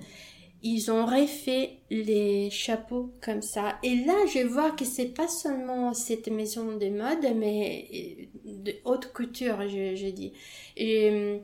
Ils 0.68 0.90
ont 0.90 1.06
refait 1.06 1.78
les 1.92 2.50
chapeaux 2.50 3.14
comme 3.22 3.44
ça. 3.44 3.78
Et 3.84 3.98
là, 3.98 4.16
je 4.34 4.40
vois 4.40 4.72
que 4.72 4.84
c'est 4.84 5.14
pas 5.14 5.28
seulement 5.28 5.94
cette 5.94 6.28
maison 6.28 6.76
de 6.76 6.90
mode, 6.90 7.36
mais 7.36 7.86
euh, 7.94 8.52
de 8.64 8.74
haute 8.84 9.14
couture, 9.14 9.60
je, 9.70 10.10
dis. 10.10 10.34
Et, 10.76 11.12
euh, 11.12 11.38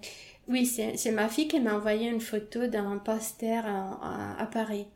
oui, 0.47 0.65
c'est 0.65 1.11
ma 1.11 1.29
fille 1.29 1.47
qui 1.47 1.59
m'a 1.59 1.75
envoyé 1.75 2.09
une 2.09 2.19
photo 2.19 2.65
d'un 2.65 2.97
poster 2.97 3.61
à, 3.63 4.49
Paris. 4.51 4.87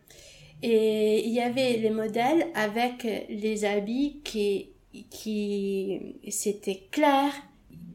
Et 0.63 1.23
il 1.27 1.31
y 1.31 1.39
avait 1.39 1.77
les 1.77 1.91
modèles 1.91 2.47
avec 2.55 3.03
les 3.29 3.63
habits 3.63 4.21
qui, 4.23 4.71
qui 5.11 6.15
c'était 6.29 6.81
clair, 6.89 7.31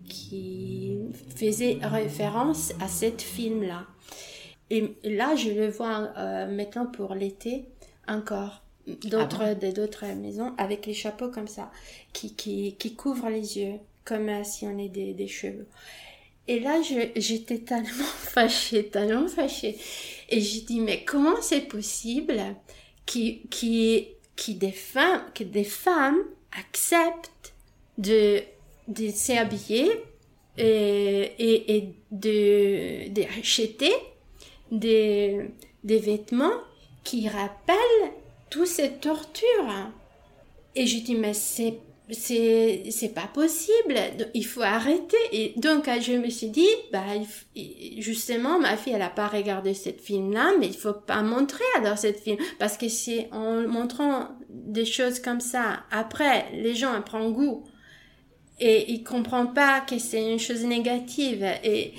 qui 0.09 0.97
faisait 1.35 1.79
référence 1.83 2.73
à 2.81 2.87
cette 2.87 3.21
film-là. 3.21 3.85
Et 4.71 4.95
là, 5.05 5.35
je 5.37 5.51
le 5.51 5.69
vois 5.71 6.13
euh, 6.17 6.47
maintenant 6.47 6.87
pour 6.87 7.15
l'été 7.15 7.65
encore. 8.09 8.63
D'autres, 9.05 9.43
Ah 9.43 9.55
de- 9.55 9.71
d'autres 9.71 10.07
maisons 10.17 10.53
avec 10.59 10.87
les 10.87 10.95
chapeaux 10.95 11.29
comme 11.31 11.47
ça, 11.49 11.71
qui, 12.13 12.35
qui, 12.35 12.75
qui 12.77 12.95
couvrent 12.95 13.29
les 13.29 13.59
yeux, 13.59 13.75
comme 14.05 14.29
euh, 14.29 14.43
si 14.45 14.67
on 14.67 14.79
est 14.79 14.89
des, 14.89 15.13
des 15.13 15.29
cheveux. 15.29 15.67
Et 16.49 16.59
là, 16.61 16.81
je- 16.83 17.11
j'étais 17.21 17.59
tellement 17.59 17.89
fâchée, 18.17 18.89
tellement 18.89 19.29
fâchée. 19.29 19.77
Et 20.29 20.41
j'ai 20.41 20.63
dit, 20.63 20.81
mais 20.81 21.05
comment 21.05 21.41
c'est 21.43 21.61
possible 21.69 22.41
qui, 23.07 23.43
qui, 23.51 24.09
qui 24.35 24.55
des 24.55 24.73
femmes, 24.73 25.23
que 25.35 25.45
des 25.45 25.65
femmes 25.65 26.19
acceptent 26.59 27.53
de, 27.99 28.41
de 28.89 29.09
s'habiller 29.11 29.91
et, 30.59 31.33
et, 31.39 31.77
et 31.77 31.95
de, 32.11 33.09
d'acheter 33.11 33.93
des, 34.71 35.51
des 35.85 35.99
vêtements 35.99 36.59
qui 37.05 37.29
rappellent 37.29 38.13
toutes 38.51 38.67
ces 38.67 38.91
tortures. 38.93 39.91
Et 40.75 40.87
je 40.87 40.99
dis, 40.99 41.15
mais 41.15 41.35
c'est, 41.35 41.79
c'est, 42.11 42.85
c'est 42.91 43.15
pas 43.15 43.29
possible. 43.33 43.95
Il 44.35 44.45
faut 44.45 44.63
arrêter. 44.63 45.17
Et 45.33 45.55
donc, 45.57 45.89
je 46.01 46.13
me 46.13 46.31
suis 46.31 46.49
dit, 46.49 46.69
bah, 46.93 47.05
justement, 47.99 48.59
ma 48.59 48.77
fille, 48.77 48.93
elle 48.93 49.03
a 49.03 49.11
pas 49.11 49.29
regardé 49.29 49.75
cette 49.75 50.01
film-là, 50.01 50.53
mais 50.59 50.67
il 50.67 50.77
faut 50.77 50.93
pas 50.93 51.23
montrer 51.23 51.65
alors 51.77 51.99
cette 51.99 52.21
film. 52.21 52.37
Parce 52.59 52.77
que 52.77 52.89
c'est 52.89 53.29
en 53.33 53.67
montrant 53.67 54.29
des 54.49 54.85
choses 54.85 55.21
comme 55.21 55.41
ça, 55.41 55.81
après, 55.91 56.47
les 56.53 56.75
gens 56.75 56.97
ils 56.97 57.03
prennent 57.03 57.33
goût. 57.33 57.65
Et 58.63 58.93
ils 58.93 59.03
comprennent 59.03 59.55
pas 59.55 59.81
que 59.81 59.99
c'est 59.99 60.33
une 60.33 60.39
chose 60.39 60.65
négative. 60.65 61.45
Et, 61.65 61.95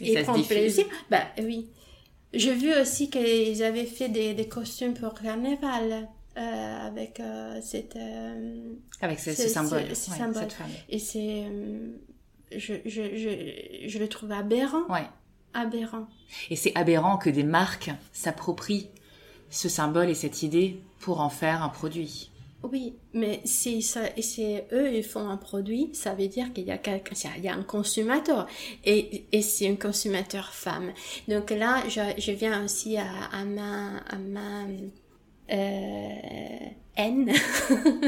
Et 0.00 0.16
se 0.16 0.22
prennent 0.22 0.44
plaisir. 0.44 0.84
Bah, 1.10 1.24
oui. 1.42 1.66
J'ai 2.34 2.54
vu 2.54 2.72
aussi 2.74 3.10
qu'ils 3.10 3.62
avaient 3.62 3.86
fait 3.86 4.08
des, 4.08 4.34
des 4.34 4.48
costumes 4.48 4.94
pour 4.94 5.14
carnaval. 5.14 6.08
euh, 6.36 6.86
avec 6.88 7.20
euh, 7.20 7.60
cette 7.62 7.94
euh, 7.94 8.72
Avec 9.00 9.20
ce, 9.20 9.32
ce 9.34 9.46
symbole, 9.48 9.84
c'est- 9.90 9.94
ce 9.94 10.10
ouais, 10.10 10.16
symbole. 10.18 10.42
cette 10.42 10.52
femme. 10.52 10.70
et 10.88 10.98
c'est 10.98 11.44
je, 12.50 12.74
je, 12.84 13.02
je, 13.16 13.88
je 13.88 13.98
le 13.98 14.08
trouve 14.08 14.32
aberrant 14.32 14.82
Ouais. 14.88 15.06
aberrant 15.54 16.06
Et 16.50 16.56
c'est 16.56 16.72
aberrant 16.76 17.18
que 17.18 17.30
des 17.30 17.44
marques 17.44 17.90
s'approprient 18.12 18.88
ce 19.50 19.68
symbole 19.68 20.08
et 20.10 20.14
cette 20.14 20.42
idée 20.42 20.80
pour 20.98 21.20
en 21.20 21.28
faire 21.28 21.62
un 21.62 21.68
produit. 21.68 22.30
Oui 22.70 22.94
mais 23.12 23.40
si 23.44 23.82
ça 23.82 24.00
c'est 24.20 24.66
eux 24.72 24.92
ils 24.92 25.04
font 25.04 25.28
un 25.28 25.36
produit 25.36 25.90
ça 25.92 26.14
veut 26.14 26.28
dire 26.28 26.52
qu'il 26.52 26.66
y 26.66 26.70
a 26.70 27.54
un 27.54 27.62
consommateur 27.62 28.46
et, 28.84 29.24
et 29.32 29.42
c'est 29.42 29.68
un 29.68 29.76
consommateur 29.76 30.52
femme 30.52 30.92
donc 31.28 31.50
là 31.50 31.82
je, 31.88 32.00
je 32.18 32.32
viens 32.32 32.64
aussi 32.64 32.96
à, 32.96 33.06
à 33.32 33.44
ma 33.44 33.98
à 34.08 34.16
ma 34.16 34.64
euh, 35.52 36.08
haine 36.96 37.32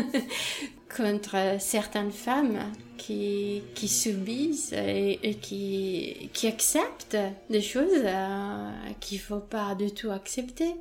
contre 0.96 1.56
certaines 1.58 2.12
femmes 2.12 2.72
qui, 2.96 3.62
qui 3.74 3.88
subissent 3.88 4.72
et, 4.72 5.36
qui, 5.42 6.30
qui 6.32 6.46
acceptent 6.46 7.18
des 7.50 7.60
choses 7.60 7.90
euh, 7.92 8.70
qu'il 9.00 9.20
faut 9.20 9.40
pas 9.40 9.74
du 9.74 9.92
tout 9.92 10.10
accepter. 10.10 10.74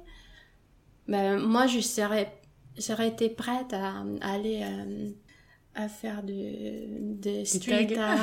Ben, 1.07 1.37
moi, 1.37 1.67
je 1.67 1.81
serais, 1.81 2.31
j'aurais 2.77 3.09
été 3.09 3.29
prête 3.29 3.73
à, 3.73 4.03
à 4.21 4.33
aller 4.33 4.61
euh, 4.63 5.09
à 5.75 5.87
faire 5.89 6.23
du, 6.23 6.33
de 6.99 7.43
street 7.43 7.97
art. 7.97 8.19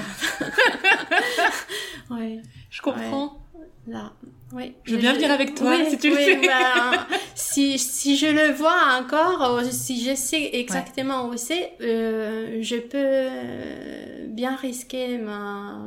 ouais. 2.11 2.43
Je 2.71 2.81
comprends. 2.81 3.39
Là, 3.87 4.13
oui. 4.53 4.75
Je 4.85 4.93
veux 4.95 5.01
bien 5.01 5.13
venir 5.13 5.31
avec 5.33 5.57
toi, 5.57 5.77
oui, 5.77 5.91
si 5.91 5.99
tu 5.99 6.11
le 6.11 6.17
oui, 6.17 6.25
fais. 6.25 6.47
ben, 6.47 7.07
si, 7.35 7.79
si 7.81 8.17
je 8.17 8.29
le 8.29 8.53
vois 8.53 9.01
encore, 9.01 9.61
si 9.73 10.05
je 10.05 10.15
sais 10.15 10.51
exactement 10.53 11.27
où 11.27 11.37
c'est, 11.37 11.73
euh, 11.81 12.59
je 12.63 12.77
peux 12.77 12.97
euh, 12.97 14.27
bien 14.29 14.55
risquer 14.55 15.19
ma, 15.19 15.81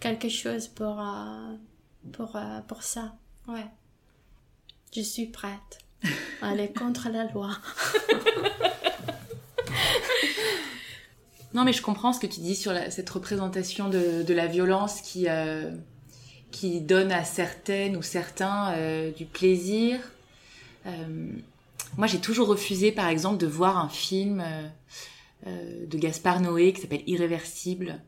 quelque 0.00 0.28
chose 0.28 0.66
pour, 0.66 1.00
euh, 1.00 1.54
pour, 2.12 2.34
euh, 2.34 2.60
pour 2.66 2.82
ça. 2.82 3.14
Ouais. 3.46 3.66
Je 4.94 5.00
suis 5.00 5.26
prête 5.26 5.78
à 6.42 6.50
aller 6.50 6.72
contre 6.72 7.08
la 7.10 7.24
loi. 7.32 7.50
Non, 11.54 11.62
mais 11.64 11.72
je 11.72 11.82
comprends 11.82 12.12
ce 12.12 12.18
que 12.18 12.26
tu 12.26 12.40
dis 12.40 12.56
sur 12.56 12.72
cette 12.90 13.08
représentation 13.08 13.88
de, 13.88 14.32
la 14.34 14.48
violence 14.48 15.00
qui, 15.00 15.26
euh, 15.28 15.70
qui 16.50 16.80
donne 16.80 17.12
à 17.12 17.24
certaines 17.24 17.96
ou 17.96 18.02
certains 18.02 18.72
euh, 18.72 19.12
du 19.12 19.24
plaisir. 19.24 20.00
Euh, 20.86 21.30
moi, 21.96 22.08
j'ai 22.08 22.18
toujours 22.18 22.48
refusé, 22.48 22.90
par 22.90 23.06
exemple, 23.06 23.38
de 23.38 23.46
voir 23.46 23.78
un 23.78 23.88
film 23.88 24.44
de 25.46 25.98
Gaspard 25.98 26.40
Noé 26.40 26.72
qui 26.72 26.80
s'appelle 26.80 27.04
Irréversible, 27.06 28.00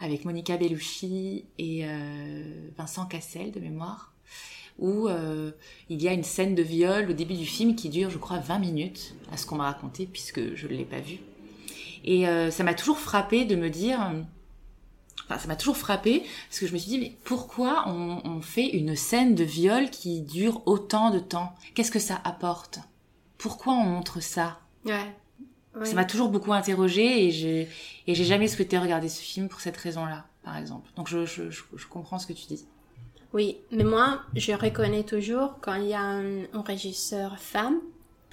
avec 0.00 0.24
Monica 0.26 0.56
Bellucci 0.58 1.46
et 1.58 1.86
Vincent 2.76 3.06
Cassel, 3.06 3.52
de 3.52 3.60
mémoire, 3.60 4.11
où 4.82 5.08
euh, 5.08 5.52
il 5.88 6.02
y 6.02 6.08
a 6.08 6.12
une 6.12 6.24
scène 6.24 6.54
de 6.54 6.62
viol 6.62 7.08
au 7.08 7.12
début 7.12 7.34
du 7.34 7.46
film 7.46 7.76
qui 7.76 7.88
dure, 7.88 8.10
je 8.10 8.18
crois, 8.18 8.38
20 8.38 8.58
minutes, 8.58 9.14
à 9.32 9.36
ce 9.36 9.46
qu'on 9.46 9.54
m'a 9.56 9.64
raconté, 9.64 10.06
puisque 10.06 10.54
je 10.56 10.66
ne 10.66 10.72
l'ai 10.72 10.84
pas 10.84 10.98
vu. 10.98 11.20
Et 12.04 12.26
euh, 12.26 12.50
ça 12.50 12.64
m'a 12.64 12.74
toujours 12.74 12.98
frappé 12.98 13.44
de 13.44 13.54
me 13.54 13.70
dire, 13.70 14.00
enfin 15.24 15.38
ça 15.38 15.46
m'a 15.46 15.54
toujours 15.54 15.76
frappé 15.76 16.24
parce 16.48 16.58
que 16.58 16.66
je 16.66 16.72
me 16.72 16.78
suis 16.78 16.90
dit 16.90 16.98
mais 16.98 17.16
pourquoi 17.22 17.84
on, 17.86 18.20
on 18.24 18.40
fait 18.40 18.66
une 18.70 18.96
scène 18.96 19.36
de 19.36 19.44
viol 19.44 19.88
qui 19.88 20.20
dure 20.20 20.62
autant 20.66 21.10
de 21.10 21.20
temps? 21.20 21.54
Qu'est-ce 21.74 21.92
que 21.92 22.00
ça 22.00 22.20
apporte? 22.24 22.80
Pourquoi 23.38 23.74
on 23.74 23.84
montre 23.84 24.20
ça? 24.20 24.58
Ouais. 24.84 25.14
Ouais. 25.76 25.86
Ça 25.86 25.94
m'a 25.94 26.04
toujours 26.04 26.28
beaucoup 26.28 26.52
interrogée 26.52 27.26
et 27.26 27.30
j'ai 27.30 27.68
et 28.08 28.16
j'ai 28.16 28.24
jamais 28.24 28.48
souhaité 28.48 28.78
regarder 28.78 29.08
ce 29.08 29.22
film 29.22 29.48
pour 29.48 29.60
cette 29.60 29.76
raison-là, 29.76 30.26
par 30.42 30.56
exemple. 30.56 30.90
Donc 30.96 31.08
je, 31.08 31.24
je, 31.24 31.50
je, 31.50 31.62
je 31.76 31.86
comprends 31.86 32.18
ce 32.18 32.26
que 32.26 32.32
tu 32.32 32.46
dis. 32.46 32.66
Oui, 33.32 33.58
mais 33.70 33.84
moi, 33.84 34.20
je 34.34 34.52
reconnais 34.52 35.04
toujours 35.04 35.58
quand 35.60 35.74
il 35.74 35.88
y 35.88 35.94
a 35.94 36.00
un, 36.00 36.44
un 36.52 36.62
régisseur 36.62 37.38
femme 37.38 37.80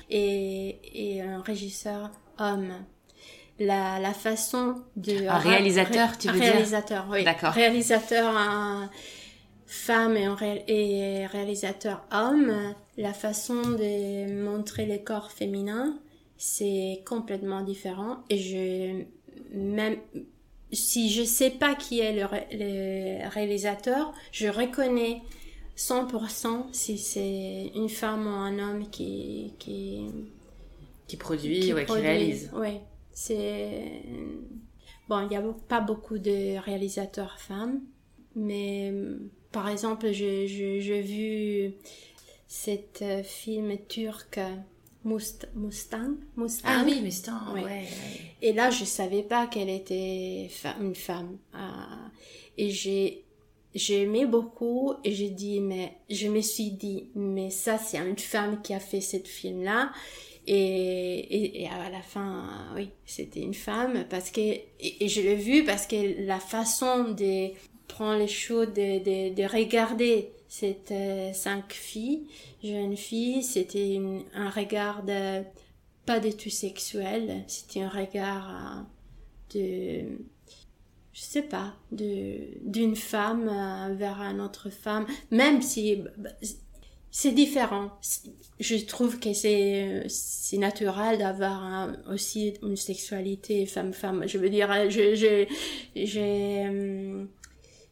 et, 0.10 0.78
et 0.94 1.22
un 1.22 1.42
régisseur 1.42 2.12
homme. 2.38 2.74
La, 3.60 4.00
la 4.00 4.14
façon 4.14 4.76
de... 4.96 5.28
Un 5.28 5.38
réalisateur, 5.38 6.18
tu 6.18 6.28
veux 6.30 6.34
un 6.36 6.40
dire? 6.40 6.52
Réalisateur, 6.54 7.08
oui. 7.12 7.24
D'accord. 7.24 7.52
Réalisateur, 7.52 8.36
un- 8.38 8.90
femme 9.66 10.18
et, 10.18 10.64
et 10.68 11.26
réalisateur 11.28 12.04
homme, 12.12 12.74
la 12.98 13.14
façon 13.14 13.62
de 13.62 14.44
montrer 14.44 14.88
les 14.88 15.04
corps 15.04 15.32
féminins, 15.32 16.00
c'est 16.38 17.04
complètement 17.06 17.62
différent. 17.62 18.24
Et 18.32 18.38
je, 18.40 19.04
même 19.54 19.98
si 20.72 21.10
je 21.10 21.24
sais 21.24 21.50
pas 21.50 21.76
qui 21.76 22.00
est 22.00 22.14
le, 22.14 23.30
réalisateur, 23.30 24.14
je 24.32 24.48
reconnais 24.48 25.22
100% 25.78 26.66
si 26.72 26.98
c'est 26.98 27.72
une 27.76 27.90
femme 27.90 28.28
ou 28.28 28.30
un 28.30 28.60
homme 28.60 28.90
qui, 28.90 29.54
qui, 29.60 30.06
qui 31.08 31.18
produit, 31.18 31.60
qui, 31.60 31.74
qui 31.74 31.92
réalise. 31.92 32.52
Oui, 32.54 32.80
c'est, 33.12 34.04
bon, 35.08 35.22
il 35.22 35.30
n'y 35.30 35.38
a 35.38 35.44
pas 35.68 35.82
beaucoup 35.82 36.18
de 36.18 36.58
réalisateurs 36.58 37.40
femmes, 37.40 37.82
mais 38.36 38.94
par 39.52 39.70
exemple, 39.70 40.12
j'ai 40.12 41.02
vu 41.02 41.74
cet 42.48 43.02
euh, 43.04 43.24
film 43.24 43.78
turc 43.88 44.40
Mustang, 45.10 46.16
Mustang. 46.36 46.70
Ah 46.70 46.84
oui, 46.86 47.02
Mustang, 47.02 47.54
ouais. 47.54 47.88
Et 48.42 48.54
là, 48.54 48.70
je 48.70 48.86
savais 48.86 49.24
pas 49.24 49.48
qu'elle 49.48 49.70
était 49.70 50.50
une 50.80 50.96
femme. 50.96 51.38
Ah. 51.54 52.12
et 52.58 52.70
j'ai 52.70 53.24
j'aimais 53.76 54.26
beaucoup 54.26 54.96
et 55.04 55.12
j'ai 55.12 55.30
dit 55.30 55.60
mais 55.60 55.94
je 56.10 56.28
me 56.28 56.42
suis 56.42 56.72
dit 56.72 57.10
mais 57.16 57.52
ça 57.52 57.78
c'est 57.78 58.00
une 58.00 58.18
femme 58.18 58.62
qui 58.64 58.74
a 58.74 58.80
fait 58.80 59.00
cette 59.00 59.28
film 59.28 59.64
là 59.64 59.92
et, 60.48 61.62
et, 61.62 61.68
à 61.68 61.90
la 61.92 62.02
fin 62.02 62.48
oui 62.76 62.90
c'était 63.06 63.42
une 63.42 63.54
femme 63.54 64.06
parce 64.10 64.32
que 64.32 64.42
et, 64.42 65.08
je 65.08 65.22
l'ai 65.22 65.36
vu 65.36 65.64
parce 65.64 65.86
que 65.86 66.26
la 66.26 66.40
façon 66.40 67.12
de 67.12 67.50
prendre 67.88 68.18
les 68.18 68.28
choses 68.28 68.74
de, 68.74 69.00
de, 69.04 69.36
de 69.36 69.44
regarder 69.44 70.32
c'était 70.50 71.32
cinq 71.34 71.74
filles, 71.74 72.24
jeunes 72.64 72.98
filles. 72.98 73.44
C'était 73.44 74.00
un 74.34 74.50
regard 74.50 75.04
de, 75.04 75.44
pas 76.06 76.20
du 76.20 76.34
tout 76.36 76.50
sexuel. 76.50 77.44
C'était 77.48 77.82
un 77.82 77.90
regard 77.90 78.86
euh, 79.56 80.04
de, 80.04 80.18
je 81.14 81.22
sais 81.22 81.44
pas, 81.44 81.74
d'une 81.92 82.96
femme 82.96 83.48
euh, 83.48 83.94
vers 83.94 84.22
une 84.22 84.42
autre 84.42 84.70
femme. 84.70 85.06
Même 85.32 85.62
si, 85.62 86.04
c'est 87.12 87.32
différent. 87.32 87.92
Je 88.60 88.86
trouve 88.86 89.20
que 89.20 89.34
c'est 89.34 90.04
c'est 90.08 90.58
naturel 90.58 91.18
d'avoir 91.18 91.90
aussi 92.10 92.54
une 92.62 92.76
sexualité 92.76 93.66
femme-femme. 93.66 94.28
Je 94.28 94.38
veux 94.38 94.50
dire, 94.50 94.90
je 94.90 95.46
j'ai 95.96 96.66
euh, 96.66 97.26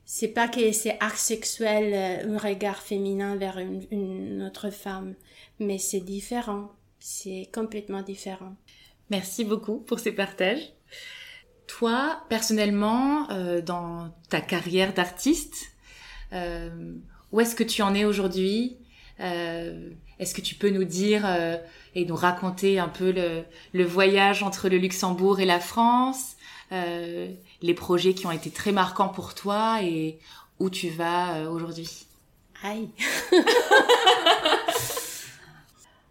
c'est 0.10 0.30
pas 0.30 0.47
que 0.47 0.72
c'est 0.72 0.97
art 1.01 1.18
sexuel, 1.18 1.93
euh, 1.93 2.36
un 2.36 2.38
regard 2.38 2.82
féminin 2.82 3.36
vers 3.36 3.58
une, 3.60 4.41
autre 4.41 4.70
femme, 4.70 5.16
mais 5.60 5.78
c'est 5.78 5.99
différent. 5.99 6.72
C'est 6.97 7.49
complètement 7.53 8.01
différent. 8.01 8.55
Merci 9.10 9.43
beaucoup 9.43 9.80
pour 9.80 9.99
ces 9.99 10.14
partages. 10.14 10.72
Toi, 11.68 12.24
personnellement, 12.30 13.30
euh, 13.32 13.62
dans 13.62 14.10
ta 14.30 14.39
carrière 14.39 14.93
d'artiste, 14.93 15.74
euh, 16.32 16.93
où 17.34 17.41
est-ce 17.41 17.53
que 17.53 17.66
tu 17.66 17.82
en 17.82 17.93
es 17.93 18.05
aujourd'hui? 18.05 18.78
Est-ce 19.20 20.34
que 20.34 20.41
tu 20.41 20.55
peux 20.55 20.70
nous 20.70 20.84
dire 20.84 21.26
et 21.95 22.05
nous 22.05 22.16
raconter 22.16 22.78
un 22.78 22.88
peu 22.88 23.12
le, 23.12 23.43
le, 23.74 23.84
voyage 23.84 24.43
entre 24.43 24.70
le 24.70 24.78
Luxembourg 24.78 25.39
et 25.39 25.45
la 25.45 25.60
France? 25.60 26.38
Les 27.62 27.74
projets 27.74 28.14
qui 28.14 28.26
ont 28.28 28.32
été 28.32 28.49
très 28.49 28.72
marquants 28.72 29.10
pour 29.10 29.34
toi 29.34 29.80
et 29.82 30.20
où 30.60 30.70
tu 30.70 30.89
vas 30.89 31.36
euh, 31.36 31.49
aujourd'hui 31.49 32.05
Aïe 32.64 32.89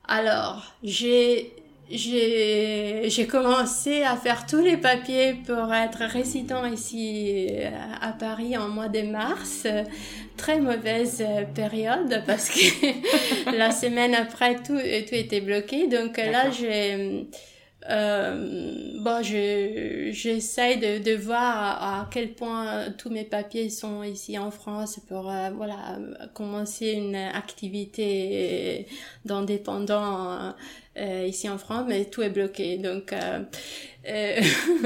Alors, 0.09 0.63
j'ai 0.85 1.53
j'ai 1.89 3.29
commencé 3.31 4.03
à 4.03 4.17
faire 4.17 4.45
tous 4.47 4.61
les 4.61 4.77
papiers 4.77 5.35
pour 5.47 5.73
être 5.73 6.01
résident 6.05 6.67
ici 6.67 7.47
euh, 7.51 7.71
à 8.01 8.13
Paris 8.13 8.57
en 8.57 8.69
mois 8.69 8.89
de 8.89 9.03
mars. 9.03 9.69
Très 10.37 10.59
mauvaise 10.59 11.23
euh, 11.25 11.45
période 11.45 12.23
parce 12.27 12.51
que 12.51 13.51
la 13.57 13.71
semaine 13.71 14.15
après 14.15 14.57
tout 14.57 14.79
tout 14.79 15.15
était 15.15 15.41
bloqué. 15.41 15.87
Donc 15.87 16.17
là 16.17 16.51
j'ai 16.51 17.29
euh, 17.89 18.93
bon, 18.99 19.23
je 19.23 20.09
j'essaye 20.11 20.79
de, 20.79 21.03
de 21.03 21.17
voir 21.17 21.83
à, 21.83 22.09
quel 22.11 22.35
point 22.35 22.91
tous 22.99 23.11
mes 23.11 23.25
papiers 23.25 23.71
sont 23.71 24.03
ici 24.03 24.39
en 24.39 24.51
France 24.51 24.99
pour 25.09 25.31
euh, 25.31 25.51
voilà 25.55 25.99
commencer 26.35 26.93
une 26.93 27.15
activité 27.15 28.87
d'indépendant 29.25 30.55
euh, 30.97 31.27
ici 31.29 31.49
en 31.49 31.59
France, 31.59 31.85
mais 31.87 32.07
tout 32.07 32.23
est 32.23 32.31
bloqué. 32.31 32.79
Donc, 32.79 33.13
euh, 33.13 33.45
euh 34.09 34.41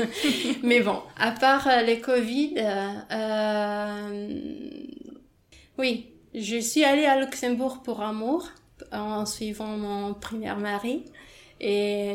mais 0.62 0.80
bon, 0.80 1.01
à 1.16 1.30
part 1.32 1.68
les 1.86 2.01
Covid, 2.01 2.55
oui, 5.78 6.07
je 6.34 6.59
suis 6.61 6.84
allée 6.84 7.07
à 7.07 7.18
Luxembourg 7.18 7.82
pour 7.82 8.03
amour 8.03 8.48
en 8.92 9.24
suivant 9.24 9.76
mon 9.78 10.14
premier 10.14 10.55
mari. 10.55 11.05
Et, 11.61 12.14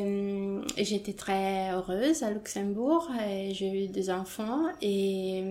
j'étais 0.77 1.13
très 1.13 1.71
heureuse 1.71 2.23
à 2.23 2.31
Luxembourg. 2.31 3.09
et 3.29 3.53
J'ai 3.53 3.85
eu 3.85 3.87
des 3.87 4.09
enfants 4.09 4.63
et, 4.81 5.43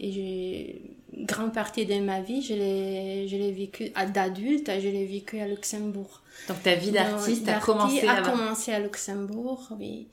et 0.00 0.12
j'ai 0.12 0.82
grande 1.12 1.52
partie 1.52 1.86
de 1.86 2.00
ma 2.00 2.20
vie, 2.20 2.42
je 2.42 2.54
l'ai, 2.54 3.28
je 3.28 3.36
l'ai 3.36 3.52
vécu 3.52 3.90
d'adulte, 4.14 4.70
je 4.80 4.88
l'ai 4.88 5.06
vécu 5.06 5.40
à 5.40 5.46
Luxembourg. 5.46 6.22
Donc 6.48 6.62
ta 6.62 6.74
vie 6.74 6.90
d'artiste 6.90 7.48
a 7.48 7.58
commencé 7.60 8.06
a 8.06 8.22
commencé 8.22 8.72
à 8.72 8.80
Luxembourg, 8.80 9.68
oui. 9.78 10.08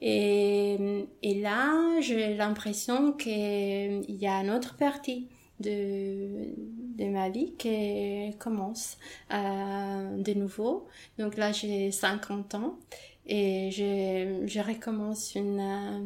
Et, 0.00 1.06
et 1.22 1.40
là, 1.40 2.00
j'ai 2.00 2.34
l'impression 2.34 3.12
qu'il 3.12 4.04
y 4.08 4.26
a 4.26 4.40
une 4.40 4.50
autre 4.50 4.76
partie 4.76 5.28
de, 5.60 6.48
de 6.96 7.04
ma 7.06 7.28
vie 7.28 7.52
qui 7.58 8.34
commence 8.38 8.98
euh, 9.32 10.22
de 10.22 10.32
nouveau. 10.34 10.86
Donc 11.18 11.36
là, 11.36 11.52
j'ai 11.52 11.90
50 11.90 12.54
ans 12.54 12.78
et 13.26 13.70
je, 13.70 14.60
recommence 14.60 15.34
une, 15.34 15.60
euh, 15.60 16.00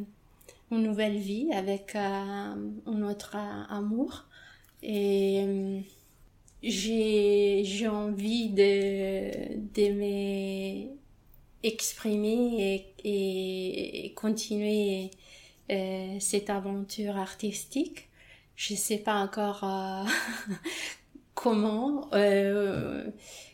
une 0.70 0.82
nouvelle 0.82 1.16
vie 1.16 1.52
avec 1.52 1.94
euh, 1.94 2.54
un 2.86 3.02
autre 3.02 3.36
amour. 3.36 4.24
Et 4.82 5.82
j'ai, 6.62 7.88
envie 7.88 8.50
de, 8.50 9.56
de 9.74 10.90
m'exprimer 11.62 12.84
et, 13.04 14.12
continuer 14.14 15.10
cette 16.20 16.50
aventure 16.50 17.16
artistique 17.16 18.08
je 18.56 18.74
sais 18.74 18.98
pas 18.98 19.14
encore 19.14 19.62
euh, 19.64 20.04
comment 21.34 22.08
euh, 22.14 23.04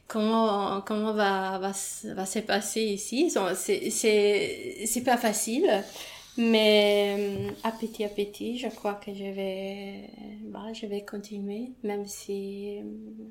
comment 0.06 0.80
comment 0.82 1.12
va 1.12 1.58
va 1.58 1.72
va 2.14 2.26
se 2.26 2.38
passer 2.38 2.82
ici. 2.82 3.30
C'est 3.56 3.90
c'est 3.90 4.86
c'est 4.86 5.02
pas 5.02 5.16
facile 5.16 5.68
mais 6.38 7.16
euh, 7.18 7.50
à 7.62 7.72
petit 7.72 8.04
à 8.04 8.08
petit 8.08 8.56
je 8.56 8.68
crois 8.68 8.94
que 8.94 9.12
je 9.12 9.24
vais 9.24 10.08
bah, 10.44 10.72
je 10.72 10.86
vais 10.86 11.04
continuer 11.04 11.72
même 11.82 12.06
si 12.06 12.80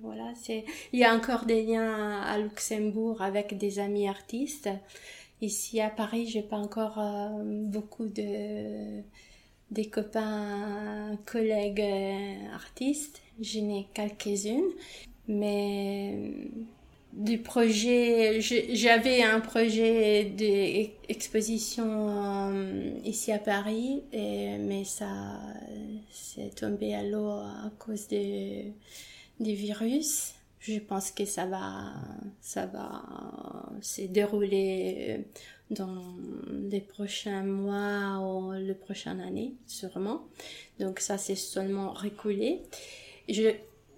voilà 0.04 0.34
c'est 0.36 0.66
il 0.94 1.00
y 1.00 1.04
a 1.04 1.16
encore 1.16 1.46
des 1.46 1.64
liens 1.64 2.22
à 2.22 2.38
Luxembourg 2.38 3.22
avec 3.22 3.58
des 3.58 3.80
amis 3.80 4.08
artistes. 4.08 4.70
Ici 5.42 5.82
à 5.82 5.90
Paris 5.90 6.28
j'ai 6.28 6.44
pas 6.44 6.58
encore 6.58 7.00
beaucoup 7.42 8.06
de 8.08 9.02
des 9.72 9.86
copains, 9.86 11.18
collègues 11.26 11.82
euh, 11.82 12.54
artistes. 12.54 13.22
J'en 13.40 13.70
ai 13.70 13.88
quelques-unes, 13.94 14.72
mais 15.28 16.14
euh, 16.14 16.46
du 17.14 17.40
projet, 17.40 18.40
j'avais 18.42 19.24
un 19.24 19.40
projet 19.40 20.26
d'exposition 20.26 21.86
euh, 21.88 22.92
ici 23.04 23.32
à 23.32 23.40
Paris, 23.40 24.04
et, 24.14 24.58
mais 24.60 24.84
ça 24.84 25.40
c'est 26.12 26.54
tombé 26.56 26.94
à 26.94 27.04
l'eau 27.04 27.30
à 27.30 27.72
cause 27.80 28.08
des 28.08 28.74
virus. 29.40 30.34
Je 30.60 30.78
pense 30.78 31.10
que 31.10 31.26
ça 31.26 31.48
va, 31.48 31.94
ça 32.40 32.68
va 32.68 33.02
se 33.82 34.04
dérouler 34.04 35.26
dans 35.72 36.04
les 36.70 36.82
prochains 36.82 37.44
mois 37.44 38.20
ou 38.20 38.52
le 38.52 38.74
prochaine 38.74 39.20
année, 39.20 39.56
sûrement. 39.66 40.28
Donc 40.80 41.00
ça, 41.00 41.18
c'est 41.18 41.36
seulement 41.36 41.94
reculé. 41.94 42.62
Je, 43.28 43.52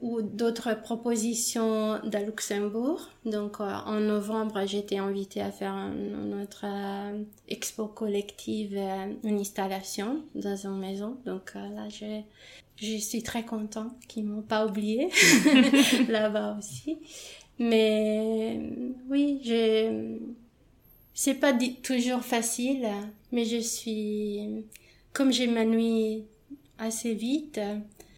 ou 0.03 0.21
d'autres 0.21 0.73
propositions 0.81 1.99
de 2.03 2.17
Luxembourg. 2.25 3.09
Donc 3.25 3.61
euh, 3.61 3.73
en 3.85 4.01
novembre, 4.01 4.61
j'ai 4.65 4.79
été 4.79 4.99
invitée 4.99 5.41
à 5.41 5.49
faire 5.49 5.75
notre 5.75 6.65
euh, 6.65 7.23
expo 7.47 7.87
collective, 7.87 8.75
euh, 8.77 9.13
une 9.23 9.39
installation 9.39 10.21
dans 10.35 10.57
une 10.57 10.77
maison. 10.77 11.17
Donc 11.25 11.53
là, 11.55 11.87
je, 11.89 12.21
je 12.75 12.97
suis 12.97 13.23
très 13.23 13.45
contente 13.45 13.93
qu'ils 14.09 14.25
m'ont 14.25 14.41
pas 14.41 14.65
oublié 14.67 15.09
là-bas 16.09 16.57
aussi. 16.59 16.99
Mais 17.57 18.59
oui, 19.09 19.39
je 19.45 20.17
c'est 21.13 21.35
pas 21.35 21.53
toujours 21.83 22.21
facile, 22.21 22.87
mais 23.31 23.45
je 23.45 23.57
suis 23.57 24.65
comme 25.13 25.29
nuit 25.29 26.25
assez 26.77 27.13
vite 27.13 27.59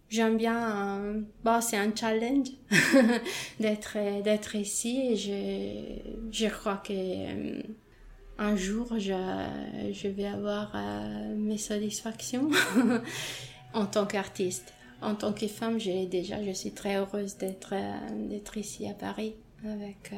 j'aime 0.10 0.38
bien 0.38 1.00
euh, 1.00 1.22
bon 1.44 1.62
c'est 1.62 1.78
un 1.78 1.94
challenge 1.94 2.50
d'être 3.60 3.98
d'être 4.24 4.56
ici 4.56 5.12
et 5.12 5.16
je 5.16 6.32
je 6.32 6.48
crois 6.48 6.78
que 6.78 6.94
euh, 6.94 7.62
un 8.38 8.56
jour 8.56 8.88
je 8.98 9.14
je 9.92 10.08
vais 10.08 10.26
avoir 10.26 10.72
euh, 10.76 11.36
mes 11.36 11.58
satisfactions 11.58 12.50
en 13.74 13.86
tant 13.86 14.06
qu'artiste. 14.06 14.74
En 15.02 15.14
tant 15.14 15.34
que 15.34 15.48
femme 15.48 15.80
j'ai 15.80 16.06
déjà 16.06 16.42
je 16.44 16.52
suis 16.52 16.72
très 16.72 16.96
heureuse 16.96 17.38
d'être 17.38 17.74
d'être 18.30 18.58
ici 18.58 18.88
à 18.88 18.94
Paris 18.94 19.36
avec 19.66 20.12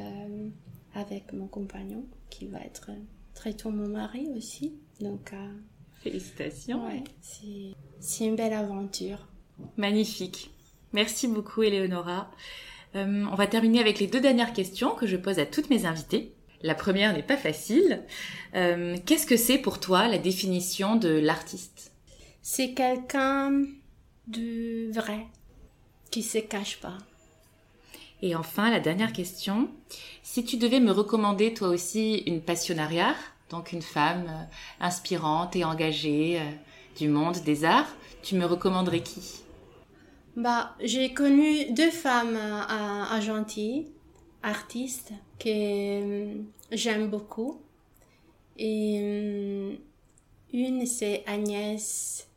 avec 0.97 1.33
mon 1.33 1.47
compagnon 1.47 2.05
qui 2.29 2.47
va 2.47 2.59
être 2.59 2.91
très 3.33 3.53
tôt 3.53 3.69
mon 3.69 3.87
mari 3.87 4.27
aussi 4.35 4.73
donc 4.99 5.31
félicitations 6.01 6.85
ouais, 6.87 7.03
c'est 7.99 8.25
une 8.25 8.35
belle 8.35 8.53
aventure 8.53 9.27
Magnifique. 9.77 10.51
Merci 10.93 11.27
beaucoup, 11.27 11.63
Eleonora. 11.63 12.31
Euh, 12.95 13.25
on 13.31 13.35
va 13.35 13.47
terminer 13.47 13.79
avec 13.79 13.99
les 13.99 14.07
deux 14.07 14.21
dernières 14.21 14.53
questions 14.53 14.95
que 14.95 15.07
je 15.07 15.17
pose 15.17 15.39
à 15.39 15.45
toutes 15.45 15.69
mes 15.69 15.85
invitées. 15.85 16.33
La 16.61 16.75
première 16.75 17.13
n'est 17.13 17.23
pas 17.23 17.37
facile. 17.37 18.03
Euh, 18.55 18.97
qu'est-ce 19.05 19.27
que 19.27 19.37
c'est 19.37 19.59
pour 19.59 19.79
toi 19.79 20.07
la 20.07 20.17
définition 20.17 20.95
de 20.95 21.09
l'artiste? 21.09 21.91
C'est 22.41 22.73
quelqu'un 22.73 23.65
de 24.27 24.91
vrai, 24.91 25.27
qui 26.09 26.23
se 26.23 26.39
cache 26.39 26.79
pas. 26.79 26.97
Et 28.21 28.35
enfin, 28.35 28.71
la 28.71 28.79
dernière 28.79 29.13
question. 29.13 29.69
Si 30.23 30.43
tu 30.43 30.57
devais 30.57 30.79
me 30.79 30.91
recommander 30.91 31.53
toi 31.53 31.69
aussi 31.69 32.23
une 32.25 32.41
passionnariat, 32.41 33.15
donc 33.49 33.71
une 33.71 33.81
femme 33.81 34.25
euh, 34.27 34.43
inspirante 34.85 35.55
et 35.55 35.63
engagée 35.63 36.41
du 36.97 37.07
monde 37.07 37.37
des 37.45 37.63
arts, 37.63 37.95
tu 38.23 38.35
me 38.35 38.45
recommanderais 38.45 39.01
qui? 39.01 39.41
Bah, 40.35 40.75
j'ai 40.79 41.13
connu 41.13 41.71
deux 41.71 41.89
femmes 41.89 42.35
à, 42.37 43.11
à 43.11 43.19
Gentilly, 43.21 43.87
artistes, 44.43 45.11
que 45.39 45.49
euh, 45.49 46.35
j'aime 46.71 47.09
beaucoup. 47.09 47.61
Et 48.57 48.99
euh, 49.01 49.75
une, 50.53 50.85
c'est 50.85 51.23
Agnès. 51.25 52.27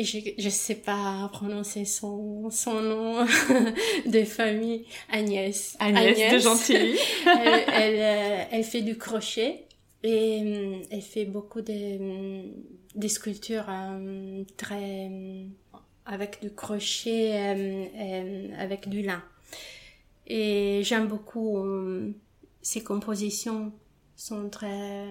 Je 0.00 0.44
ne 0.44 0.50
sais 0.50 0.76
pas 0.76 1.28
prononcer 1.32 1.84
son, 1.84 2.50
son 2.50 2.80
nom 2.80 3.24
de 4.06 4.24
famille. 4.24 4.86
Agnès. 5.10 5.76
Agnès, 5.78 6.32
de 6.34 6.38
Gentilly. 6.38 6.96
elle, 7.26 7.64
elle, 7.72 8.00
euh, 8.00 8.44
elle, 8.50 8.64
fait 8.64 8.82
du 8.82 8.98
crochet 8.98 9.66
et 10.02 10.82
elle 10.90 11.02
fait 11.02 11.24
beaucoup 11.24 11.60
de, 11.60 12.42
de 12.96 13.08
sculptures 13.08 13.66
très 14.56 15.10
avec 16.04 16.40
du 16.42 16.50
crochet, 16.50 17.32
euh, 17.32 17.86
euh, 17.96 18.48
avec 18.58 18.88
du 18.88 19.02
lin. 19.02 19.22
Et 20.26 20.80
j'aime 20.84 21.08
beaucoup 21.08 21.58
euh, 21.58 22.12
ces 22.60 22.82
compositions 22.82 23.72
sont 24.16 24.48
très 24.48 25.06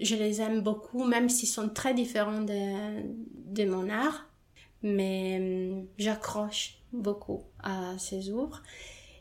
je 0.00 0.16
les 0.16 0.40
aime 0.40 0.60
beaucoup 0.60 1.04
même 1.04 1.28
s'ils 1.28 1.48
sont 1.48 1.68
très 1.68 1.94
différents 1.94 2.42
de, 2.42 3.64
mon 3.64 3.88
art. 3.88 4.26
Mais 4.82 5.72
j'accroche 5.96 6.76
beaucoup 6.92 7.42
à 7.62 7.94
ces 7.98 8.28
œuvres 8.28 8.62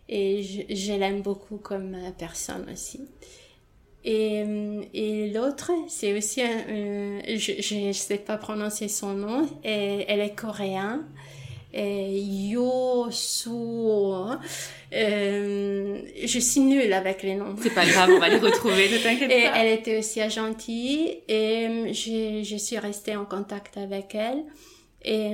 et 0.09 0.43
je, 0.43 0.93
l'aime 0.93 1.21
beaucoup 1.21 1.57
comme 1.57 1.95
personne 2.17 2.69
aussi. 2.71 2.99
Et, 4.03 4.43
et 4.93 5.31
l'autre, 5.31 5.71
c'est 5.87 6.17
aussi, 6.17 6.41
un, 6.41 7.19
je 7.25 7.87
ne 7.87 7.93
sais 7.93 8.17
pas 8.17 8.37
prononcer 8.37 8.89
son 8.89 9.13
nom, 9.13 9.47
elle 9.63 10.19
est 10.19 10.35
coréenne. 10.35 11.05
Et 11.75 12.19
Yo 12.21 13.09
euh, 14.93 16.01
je 16.23 16.39
suis 16.39 16.61
nulle 16.61 16.93
avec 16.93 17.23
les 17.23 17.35
noms. 17.35 17.55
C'est 17.61 17.73
pas 17.73 17.85
grave, 17.85 18.11
on 18.15 18.19
va 18.19 18.29
les 18.29 18.37
retrouver, 18.37 18.89
ne 18.89 18.97
t'inquiète 18.97 19.29
pas. 19.29 19.35
Et 19.35 19.49
elle 19.55 19.79
était 19.79 19.97
aussi 19.97 20.21
à 20.21 20.29
gentille 20.29 21.19
et 21.27 21.93
je, 21.93 22.41
je 22.43 22.57
suis 22.57 22.77
restée 22.77 23.15
en 23.15 23.25
contact 23.25 23.77
avec 23.77 24.15
elle. 24.15 24.43
Et 25.05 25.31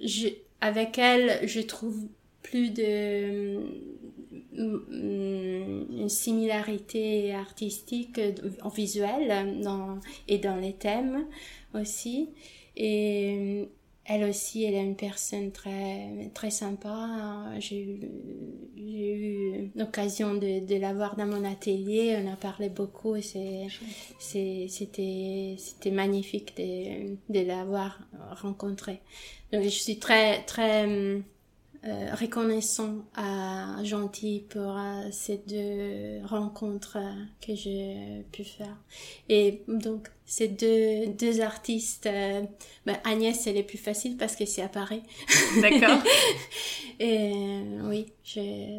je, 0.00 0.28
avec 0.60 0.98
elle, 0.98 1.40
je 1.48 1.60
trouve 1.60 1.96
plus 2.42 2.70
de 2.70 3.58
une 4.54 6.08
similarité 6.08 7.32
artistique 7.34 8.20
en 8.62 8.68
visuel 8.68 9.60
dans, 9.62 9.98
et 10.28 10.38
dans 10.38 10.56
les 10.56 10.74
thèmes 10.74 11.26
aussi. 11.74 12.28
Et 12.76 13.68
elle 14.12 14.24
aussi, 14.28 14.64
elle 14.64 14.74
est 14.74 14.82
une 14.82 14.96
personne 14.96 15.52
très, 15.52 16.30
très 16.34 16.50
sympa. 16.50 17.08
J'ai 17.58 17.82
eu 17.82 19.70
l'occasion 19.74 20.34
de, 20.34 20.78
la 20.78 20.92
voir 20.92 21.16
dans 21.16 21.26
mon 21.26 21.44
atelier. 21.44 22.18
On 22.22 22.30
a 22.30 22.36
parlé 22.36 22.68
beaucoup 22.68 23.16
c'était, 24.18 25.56
magnifique 25.90 26.54
de, 26.58 27.16
de 27.30 27.46
l'avoir 27.46 28.00
rencontrée. 28.42 29.00
Donc, 29.52 29.62
je 29.64 29.68
suis 29.68 29.98
très, 29.98 30.42
très, 30.44 31.22
euh, 31.84 32.14
reconnaissant 32.14 32.98
à 33.16 33.82
Gentil 33.82 34.44
pour 34.48 34.78
euh, 34.78 35.08
ces 35.10 35.38
deux 35.38 36.24
rencontres 36.24 36.96
euh, 36.96 37.12
que 37.44 37.56
j'ai 37.56 38.24
pu 38.30 38.44
faire. 38.44 38.76
Et 39.28 39.64
donc, 39.66 40.08
ces 40.24 40.46
deux, 40.46 41.08
deux 41.08 41.40
artistes, 41.40 42.08
ben, 42.86 42.96
Agnès, 43.02 43.48
elle 43.48 43.56
est 43.56 43.64
plus 43.64 43.78
facile 43.78 44.16
parce 44.16 44.36
que 44.36 44.46
c'est 44.46 44.62
à 44.62 44.68
Paris. 44.68 45.02
D'accord. 45.60 45.98
Et 47.00 47.62
oui, 47.82 48.12
j'ai... 48.22 48.78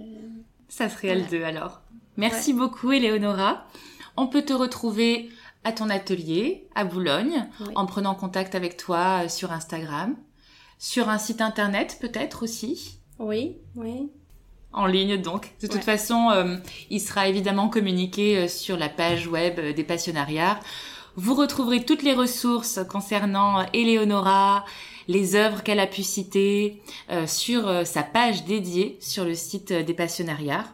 Ça 0.70 0.88
serait 0.88 1.10
elle 1.10 1.28
deux 1.28 1.44
alors. 1.44 1.82
Merci 2.16 2.54
beaucoup, 2.54 2.94
Eleonora. 2.94 3.68
On 4.16 4.28
peut 4.28 4.44
te 4.44 4.54
retrouver 4.54 5.30
à 5.66 5.74
ton 5.74 5.90
atelier 5.90 6.68
à 6.74 6.86
Boulogne 6.86 7.50
en 7.76 7.86
prenant 7.86 8.16
contact 8.16 8.56
avec 8.56 8.78
toi 8.78 9.28
sur 9.28 9.52
Instagram. 9.52 10.16
Sur 10.84 11.08
un 11.08 11.18
site 11.18 11.40
internet 11.40 11.98
peut-être 12.02 12.44
aussi 12.44 12.98
Oui, 13.18 13.56
oui. 13.78 14.10
En 14.74 14.86
ligne 14.86 15.16
donc. 15.16 15.54
De 15.62 15.68
toute 15.68 15.82
façon, 15.82 16.30
euh, 16.32 16.58
il 16.90 17.00
sera 17.00 17.30
évidemment 17.30 17.70
communiqué 17.70 18.38
euh, 18.38 18.48
sur 18.50 18.76
la 18.76 18.90
page 18.90 19.26
web 19.26 19.60
euh, 19.60 19.72
des 19.72 19.86
passionnariats. 19.86 20.60
Vous 21.16 21.36
retrouverez 21.36 21.86
toutes 21.86 22.04
les 22.04 22.14
ressources 22.14 22.82
concernant 22.90 23.66
Eleonora, 23.72 24.66
les 25.08 25.36
œuvres 25.36 25.64
qu'elle 25.64 25.80
a 25.80 25.88
pu 25.88 26.04
citer 26.04 26.82
sur 27.28 27.86
sa 27.86 28.04
page 28.04 28.46
dédiée 28.46 28.98
sur 29.00 29.24
le 29.24 29.36
site 29.36 29.72
des 29.72 29.94
passionnariats. 29.94 30.66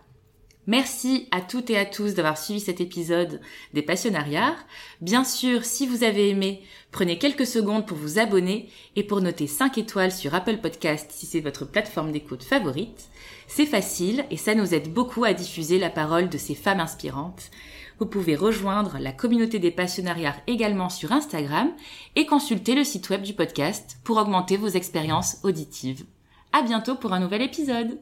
Merci 0.70 1.28
à 1.32 1.42
toutes 1.42 1.72
et 1.72 1.80
à 1.80 1.86
tous 1.86 2.14
d'avoir 2.14 2.38
suivi 2.38 2.60
cet 2.60 2.80
épisode 2.80 3.42
des 3.74 3.82
Passionnariats. 3.82 4.56
Bien 5.02 5.24
sûr, 5.24 5.66
si 5.66 5.88
vous 5.88 6.04
avez 6.04 6.30
aimé, 6.30 6.62
prenez 6.92 7.18
quelques 7.18 7.48
secondes 7.48 7.88
pour 7.88 7.98
vous 7.98 8.20
abonner 8.20 8.70
et 8.96 9.02
pour 9.02 9.20
noter 9.20 9.48
5 9.48 9.80
étoiles 9.80 10.12
sur 10.12 10.36
Apple 10.36 10.58
Podcast 10.58 11.10
si 11.12 11.26
c'est 11.26 11.40
votre 11.40 11.66
plateforme 11.66 12.12
d'écoute 12.12 12.44
favorite. 12.44 13.10
C'est 13.48 13.66
facile 13.66 14.26
et 14.30 14.38
ça 14.38 14.54
nous 14.54 14.76
aide 14.76 14.94
beaucoup 14.94 15.24
à 15.24 15.34
diffuser 15.34 15.80
la 15.80 15.90
parole 15.90 16.30
de 16.30 16.38
ces 16.38 16.54
femmes 16.54 16.82
inspirantes. 16.82 17.50
Vous 17.98 18.06
pouvez 18.06 18.36
rejoindre 18.36 19.00
la 19.00 19.12
communauté 19.12 19.58
des 19.58 19.72
passionnariats 19.72 20.36
également 20.46 20.90
sur 20.90 21.12
Instagram 21.12 21.72
et 22.16 22.28
consulter 22.28 22.76
le 22.76 22.84
site 22.84 23.10
web 23.10 23.24
du 23.24 23.34
podcast 23.34 23.98
pour 24.04 24.18
augmenter 24.18 24.56
vos 24.56 24.68
expériences 24.68 25.40
auditives. 25.42 26.06
À 26.54 26.62
bientôt 26.62 26.94
pour 26.94 27.14
un 27.14 27.22
nouvel 27.22 27.42
épisode! 27.42 27.98